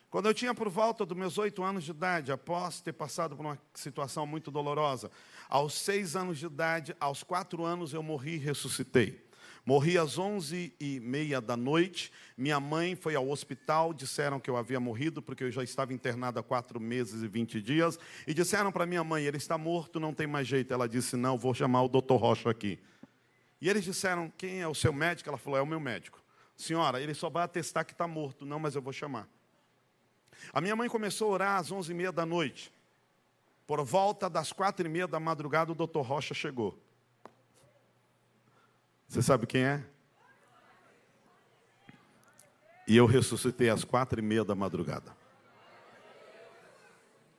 Quando 0.09 0.27
eu 0.27 0.33
tinha 0.33 0.55
por 0.55 0.69
volta 0.69 1.05
dos 1.05 1.19
meus 1.19 1.39
oito 1.39 1.65
anos 1.65 1.83
de 1.83 1.91
idade, 1.91 2.31
após 2.31 2.81
ter 2.81 2.93
passado 2.93 3.37
por 3.37 3.45
uma 3.45 3.59
situação 3.75 4.25
muito 4.29 4.49
dolorosa, 4.53 5.11
aos 5.49 5.75
seis 5.75 6.15
anos 6.15 6.39
de 6.39 6.47
idade, 6.47 6.95
aos 7.01 7.25
quatro 7.25 7.65
anos 7.65 7.93
eu 7.93 8.01
morri 8.01 8.35
e 8.37 8.39
ressuscitei. 8.39 9.28
Morri 9.69 9.99
às 9.99 10.17
onze 10.17 10.73
e 10.81 10.99
meia 10.99 11.43
da 11.43 11.55
noite. 11.55 12.11
Minha 12.39 12.59
mãe 12.59 12.97
foi 12.97 13.15
ao 13.15 13.29
hospital, 13.29 13.93
disseram 13.93 14.41
que 14.41 14.49
eu 14.49 14.57
havia 14.57 14.81
morrido, 14.81 15.21
porque 15.21 15.45
eu 15.45 15.51
já 15.51 15.63
estava 15.63 15.93
internado 15.93 16.39
há 16.39 16.43
quatro 16.43 16.81
meses 16.81 17.23
e 17.23 17.29
vinte 17.29 17.61
dias. 17.61 17.99
E 18.27 18.33
disseram 18.33 18.73
para 18.73 18.87
minha 18.87 19.05
mãe: 19.05 19.27
ele 19.27 19.37
está 19.37 19.59
morto, 19.59 20.01
não 20.01 20.15
tem 20.15 20.27
mais 20.27 20.49
jeito. 20.49 20.73
Ela 20.73 20.89
disse: 20.89 21.19
não, 21.19 21.37
vou 21.37 21.53
chamar 21.53 21.83
o 21.83 21.89
doutor 21.89 22.17
Rocha 22.17 22.49
aqui. 22.49 22.79
E 23.61 23.69
eles 23.69 23.85
disseram: 23.85 24.33
quem 24.39 24.63
é 24.63 24.67
o 24.67 24.75
seu 24.75 24.91
médico? 24.91 25.29
Ela 25.29 25.37
falou: 25.37 25.59
é 25.59 25.63
o 25.63 25.67
meu 25.67 25.79
médico. 25.79 26.19
Senhora, 26.57 26.99
ele 26.99 27.13
só 27.13 27.29
vai 27.29 27.45
atestar 27.45 27.85
que 27.85 27.93
está 27.93 28.09
morto. 28.09 28.47
Não, 28.47 28.59
mas 28.59 28.75
eu 28.75 28.81
vou 28.81 28.95
chamar. 28.95 29.29
A 30.51 30.63
minha 30.63 30.75
mãe 30.75 30.89
começou 30.89 31.29
a 31.29 31.33
orar 31.35 31.57
às 31.59 31.71
onze 31.71 31.93
e 31.93 31.95
meia 31.95 32.11
da 32.11 32.25
noite. 32.25 32.73
Por 33.67 33.85
volta 33.85 34.31
das 34.31 34.51
quatro 34.51 34.87
e 34.87 34.89
meia 34.89 35.07
da 35.07 35.21
madrugada, 35.21 35.73
o 35.73 35.75
doutor 35.75 36.07
Rocha 36.07 36.33
chegou. 36.33 36.88
Você 39.09 39.23
sabe 39.23 39.47
quem 39.47 39.63
é? 39.63 39.83
E 42.87 42.97
eu 42.97 43.07
ressuscitei 43.07 43.71
às 43.71 43.83
quatro 43.83 44.21
e 44.21 44.23
meia 44.23 44.45
da 44.45 44.55
madrugada. 44.55 45.17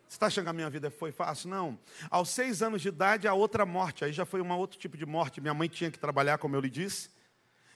Você 0.07 0.15
está 0.15 0.25
achando 0.25 0.45
que 0.45 0.49
a 0.49 0.53
minha 0.53 0.69
vida 0.69 0.89
foi 0.89 1.11
fácil? 1.11 1.49
Não. 1.49 1.77
Aos 2.09 2.29
seis 2.29 2.63
anos 2.63 2.81
de 2.81 2.87
idade, 2.87 3.27
a 3.27 3.33
outra 3.35 3.67
morte. 3.67 4.03
Aí 4.03 4.11
já 4.11 4.25
foi 4.25 4.41
um 4.41 4.51
outro 4.51 4.79
tipo 4.79 4.97
de 4.97 5.05
morte. 5.05 5.39
Minha 5.39 5.53
mãe 5.53 5.69
tinha 5.69 5.91
que 5.91 5.99
trabalhar, 5.99 6.39
como 6.39 6.55
eu 6.55 6.59
lhe 6.59 6.69
disse. 6.69 7.11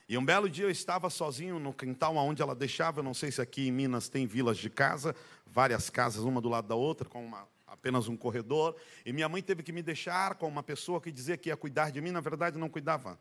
E 0.10 0.18
um 0.18 0.26
belo 0.26 0.50
dia 0.50 0.66
eu 0.66 0.72
estava 0.72 1.10
sozinho 1.12 1.60
no 1.60 1.72
quintal 1.72 2.16
onde 2.18 2.41
ela 2.41 2.56
deixava. 2.56 3.00
Eu 3.00 3.04
não 3.04 3.14
sei 3.14 3.32
se 3.32 3.39
aqui 3.39 3.68
em 3.68 3.72
Minas 3.72 4.10
tem 4.10 4.26
vilas 4.26 4.58
de 4.58 4.72
casa, 4.72 5.16
várias 5.46 5.91
casas, 5.91 6.24
uma 6.24 6.41
do 6.41 6.50
lado 6.50 6.68
da 6.68 6.76
outra, 6.76 7.08
com 7.08 7.24
uma, 7.24 7.48
apenas 7.68 8.08
um 8.08 8.18
corredor. 8.18 8.76
E 9.06 9.14
minha 9.14 9.30
mãe 9.30 9.41
teve 9.44 9.62
que 9.62 9.72
me 9.72 9.84
deixar 9.84 10.34
com 10.34 10.48
uma 10.48 10.64
pessoa 10.64 11.00
que 11.00 11.12
dizia 11.12 11.38
que 11.38 11.50
ia 11.50 11.56
cuidar 11.56 11.91
de 11.91 12.02
mim, 12.02 12.10
na 12.10 12.22
verdade 12.22 12.58
não 12.58 12.70
cuidava. 12.70 13.20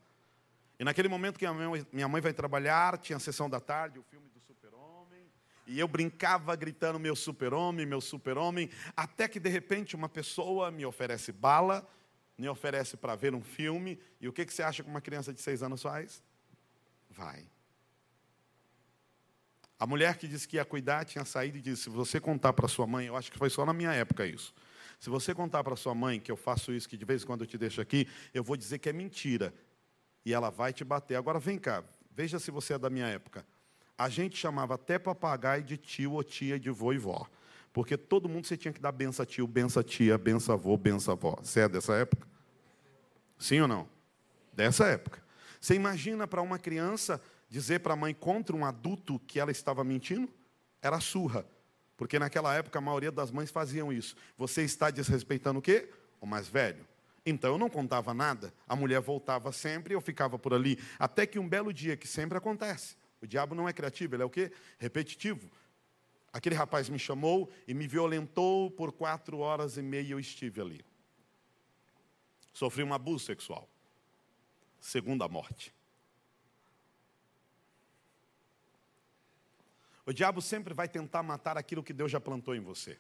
E 0.83 0.85
naquele 0.85 1.07
momento 1.07 1.39
que 1.39 1.47
minha 1.93 2.09
mãe 2.09 2.21
vai 2.21 2.33
trabalhar, 2.33 2.99
tinha 2.99 3.17
a 3.17 3.21
sessão 3.21 3.49
da 3.49 3.61
tarde, 3.61 4.01
o 4.01 4.03
filme 4.03 4.29
do 4.31 4.41
Super-Homem, 4.41 5.31
e 5.65 5.79
eu 5.79 5.87
brincava 5.87 6.57
gritando 6.57 6.99
meu 6.99 7.15
super-homem, 7.15 7.87
meu 7.87 8.01
super-homem, 8.01 8.69
até 8.97 9.29
que 9.29 9.39
de 9.39 9.49
repente 9.49 9.95
uma 9.95 10.09
pessoa 10.09 10.73
me 10.73 10.85
oferece 10.85 11.31
bala, 11.31 11.89
me 12.37 12.49
oferece 12.49 12.97
para 12.97 13.15
ver 13.15 13.33
um 13.33 13.41
filme, 13.41 13.97
e 14.21 14.27
o 14.27 14.33
que, 14.33 14.45
que 14.45 14.53
você 14.53 14.65
acha 14.65 14.83
que 14.83 14.91
uma 14.91 15.01
criança 15.01 15.33
de 15.33 15.41
seis 15.41 15.63
anos 15.63 15.83
faz? 15.83 16.21
Vai. 17.09 17.47
A 19.79 19.87
mulher 19.87 20.19
que 20.19 20.27
disse 20.27 20.49
que 20.49 20.57
ia 20.57 20.65
cuidar 20.65 21.05
tinha 21.05 21.25
saído 21.25 21.59
e 21.59 21.61
disse: 21.61 21.85
se 21.85 21.91
você 21.91 22.19
contar 22.19 22.55
para 22.55 22.67
sua 22.67 22.89
mãe, 22.89 23.07
eu 23.07 23.17
acho 23.17 23.31
que 23.31 23.39
foi 23.39 23.51
só 23.51 23.65
na 23.65 23.73
minha 23.73 23.93
época 23.93 24.27
isso. 24.27 24.53
Se 24.99 25.09
você 25.09 25.33
contar 25.33 25.63
para 25.63 25.77
sua 25.77 25.95
mãe 25.95 26.19
que 26.19 26.33
eu 26.33 26.37
faço 26.37 26.73
isso, 26.73 26.89
que 26.89 26.97
de 26.97 27.05
vez 27.05 27.23
em 27.23 27.27
quando 27.27 27.43
eu 27.43 27.47
te 27.47 27.57
deixo 27.57 27.81
aqui, 27.81 28.09
eu 28.35 28.43
vou 28.43 28.57
dizer 28.57 28.81
que 28.81 28.89
é 28.89 28.93
mentira 28.93 29.55
e 30.25 30.33
ela 30.33 30.51
vai 30.51 30.73
te 30.73 30.85
bater. 30.85 31.17
Agora 31.17 31.39
vem 31.39 31.59
cá, 31.59 31.83
veja 32.11 32.39
se 32.39 32.51
você 32.51 32.75
é 32.75 32.79
da 32.79 32.91
minha 32.91 33.07
época. 33.07 33.45
A 33.97 34.09
gente 34.09 34.37
chamava 34.37 34.75
até 34.75 34.99
papagaio 34.99 35.63
de 35.63 35.77
tio 35.77 36.13
ou 36.13 36.25
tia, 36.25 36.59
de 36.59 36.71
vô 36.71 36.93
e 36.93 36.99
vó. 36.99 37.27
Porque 37.73 37.97
todo 37.97 38.29
mundo 38.29 38.47
você 38.47 38.57
tinha 38.57 38.73
que 38.73 38.81
dar 38.81 38.93
benção 38.93 39.25
tio, 39.25 39.47
benção 39.47 39.83
tia, 39.83 40.19
benção 40.19 40.55
avô, 40.55 40.77
benção 40.77 41.13
avó. 41.13 41.39
Você 41.43 41.61
é 41.61 41.69
dessa 41.69 41.95
época? 41.95 42.27
Sim 43.39 43.61
ou 43.61 43.69
não? 43.69 43.89
Dessa 44.53 44.87
época. 44.87 45.23
Você 45.61 45.75
imagina 45.75 46.27
para 46.27 46.43
uma 46.43 46.59
criança 46.59 47.23
dizer 47.49 47.81
para 47.81 47.95
a 47.95 47.97
mãe 47.97 48.13
contra 48.13 48.55
um 48.57 48.65
adulto 48.65 49.19
que 49.21 49.39
ela 49.39 49.51
estava 49.51 49.85
mentindo? 49.85 50.29
Era 50.83 51.01
surra. 51.01 51.47
Porque 51.97 52.19
naquela 52.19 52.55
época 52.55 52.79
a 52.79 52.83
maioria 52.83 53.13
das 53.13 53.31
mães 53.31 53.51
faziam 53.51 53.93
isso. 53.93 54.17
Você 54.37 54.63
está 54.63 54.91
desrespeitando 54.91 55.61
o 55.61 55.63
quê? 55.63 55.89
O 56.21 56.27
mais 56.27 56.49
velho. 56.49 56.85
Então 57.25 57.53
eu 57.53 57.59
não 57.59 57.71
contava 57.71 58.13
nada, 58.13 58.53
a 58.67 58.75
mulher 58.75 59.01
voltava 59.01 59.53
sempre, 59.53 59.95
eu 59.95 60.01
ficava 60.01 60.39
por 60.39 60.53
ali, 60.53 60.79
até 60.99 61.25
que 61.25 61.39
um 61.39 61.49
belo 61.49 61.73
dia, 61.73 61.97
que 61.97 62.09
sempre 62.09 62.37
acontece, 62.37 62.97
o 63.21 63.27
diabo 63.27 63.55
não 63.55 63.69
é 63.69 63.73
criativo, 63.73 64.17
ele 64.17 64.23
é 64.23 64.27
o 64.27 64.31
quê? 64.31 64.51
Repetitivo. 64.79 65.49
Aquele 66.33 66.55
rapaz 66.55 66.89
me 66.89 66.99
chamou 66.99 67.53
e 67.69 67.75
me 67.75 67.87
violentou 67.87 68.71
por 68.71 68.91
quatro 68.91 69.39
horas 69.39 69.77
e 69.77 69.83
meia, 69.83 70.13
eu 70.13 70.19
estive 70.19 70.61
ali. 70.61 70.85
Sofri 72.53 72.83
um 72.83 72.93
abuso 72.93 73.25
sexual. 73.25 73.69
Segunda 74.81 75.29
morte. 75.29 75.73
O 80.05 80.13
diabo 80.13 80.43
sempre 80.43 80.75
vai 80.75 80.89
tentar 80.89 81.23
matar 81.23 81.57
aquilo 81.57 81.83
que 81.83 81.93
Deus 81.93 82.11
já 82.11 82.21
plantou 82.21 82.57
em 82.57 82.61
você. 82.61 82.99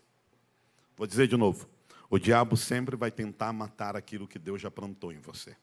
Vou 0.97 1.07
dizer 1.07 1.27
de 1.27 1.37
novo. 1.37 1.68
O 2.13 2.19
diabo 2.19 2.59
sempre 2.59 2.95
vai 2.95 3.11
tentar 3.11 3.55
matar 3.55 3.97
aquilo 3.97 4.29
que 4.29 4.39
Deus 4.39 4.61
já 4.61 4.71
plantou 4.71 5.15
em 5.15 5.19
você. 5.19 5.57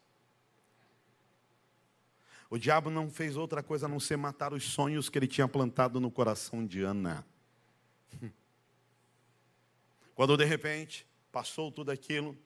O 2.50 2.58
diabo 2.58 2.90
não 2.90 3.08
fez 3.08 3.36
outra 3.36 3.62
coisa 3.62 3.86
a 3.86 3.88
não 3.88 4.00
ser 4.00 4.16
matar 4.16 4.52
os 4.52 4.64
sonhos 4.64 5.08
que 5.08 5.16
ele 5.16 5.28
tinha 5.28 5.46
plantado 5.46 6.00
no 6.00 6.10
coração 6.10 6.66
de 6.66 6.82
Ana. 6.82 7.24
Quando 10.16 10.36
de 10.36 10.44
repente 10.44 11.06
passou 11.30 11.70
tudo 11.70 11.92
aquilo, 11.92 12.36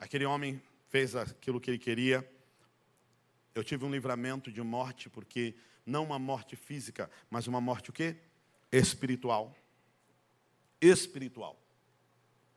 aquele 0.00 0.24
homem 0.24 0.60
fez 0.88 1.14
aquilo 1.14 1.60
que 1.60 1.70
ele 1.70 1.78
queria. 1.78 2.28
Eu 3.54 3.62
tive 3.62 3.84
um 3.84 3.92
livramento 3.92 4.50
de 4.50 4.60
morte, 4.60 5.08
porque 5.08 5.54
não 5.86 6.02
uma 6.02 6.18
morte 6.18 6.56
física, 6.56 7.08
mas 7.30 7.46
uma 7.46 7.60
morte 7.60 7.90
o 7.90 7.92
quê? 7.92 8.16
Espiritual. 8.72 9.56
Espiritual 10.80 11.63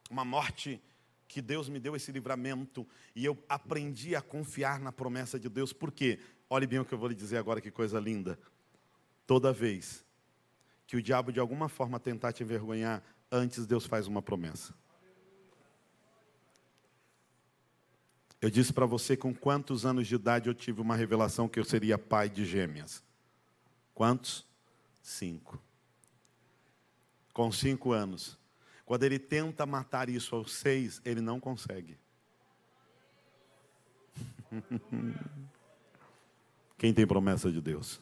uma 0.10 0.26
morte 0.26 0.82
que 1.28 1.42
Deus 1.42 1.68
me 1.68 1.80
deu 1.80 1.96
esse 1.96 2.12
livramento 2.12 2.88
e 3.16 3.26
eu 3.26 3.38
aprendi 3.50 4.16
a 4.16 4.22
confiar 4.22 4.80
na 4.80 4.92
promessa 4.92 5.40
de 5.40 5.50
Deus. 5.50 5.74
Por 5.74 5.92
quê? 5.92 6.20
Olhe 6.50 6.66
bem 6.66 6.80
o 6.80 6.86
que 6.86 6.94
eu 6.94 6.98
vou 6.98 7.10
lhe 7.10 7.16
dizer 7.16 7.38
agora, 7.38 7.60
que 7.60 7.70
coisa 7.70 8.00
linda. 8.00 8.40
Toda 9.26 9.52
vez 9.52 10.06
que 10.86 10.96
o 10.96 11.02
diabo 11.02 11.34
de 11.34 11.40
alguma 11.40 11.68
forma 11.68 12.00
tentar 12.00 12.32
te 12.32 12.44
envergonhar, 12.44 13.04
antes 13.30 13.66
Deus 13.68 13.86
faz 13.86 14.08
uma 14.08 14.22
promessa. 14.22 14.74
Eu 18.40 18.50
disse 18.50 18.72
para 18.72 18.86
você 18.86 19.18
com 19.18 19.34
quantos 19.34 19.86
anos 19.86 20.08
de 20.08 20.16
idade 20.16 20.48
eu 20.48 20.54
tive 20.54 20.80
uma 20.80 20.96
revelação 20.96 21.50
que 21.50 21.60
eu 21.60 21.66
seria 21.66 21.98
pai 21.98 22.30
de 22.30 22.46
gêmeas. 22.46 23.04
Quantos? 23.94 24.46
Cinco. 25.02 25.62
Com 27.34 27.52
cinco 27.52 27.92
anos, 27.92 28.38
quando 28.88 29.04
ele 29.04 29.20
tenta 29.20 29.66
matar 29.66 30.08
isso 30.08 30.34
aos 30.34 30.54
seis, 30.54 31.02
ele 31.04 31.20
não 31.20 31.42
consegue. 31.42 32.00
Quem 36.78 36.94
tem 36.94 37.06
promessa 37.06 37.52
de 37.52 37.60
Deus? 37.60 38.00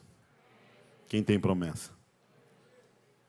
Quem 1.07 1.23
tem 1.23 1.39
promessa? 1.39 1.91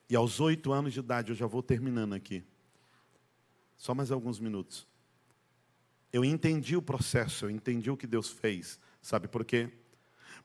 E 0.06 0.14
aos 0.14 0.38
oito 0.38 0.70
anos 0.70 0.92
de 0.92 1.00
idade, 1.00 1.30
eu 1.30 1.34
já 1.34 1.46
vou 1.46 1.62
terminando 1.62 2.12
aqui. 2.12 2.44
Só 3.78 3.94
mais 3.94 4.10
alguns 4.10 4.38
minutos. 4.38 4.86
Eu 6.12 6.26
entendi 6.26 6.76
o 6.76 6.82
processo, 6.82 7.46
eu 7.46 7.50
entendi 7.50 7.90
o 7.90 7.96
que 7.96 8.06
Deus 8.06 8.28
fez. 8.30 8.78
Sabe 9.00 9.28
por 9.28 9.46
quê? 9.46 9.72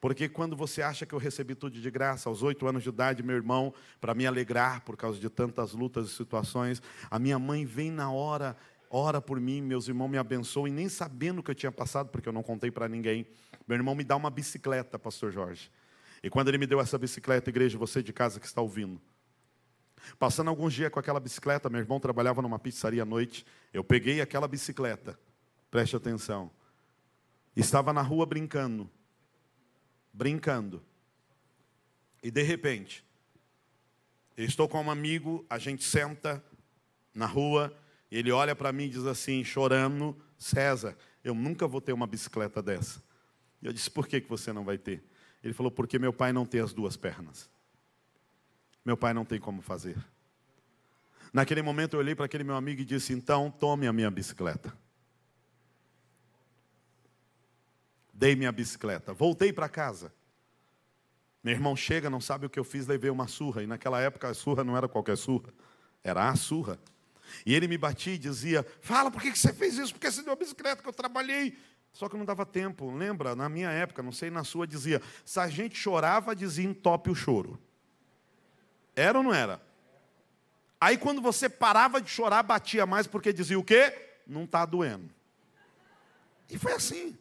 Porque 0.01 0.27
quando 0.27 0.55
você 0.55 0.81
acha 0.81 1.05
que 1.05 1.13
eu 1.13 1.19
recebi 1.19 1.53
tudo 1.53 1.79
de 1.79 1.91
graça, 1.91 2.27
aos 2.27 2.41
oito 2.41 2.67
anos 2.67 2.81
de 2.81 2.89
idade, 2.89 3.21
meu 3.21 3.35
irmão, 3.35 3.71
para 4.01 4.15
me 4.15 4.25
alegrar 4.25 4.81
por 4.81 4.97
causa 4.97 5.19
de 5.19 5.29
tantas 5.29 5.73
lutas 5.73 6.07
e 6.07 6.09
situações, 6.09 6.81
a 7.09 7.19
minha 7.19 7.37
mãe 7.37 7.65
vem 7.65 7.91
na 7.91 8.11
hora, 8.11 8.57
ora 8.89 9.21
por 9.21 9.39
mim, 9.39 9.61
meus 9.61 9.87
irmãos 9.87 10.07
me 10.07 10.17
abençoam, 10.17 10.67
e 10.67 10.71
nem 10.71 10.89
sabendo 10.89 11.43
que 11.43 11.51
eu 11.51 11.55
tinha 11.55 11.71
passado, 11.71 12.09
porque 12.09 12.27
eu 12.27 12.33
não 12.33 12.41
contei 12.41 12.71
para 12.71 12.89
ninguém, 12.89 13.27
meu 13.67 13.77
irmão 13.77 13.93
me 13.93 14.03
dá 14.03 14.15
uma 14.15 14.31
bicicleta, 14.31 14.97
pastor 14.97 15.31
Jorge. 15.31 15.71
E 16.23 16.31
quando 16.31 16.47
ele 16.47 16.57
me 16.57 16.65
deu 16.65 16.81
essa 16.81 16.97
bicicleta, 16.97 17.51
igreja, 17.51 17.77
você 17.77 18.01
de 18.01 18.11
casa 18.11 18.39
que 18.39 18.47
está 18.47 18.59
ouvindo, 18.59 18.99
Passando 20.17 20.47
alguns 20.47 20.73
dias 20.73 20.89
com 20.89 20.99
aquela 20.99 21.19
bicicleta, 21.19 21.69
meu 21.69 21.79
irmão 21.79 21.99
trabalhava 21.99 22.41
numa 22.41 22.57
pizzaria 22.57 23.03
à 23.03 23.05
noite. 23.05 23.45
Eu 23.71 23.83
peguei 23.83 24.19
aquela 24.19 24.47
bicicleta, 24.47 25.17
preste 25.69 25.95
atenção. 25.95 26.49
Estava 27.55 27.93
na 27.93 28.01
rua 28.01 28.25
brincando 28.25 28.89
brincando. 30.13 30.83
E 32.23 32.29
de 32.29 32.41
repente, 32.41 33.03
eu 34.37 34.45
estou 34.45 34.67
com 34.67 34.81
um 34.81 34.91
amigo, 34.91 35.45
a 35.49 35.57
gente 35.57 35.83
senta 35.83 36.43
na 37.13 37.25
rua, 37.25 37.75
ele 38.11 38.31
olha 38.31 38.55
para 38.55 38.71
mim 38.71 38.85
e 38.85 38.89
diz 38.89 39.05
assim, 39.05 39.43
chorando, 39.43 40.15
César, 40.37 40.97
eu 41.23 41.33
nunca 41.33 41.67
vou 41.67 41.81
ter 41.81 41.93
uma 41.93 42.07
bicicleta 42.07 42.61
dessa. 42.61 43.01
E 43.61 43.67
eu 43.67 43.73
disse, 43.73 43.89
por 43.89 44.07
que, 44.07 44.19
que 44.19 44.29
você 44.29 44.51
não 44.51 44.63
vai 44.63 44.77
ter? 44.77 45.03
Ele 45.43 45.53
falou, 45.53 45.71
porque 45.71 45.97
meu 45.97 46.11
pai 46.11 46.33
não 46.33 46.45
tem 46.45 46.61
as 46.61 46.73
duas 46.73 46.97
pernas. 46.97 47.49
Meu 48.83 48.97
pai 48.97 49.13
não 49.13 49.23
tem 49.25 49.39
como 49.39 49.61
fazer. 49.61 49.97
Naquele 51.31 51.61
momento 51.61 51.93
eu 51.93 51.99
olhei 51.99 52.15
para 52.15 52.25
aquele 52.25 52.43
meu 52.43 52.55
amigo 52.55 52.81
e 52.81 52.85
disse, 52.85 53.13
então 53.13 53.49
tome 53.49 53.87
a 53.87 53.93
minha 53.93 54.11
bicicleta. 54.11 54.75
Dei 58.21 58.35
minha 58.35 58.51
bicicleta. 58.51 59.15
Voltei 59.15 59.51
para 59.51 59.67
casa. 59.67 60.13
Meu 61.43 61.55
irmão 61.55 61.75
chega, 61.75 62.07
não 62.07 62.21
sabe 62.21 62.45
o 62.45 62.49
que 62.51 62.59
eu 62.59 62.63
fiz, 62.63 62.85
levei 62.85 63.09
uma 63.09 63.27
surra. 63.27 63.63
E 63.63 63.67
naquela 63.67 63.99
época 63.99 64.29
a 64.29 64.33
surra 64.35 64.63
não 64.63 64.77
era 64.77 64.87
qualquer 64.87 65.17
surra, 65.17 65.51
era 66.03 66.29
a 66.29 66.35
surra. 66.35 66.79
E 67.43 67.55
ele 67.55 67.67
me 67.67 67.79
batia 67.79 68.13
e 68.13 68.19
dizia: 68.19 68.63
Fala, 68.79 69.09
por 69.09 69.23
que 69.23 69.35
você 69.35 69.51
fez 69.51 69.75
isso? 69.75 69.91
Porque 69.91 70.11
você 70.11 70.21
deu 70.21 70.33
a 70.33 70.35
bicicleta 70.35 70.83
que 70.83 70.87
eu 70.87 70.93
trabalhei. 70.93 71.57
Só 71.91 72.07
que 72.07 72.15
não 72.15 72.23
dava 72.23 72.45
tempo. 72.45 72.95
Lembra? 72.95 73.35
Na 73.35 73.49
minha 73.49 73.71
época, 73.71 74.03
não 74.03 74.11
sei, 74.11 74.29
na 74.29 74.43
sua 74.43 74.67
dizia: 74.67 75.01
Se 75.25 75.39
a 75.39 75.47
gente 75.47 75.75
chorava, 75.75 76.35
dizia 76.35 76.63
entope 76.63 77.09
o 77.09 77.15
choro. 77.15 77.59
Era 78.95 79.17
ou 79.17 79.23
não 79.23 79.33
era? 79.33 79.59
Aí 80.79 80.95
quando 80.95 81.23
você 81.23 81.49
parava 81.49 81.99
de 81.99 82.09
chorar, 82.11 82.43
batia 82.43 82.85
mais 82.85 83.07
porque 83.07 83.33
dizia 83.33 83.57
o 83.57 83.63
quê? 83.63 84.19
Não 84.27 84.43
está 84.43 84.63
doendo. 84.63 85.09
E 86.47 86.59
foi 86.59 86.73
assim. 86.73 87.17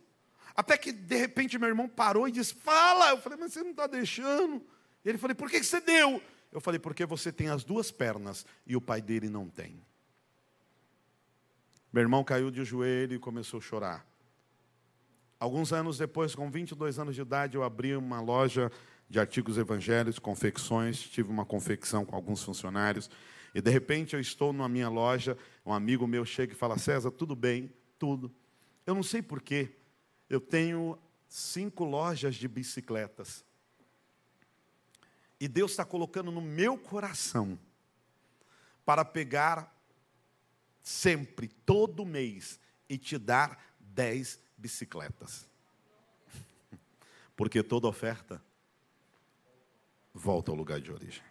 Até 0.55 0.77
que 0.77 0.93
de 0.93 1.17
repente 1.17 1.59
meu 1.59 1.69
irmão 1.69 1.89
parou 1.89 2.29
e 2.29 2.33
disse: 2.33 2.55
Fala! 2.55 3.11
Eu 3.11 3.19
falei, 3.19 3.39
mas 3.39 3.53
você 3.53 3.63
não 3.63 3.71
está 3.71 3.87
deixando. 3.87 4.65
Ele 5.05 5.19
falou: 5.19 5.37
Por 5.37 5.51
que 5.51 5.63
você 5.63 5.81
deu? 5.81 6.23
Eu 6.53 6.61
falei: 6.61 6.79
Porque 6.79 7.07
você 7.07 7.33
tem 7.33 7.49
as 7.49 7.65
duas 7.65 7.91
pernas 7.91 8.45
e 8.67 8.77
o 8.77 8.81
pai 8.81 9.01
dele 9.01 9.29
não 9.29 9.49
tem. 9.49 9.83
Meu 11.93 12.03
irmão 12.03 12.23
caiu 12.23 12.51
de 12.51 12.65
joelho 12.65 13.15
e 13.15 13.19
começou 13.19 13.59
a 13.59 13.63
chorar. 13.63 14.07
Alguns 15.41 15.73
anos 15.73 15.99
depois, 15.99 16.35
com 16.35 16.51
22 16.51 16.99
anos 16.99 17.15
de 17.15 17.23
idade, 17.23 17.57
eu 17.57 17.65
abri 17.65 17.97
uma 17.97 18.21
loja 18.21 18.71
de 19.09 19.19
artigos 19.19 19.59
evangélicos, 19.59 20.19
confecções, 20.19 21.01
tive 21.01 21.31
uma 21.31 21.45
confecção 21.45 22.05
com 22.05 22.15
alguns 22.15 22.45
funcionários, 22.45 23.11
e 23.53 23.61
de 23.61 23.71
repente 23.71 24.15
eu 24.15 24.21
estou 24.21 24.53
na 24.53 24.69
minha 24.69 24.89
loja, 24.89 25.37
um 25.67 25.73
amigo 25.73 26.07
meu 26.07 26.25
chega 26.25 26.53
e 26.53 26.57
fala: 26.57 26.79
César, 26.79 27.11
tudo 27.11 27.35
bem? 27.35 27.73
Tudo. 27.99 28.31
Eu 28.87 28.95
não 28.95 29.03
sei 29.03 29.21
porquê, 29.21 29.71
eu 30.31 30.41
tenho 30.41 30.97
cinco 31.29 31.85
lojas 31.85 32.37
de 32.37 32.47
bicicletas. 32.47 33.45
E 35.41 35.49
Deus 35.49 35.73
está 35.73 35.85
colocando 35.85 36.31
no 36.31 36.41
meu 36.41 36.79
coração 36.79 37.59
para 38.85 39.05
pegar 39.05 39.77
sempre, 40.83 41.49
todo 41.49 42.07
mês, 42.07 42.61
e 42.89 42.97
te 42.97 43.19
dar 43.19 43.75
dez 43.79 44.39
bicicletas. 44.57 45.49
Porque 47.37 47.63
toda 47.63 47.89
oferta 47.89 48.43
volta 50.15 50.51
ao 50.51 50.57
lugar 50.57 50.81
de 50.81 50.93
origem. 50.93 51.30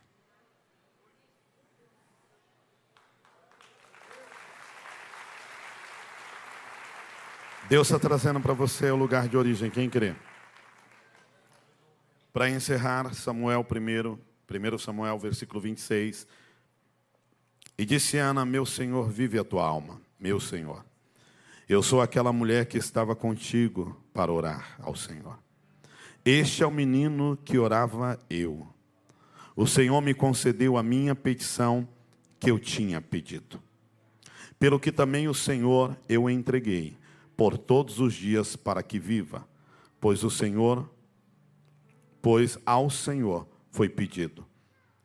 Deus 7.68 7.88
está 7.88 8.00
trazendo 8.00 8.40
para 8.40 8.54
você 8.54 8.90
o 8.90 8.96
lugar 8.96 9.28
de 9.28 9.36
origem, 9.36 9.70
quem 9.70 9.90
crê? 9.90 10.16
Para 12.32 12.50
encerrar, 12.50 13.14
Samuel 13.14 13.66
1, 13.70 14.74
1 14.74 14.78
Samuel, 14.78 15.20
versículo 15.20 15.60
26. 15.60 16.28
E 17.78 17.86
disse 17.86 18.18
Ana: 18.18 18.46
Meu 18.46 18.66
Senhor, 18.66 19.10
vive 19.10 19.40
a 19.40 19.44
tua 19.44 19.66
alma, 19.66 20.00
meu 20.20 20.40
Senhor. 20.40 20.86
Eu 21.68 21.84
sou 21.84 22.02
aquela 22.02 22.34
mulher 22.34 22.66
que 22.66 22.78
estava 22.78 23.16
contigo 23.16 24.00
para 24.14 24.32
orar 24.32 24.76
ao 24.80 24.96
Senhor. 24.96 25.38
Este 26.26 26.64
é 26.64 26.68
o 26.68 26.72
menino 26.72 27.38
que 27.44 27.58
orava 27.58 28.20
eu. 28.30 28.68
O 29.56 29.66
Senhor 29.66 30.02
me 30.02 30.14
concedeu 30.14 30.78
a 30.78 30.84
minha 30.84 31.16
petição 31.16 31.88
que 32.40 32.52
eu 32.52 32.58
tinha 32.58 33.02
pedido. 33.02 33.62
Pelo 34.60 34.80
que 34.80 34.92
também 34.92 35.28
o 35.28 35.34
Senhor 35.34 35.98
eu 36.08 36.30
entreguei 36.30 36.99
por 37.40 37.58
todos 37.58 38.02
os 38.02 38.14
dias 38.14 38.58
para 38.58 38.84
que 38.84 39.00
viva, 39.00 39.48
pois 39.98 40.26
o 40.26 40.30
Senhor, 40.30 40.94
pois 42.22 42.60
ao 42.66 42.90
Senhor 42.90 43.48
foi 43.72 43.88
pedido. 43.88 44.46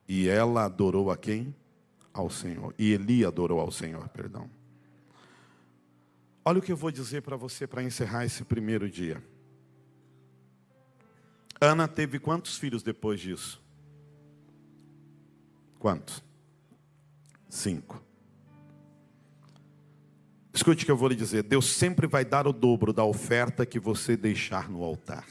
E 0.09 0.27
ela 0.27 0.65
adorou 0.65 1.13
a 1.13 1.17
quem? 1.17 1.55
Ao 2.13 2.29
Senhor. 2.29 2.75
E 2.77 2.91
Eli 2.91 3.25
adorou 3.25 3.61
ao 3.61 3.71
Senhor, 3.71 4.09
perdão. 4.09 4.51
Olha 6.45 6.59
o 6.59 6.63
que 6.63 6.73
eu 6.73 6.77
vou 6.77 6.91
dizer 6.91 7.23
para 7.23 7.37
você 7.37 7.69
para 7.69 7.85
encerrar 7.85 8.25
esse 8.25 8.43
primeiro 8.43 8.91
dia. 8.91 9.23
Ana 11.61 11.87
teve 11.87 12.19
quantos 12.19 12.59
filhos 12.59 12.83
depois 12.83 13.21
disso? 13.21 13.63
Quantos? 15.79 16.21
Cinco. 17.49 18.03
Escute 20.55 20.85
o 20.85 20.87
que 20.87 20.93
eu 20.93 20.97
vou 20.97 21.09
lhe 21.09 21.17
dizer: 21.17 21.43
Deus 21.43 21.67
sempre 21.67 22.07
vai 22.07 22.25
dar 22.25 22.47
o 22.47 22.53
dobro 22.53 22.93
da 22.93 23.05
oferta 23.05 23.67
que 23.67 23.81
você 23.81 24.17
deixar 24.17 24.71
no 24.71 24.85
altar. 24.85 25.27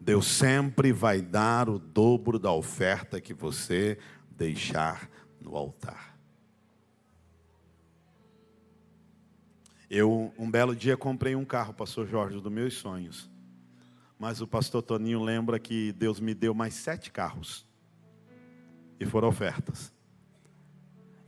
Deus 0.00 0.26
sempre 0.26 0.92
vai 0.92 1.20
dar 1.20 1.68
o 1.68 1.78
dobro 1.78 2.40
da 2.40 2.50
oferta 2.50 3.20
que 3.20 3.32
você 3.32 3.98
deixar 4.30 5.08
no 5.40 5.54
altar. 5.56 6.18
Eu, 9.88 10.32
um 10.36 10.50
belo 10.50 10.74
dia, 10.74 10.96
comprei 10.96 11.36
um 11.36 11.44
carro, 11.44 11.72
pastor 11.72 12.06
Jorge, 12.06 12.40
dos 12.40 12.52
meus 12.52 12.74
sonhos. 12.74 13.30
Mas 14.18 14.40
o 14.40 14.46
pastor 14.46 14.82
Toninho 14.82 15.22
lembra 15.22 15.58
que 15.60 15.92
Deus 15.92 16.18
me 16.18 16.34
deu 16.34 16.52
mais 16.52 16.74
sete 16.74 17.12
carros. 17.12 17.64
E 18.98 19.06
foram 19.06 19.28
ofertas. 19.28 19.92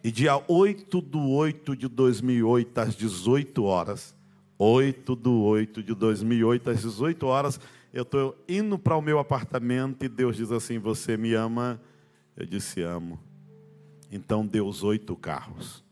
E 0.03 0.11
dia 0.11 0.43
8 0.49 1.01
do 1.01 1.29
8 1.29 1.77
de 1.77 1.87
2008, 1.87 2.79
às 2.79 2.95
18 2.95 3.63
horas, 3.63 4.15
8 4.59 5.15
do 5.15 5.43
8 5.43 5.83
de 5.83 5.95
2008, 5.95 6.71
às 6.71 6.83
18 6.83 7.27
horas, 7.27 7.61
eu 7.93 8.03
estou 8.03 8.37
indo 8.49 8.79
para 8.79 8.97
o 8.97 9.03
meu 9.03 9.19
apartamento 9.19 10.05
e 10.05 10.09
Deus 10.09 10.37
diz 10.37 10.53
assim: 10.53 10.79
Você 10.79 11.17
me 11.17 11.35
ama? 11.35 11.81
Eu 12.37 12.47
disse: 12.47 12.83
Amo. 12.83 13.19
Então 14.11 14.47
Deus 14.47 14.83
oito 14.83 15.15
carros. 15.17 15.85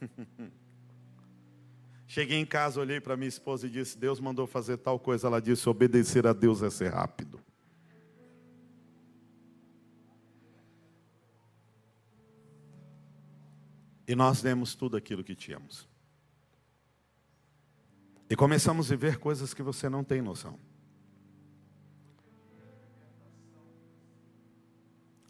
Cheguei 2.06 2.38
em 2.38 2.46
casa, 2.46 2.80
olhei 2.80 3.00
para 3.00 3.16
minha 3.16 3.28
esposa 3.28 3.66
e 3.66 3.70
disse: 3.70 3.98
Deus 3.98 4.20
mandou 4.20 4.46
fazer 4.46 4.76
tal 4.76 4.98
coisa. 4.98 5.26
Ela 5.26 5.40
disse: 5.40 5.68
Obedecer 5.68 6.26
a 6.26 6.32
Deus 6.32 6.62
é 6.62 6.70
ser 6.70 6.92
rápido. 6.92 7.39
E 14.10 14.16
nós 14.16 14.42
demos 14.42 14.74
tudo 14.74 14.96
aquilo 14.96 15.22
que 15.22 15.36
tínhamos. 15.36 15.88
E 18.28 18.34
começamos 18.34 18.90
a 18.90 18.96
ver 18.96 19.18
coisas 19.18 19.54
que 19.54 19.62
você 19.62 19.88
não 19.88 20.02
tem 20.02 20.20
noção. 20.20 20.58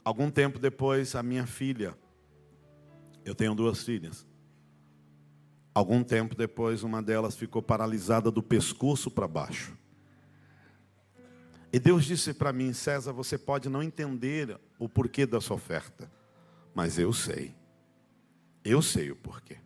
Algum 0.02 0.30
tempo 0.30 0.58
depois, 0.58 1.14
a 1.14 1.22
minha 1.22 1.46
filha, 1.46 1.94
eu 3.22 3.34
tenho 3.34 3.54
duas 3.54 3.84
filhas. 3.84 4.26
Algum 5.74 6.02
tempo 6.02 6.34
depois, 6.34 6.82
uma 6.82 7.02
delas 7.02 7.36
ficou 7.36 7.60
paralisada 7.60 8.30
do 8.30 8.42
pescoço 8.42 9.10
para 9.10 9.28
baixo. 9.28 9.76
E 11.70 11.78
Deus 11.78 12.06
disse 12.06 12.32
para 12.32 12.50
mim, 12.50 12.72
César, 12.72 13.12
você 13.12 13.36
pode 13.36 13.68
não 13.68 13.82
entender 13.82 14.58
o 14.78 14.88
porquê 14.88 15.26
da 15.26 15.38
sua 15.38 15.56
oferta, 15.56 16.10
mas 16.74 16.98
eu 16.98 17.12
sei. 17.12 17.59
Eu 18.64 18.82
sei 18.82 19.10
o 19.10 19.16
porquê. 19.16 19.58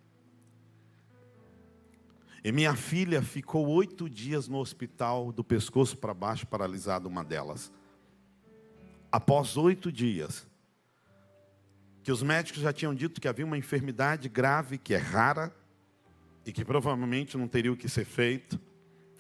E 2.45 2.53
minha 2.53 2.77
filha 2.77 3.23
ficou 3.23 3.67
oito 3.69 4.09
dias 4.09 4.49
no 4.49 4.59
hospital, 4.59 5.33
do 5.33 5.43
pescoço 5.43 5.97
para 5.97 6.13
baixo, 6.13 6.47
paralisada, 6.47 7.09
uma 7.09 7.25
delas. 7.25 7.73
Após 9.11 9.57
oito 9.57 9.91
dias, 9.91 10.47
que 12.03 12.13
os 12.13 12.23
médicos 12.23 12.61
já 12.61 12.71
tinham 12.71 12.95
dito 12.95 13.19
que 13.19 13.27
havia 13.27 13.47
uma 13.47 13.57
enfermidade 13.57 14.29
grave, 14.29 14.77
que 14.77 14.93
é 14.93 14.99
rara, 14.99 15.55
e 16.45 16.53
que 16.53 16.65
provavelmente 16.65 17.39
não 17.39 17.49
teria 17.49 17.73
o 17.73 17.77
que 17.77 17.89
ser 17.89 18.05
feito, 18.05 18.61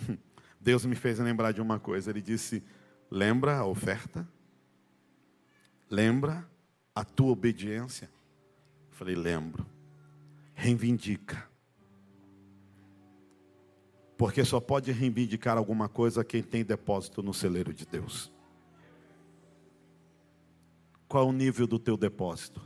Deus 0.61 0.85
me 0.85 0.95
fez 0.95 1.19
lembrar 1.19 1.53
de 1.53 1.63
uma 1.63 1.81
coisa. 1.81 2.11
Ele 2.11 2.21
disse: 2.21 2.63
Lembra 3.11 3.57
a 3.57 3.65
oferta? 3.65 4.29
Lembra 5.91 6.47
a 6.95 7.05
tua 7.05 7.33
obediência? 7.33 8.11
Eu 8.95 8.99
falei: 8.99 9.17
Lembro. 9.17 9.67
Reivindica. 10.55 11.51
Porque 14.17 14.45
só 14.45 14.61
pode 14.61 14.93
reivindicar 14.93 15.59
alguma 15.59 15.89
coisa 15.89 16.25
quem 16.25 16.41
tem 16.41 16.65
depósito 16.65 17.21
no 17.21 17.35
celeiro 17.35 17.75
de 17.75 17.85
Deus. 17.85 18.33
Qual 21.09 21.29
o 21.29 21.33
nível 21.33 21.67
do 21.67 21.77
teu 21.77 21.97
depósito? 21.97 22.63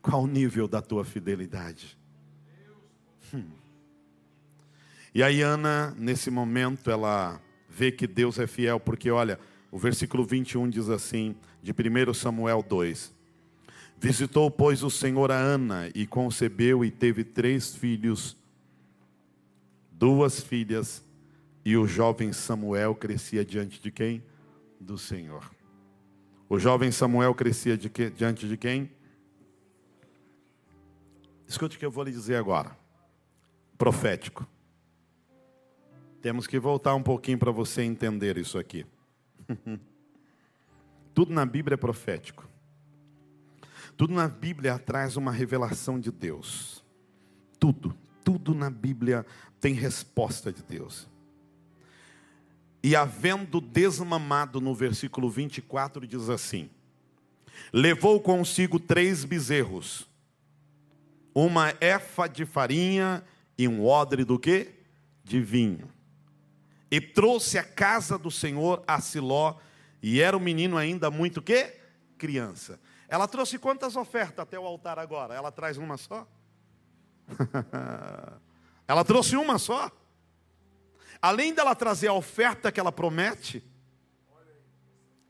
Qual 0.00 0.22
o 0.22 0.26
nível 0.28 0.68
da 0.68 0.80
tua 0.80 1.04
fidelidade? 1.04 1.98
Hum. 3.34 3.50
E 5.12 5.20
aí, 5.20 5.42
Ana, 5.42 5.92
nesse 5.98 6.30
momento, 6.30 6.92
ela 6.92 7.42
vê 7.68 7.90
que 7.90 8.06
Deus 8.06 8.38
é 8.38 8.46
fiel, 8.46 8.78
porque 8.78 9.10
olha, 9.10 9.40
o 9.72 9.78
versículo 9.78 10.24
21 10.24 10.70
diz 10.70 10.88
assim, 10.88 11.34
de 11.60 11.72
1 11.72 12.14
Samuel 12.14 12.62
2: 12.62 13.15
Visitou, 13.98 14.50
pois, 14.50 14.82
o 14.82 14.90
Senhor 14.90 15.32
a 15.32 15.38
Ana 15.38 15.90
e 15.94 16.06
concebeu 16.06 16.84
e 16.84 16.90
teve 16.90 17.24
três 17.24 17.74
filhos, 17.74 18.36
duas 19.90 20.40
filhas, 20.40 21.02
e 21.64 21.76
o 21.76 21.86
jovem 21.86 22.32
Samuel 22.32 22.94
crescia 22.94 23.44
diante 23.44 23.80
de 23.80 23.90
quem? 23.90 24.22
Do 24.78 24.96
Senhor. 24.96 25.50
O 26.48 26.58
jovem 26.58 26.92
Samuel 26.92 27.34
crescia 27.34 27.76
de 27.76 27.88
que, 27.88 28.10
diante 28.10 28.46
de 28.46 28.56
quem? 28.56 28.90
Escute 31.48 31.76
o 31.76 31.78
que 31.78 31.86
eu 31.86 31.90
vou 31.90 32.04
lhe 32.04 32.12
dizer 32.12 32.36
agora. 32.36 32.76
Profético. 33.76 34.46
Temos 36.20 36.46
que 36.46 36.58
voltar 36.58 36.94
um 36.94 37.02
pouquinho 37.02 37.38
para 37.38 37.50
você 37.50 37.82
entender 37.82 38.36
isso 38.36 38.58
aqui. 38.58 38.86
Tudo 41.14 41.32
na 41.32 41.46
Bíblia 41.46 41.74
é 41.74 41.78
profético. 41.78 42.48
Tudo 43.96 44.12
na 44.12 44.28
Bíblia 44.28 44.78
traz 44.78 45.16
uma 45.16 45.32
revelação 45.32 45.98
de 45.98 46.12
Deus. 46.12 46.84
Tudo, 47.58 47.96
tudo 48.22 48.54
na 48.54 48.68
Bíblia 48.68 49.24
tem 49.60 49.72
resposta 49.72 50.52
de 50.52 50.62
Deus. 50.62 51.08
E 52.82 52.94
havendo 52.94 53.60
desmamado 53.60 54.60
no 54.60 54.74
versículo 54.74 55.30
24, 55.30 56.06
diz 56.06 56.28
assim: 56.28 56.68
Levou 57.72 58.20
consigo 58.20 58.78
três 58.78 59.24
bezerros, 59.24 60.06
uma 61.34 61.74
efa 61.80 62.28
de 62.28 62.44
farinha 62.44 63.24
e 63.56 63.66
um 63.66 63.84
odre 63.84 64.24
do 64.24 64.38
que? 64.38 64.74
De 65.24 65.40
vinho. 65.40 65.88
E 66.90 67.00
trouxe 67.00 67.58
a 67.58 67.64
casa 67.64 68.18
do 68.18 68.30
Senhor 68.30 68.84
a 68.86 69.00
Siló, 69.00 69.56
e 70.02 70.20
era 70.20 70.36
um 70.36 70.40
menino 70.40 70.76
ainda 70.76 71.10
muito 71.10 71.40
que? 71.40 71.74
Criança. 72.18 72.78
Ela 73.08 73.28
trouxe 73.28 73.58
quantas 73.58 73.96
ofertas 73.96 74.40
até 74.40 74.58
o 74.58 74.66
altar 74.66 74.98
agora? 74.98 75.34
Ela 75.34 75.52
traz 75.52 75.78
uma 75.78 75.96
só? 75.96 76.26
ela 78.86 79.04
trouxe 79.04 79.36
uma 79.36 79.58
só? 79.58 79.90
Além 81.22 81.54
dela 81.54 81.74
trazer 81.74 82.08
a 82.08 82.12
oferta 82.12 82.72
que 82.72 82.80
ela 82.80 82.92
promete, 82.92 83.64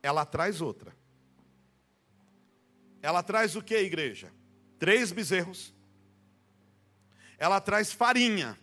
ela 0.03 0.25
traz 0.25 0.61
outra. 0.61 0.97
Ela 3.03 3.23
traz 3.23 3.55
o 3.57 3.63
que, 3.63 3.77
igreja? 3.77 4.33
Três 4.79 5.13
bezerros. 5.13 5.75
Ela 7.39 7.61
traz 7.61 7.93
farinha. 7.93 8.59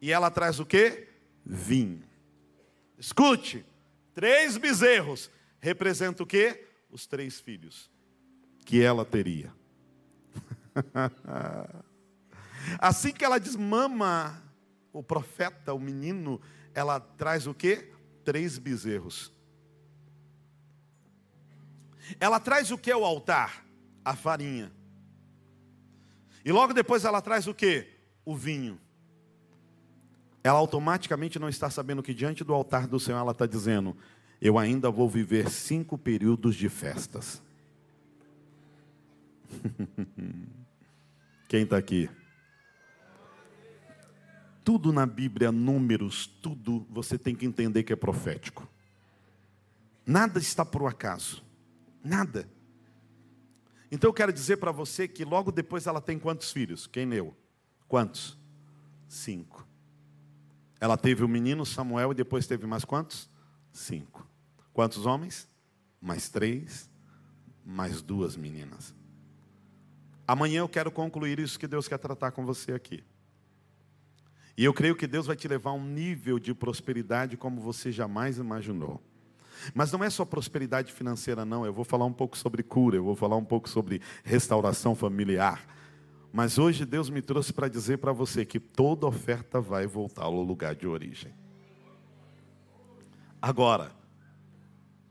E 0.00 0.12
ela 0.12 0.30
traz 0.30 0.60
o 0.60 0.66
que? 0.66 1.08
Vinho. 1.44 2.08
Escute, 2.98 3.64
três 4.12 4.58
bezerros 4.58 5.30
representam 5.58 6.24
o 6.24 6.26
que? 6.26 6.66
Os 6.90 7.06
três 7.06 7.40
filhos 7.40 7.90
que 8.70 8.80
ela 8.80 9.04
teria. 9.04 9.52
assim 12.78 13.12
que 13.12 13.24
ela 13.24 13.40
desmama 13.40 14.40
o 14.92 15.02
profeta, 15.02 15.74
o 15.74 15.78
menino, 15.80 16.40
ela 16.72 17.00
traz 17.00 17.48
o 17.48 17.52
que? 17.52 17.90
Três 18.24 18.58
bezerros. 18.58 19.32
Ela 22.20 22.38
traz 22.38 22.70
o 22.70 22.78
que 22.78 22.92
ao 22.92 23.04
altar? 23.04 23.66
A 24.04 24.14
farinha. 24.14 24.70
E 26.44 26.52
logo 26.52 26.72
depois 26.72 27.04
ela 27.04 27.20
traz 27.20 27.48
o 27.48 27.54
que? 27.54 27.88
O 28.24 28.36
vinho. 28.36 28.80
Ela 30.44 30.60
automaticamente 30.60 31.40
não 31.40 31.48
está 31.48 31.68
sabendo 31.68 32.04
que 32.04 32.14
diante 32.14 32.44
do 32.44 32.54
altar 32.54 32.86
do 32.86 33.00
Senhor 33.00 33.18
ela 33.18 33.32
está 33.32 33.46
dizendo: 33.46 33.96
Eu 34.40 34.56
ainda 34.56 34.92
vou 34.92 35.08
viver 35.08 35.50
cinco 35.50 35.98
períodos 35.98 36.54
de 36.54 36.68
festas. 36.68 37.42
Quem 41.48 41.64
está 41.64 41.76
aqui? 41.76 42.08
Tudo 44.64 44.92
na 44.92 45.06
Bíblia, 45.06 45.50
números, 45.50 46.26
tudo 46.26 46.86
você 46.90 47.18
tem 47.18 47.34
que 47.34 47.46
entender 47.46 47.82
que 47.82 47.92
é 47.92 47.96
profético. 47.96 48.68
Nada 50.06 50.38
está 50.38 50.64
por 50.64 50.86
acaso. 50.86 51.42
Nada. 52.04 52.48
Então 53.90 54.08
eu 54.08 54.14
quero 54.14 54.32
dizer 54.32 54.58
para 54.58 54.70
você 54.70 55.08
que 55.08 55.24
logo 55.24 55.50
depois 55.50 55.86
ela 55.86 56.00
tem 56.00 56.18
quantos 56.18 56.52
filhos? 56.52 56.86
Quem 56.86 57.06
leu? 57.06 57.34
Quantos? 57.88 58.38
Cinco. 59.08 59.66
Ela 60.80 60.96
teve 60.96 61.24
o 61.24 61.28
menino 61.28 61.66
Samuel 61.66 62.12
e 62.12 62.14
depois 62.14 62.46
teve 62.46 62.66
mais 62.66 62.84
quantos? 62.84 63.28
Cinco. 63.72 64.26
Quantos 64.72 65.04
homens? 65.04 65.48
Mais 66.00 66.28
três, 66.28 66.88
mais 67.64 68.00
duas 68.00 68.36
meninas. 68.36 68.94
Amanhã 70.30 70.60
eu 70.60 70.68
quero 70.68 70.92
concluir 70.92 71.40
isso 71.40 71.58
que 71.58 71.66
Deus 71.66 71.88
quer 71.88 71.98
tratar 71.98 72.30
com 72.30 72.46
você 72.46 72.70
aqui. 72.70 73.02
E 74.56 74.64
eu 74.64 74.72
creio 74.72 74.94
que 74.94 75.08
Deus 75.08 75.26
vai 75.26 75.34
te 75.34 75.48
levar 75.48 75.70
a 75.70 75.72
um 75.72 75.84
nível 75.84 76.38
de 76.38 76.54
prosperidade 76.54 77.36
como 77.36 77.60
você 77.60 77.90
jamais 77.90 78.38
imaginou. 78.38 79.02
Mas 79.74 79.90
não 79.90 80.04
é 80.04 80.08
só 80.08 80.24
prosperidade 80.24 80.92
financeira, 80.92 81.44
não. 81.44 81.66
Eu 81.66 81.72
vou 81.72 81.84
falar 81.84 82.04
um 82.04 82.12
pouco 82.12 82.38
sobre 82.38 82.62
cura, 82.62 82.94
eu 82.94 83.02
vou 83.02 83.16
falar 83.16 83.34
um 83.34 83.44
pouco 83.44 83.68
sobre 83.68 84.00
restauração 84.22 84.94
familiar. 84.94 85.66
Mas 86.32 86.58
hoje 86.58 86.86
Deus 86.86 87.10
me 87.10 87.20
trouxe 87.20 87.52
para 87.52 87.66
dizer 87.66 87.98
para 87.98 88.12
você 88.12 88.44
que 88.44 88.60
toda 88.60 89.08
oferta 89.08 89.60
vai 89.60 89.84
voltar 89.84 90.26
ao 90.26 90.42
lugar 90.44 90.76
de 90.76 90.86
origem. 90.86 91.34
Agora, 93.42 93.90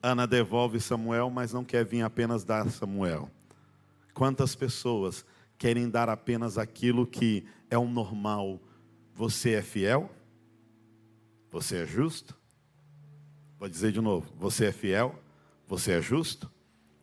Ana 0.02 0.26
devolve 0.26 0.80
Samuel, 0.80 1.30
mas 1.30 1.52
não 1.52 1.66
quer 1.66 1.84
vir 1.84 2.04
apenas 2.04 2.46
dar 2.46 2.70
Samuel. 2.70 3.30
Quantas 4.20 4.54
pessoas 4.54 5.26
querem 5.58 5.90
dar 5.90 6.10
apenas 6.10 6.58
aquilo 6.58 7.08
que 7.08 7.46
é 7.70 7.78
o 7.78 7.88
normal? 7.88 8.60
Você 9.16 9.52
é 9.52 9.62
fiel? 9.62 10.14
Você 11.50 11.84
é 11.84 11.86
justo? 11.86 12.38
Vou 13.58 13.70
dizer 13.70 13.94
de 13.94 14.02
novo: 14.02 14.30
você 14.38 14.66
é 14.66 14.72
fiel? 14.74 15.18
Você 15.70 15.94
é 15.94 16.02
justo? 16.02 16.52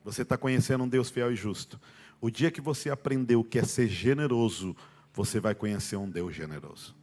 Você 0.04 0.20
está 0.20 0.36
conhecendo 0.36 0.84
um 0.84 0.88
Deus 0.88 1.08
fiel 1.08 1.32
e 1.32 1.36
justo. 1.36 1.80
O 2.20 2.28
dia 2.28 2.50
que 2.50 2.60
você 2.60 2.90
aprendeu 2.90 3.40
o 3.40 3.44
que 3.44 3.60
é 3.60 3.64
ser 3.64 3.88
generoso, 3.88 4.76
você 5.14 5.40
vai 5.40 5.54
conhecer 5.54 5.96
um 5.96 6.10
Deus 6.10 6.34
generoso. 6.34 6.94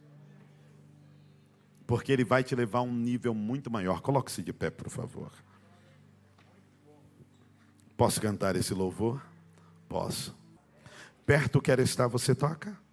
Porque 1.88 2.12
Ele 2.12 2.24
vai 2.24 2.44
te 2.44 2.54
levar 2.54 2.78
a 2.78 2.82
um 2.82 2.94
nível 2.94 3.34
muito 3.34 3.68
maior. 3.68 4.00
Coloque-se 4.00 4.44
de 4.44 4.52
pé, 4.52 4.70
por 4.70 4.88
favor. 4.88 5.32
Posso 7.96 8.20
cantar 8.20 8.54
esse 8.54 8.72
louvor? 8.72 9.33
Posso. 9.88 10.36
Perto 11.24 11.60
quer 11.60 11.78
estar, 11.78 12.06
você 12.06 12.34
toca? 12.34 12.84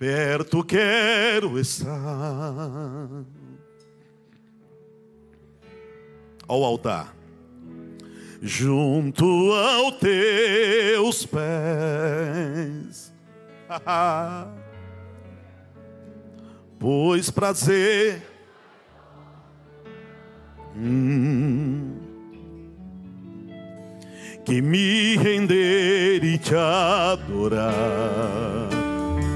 perto 0.00 0.64
quero 0.64 1.58
estar. 1.58 1.90
Ao 6.48 6.64
altar. 6.64 7.14
junto 8.42 9.52
aos 9.52 9.98
teus 9.98 11.26
pés. 11.26 11.52
pois 16.78 17.28
prazer. 17.28 18.22
Hum, 20.74 21.99
que 24.50 24.60
me 24.60 25.16
render 25.16 26.24
e 26.24 26.36
te 26.36 26.56
adorar. 26.56 27.70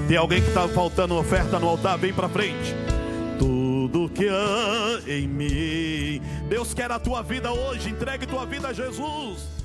Tem 0.08 0.16
alguém 0.16 0.42
que 0.42 0.48
está 0.48 0.66
faltando 0.66 1.14
oferta 1.14 1.56
no 1.60 1.68
altar? 1.68 1.96
Vem 1.96 2.12
para 2.12 2.28
frente. 2.28 2.74
Tudo 3.38 4.08
que 4.08 4.28
há 4.28 5.00
em 5.06 5.28
mim. 5.28 6.20
Deus 6.48 6.74
quer 6.74 6.90
a 6.90 6.98
tua 6.98 7.22
vida 7.22 7.52
hoje. 7.52 7.90
Entregue 7.90 8.26
tua 8.26 8.44
vida 8.44 8.66
a 8.66 8.72
Jesus. 8.72 9.63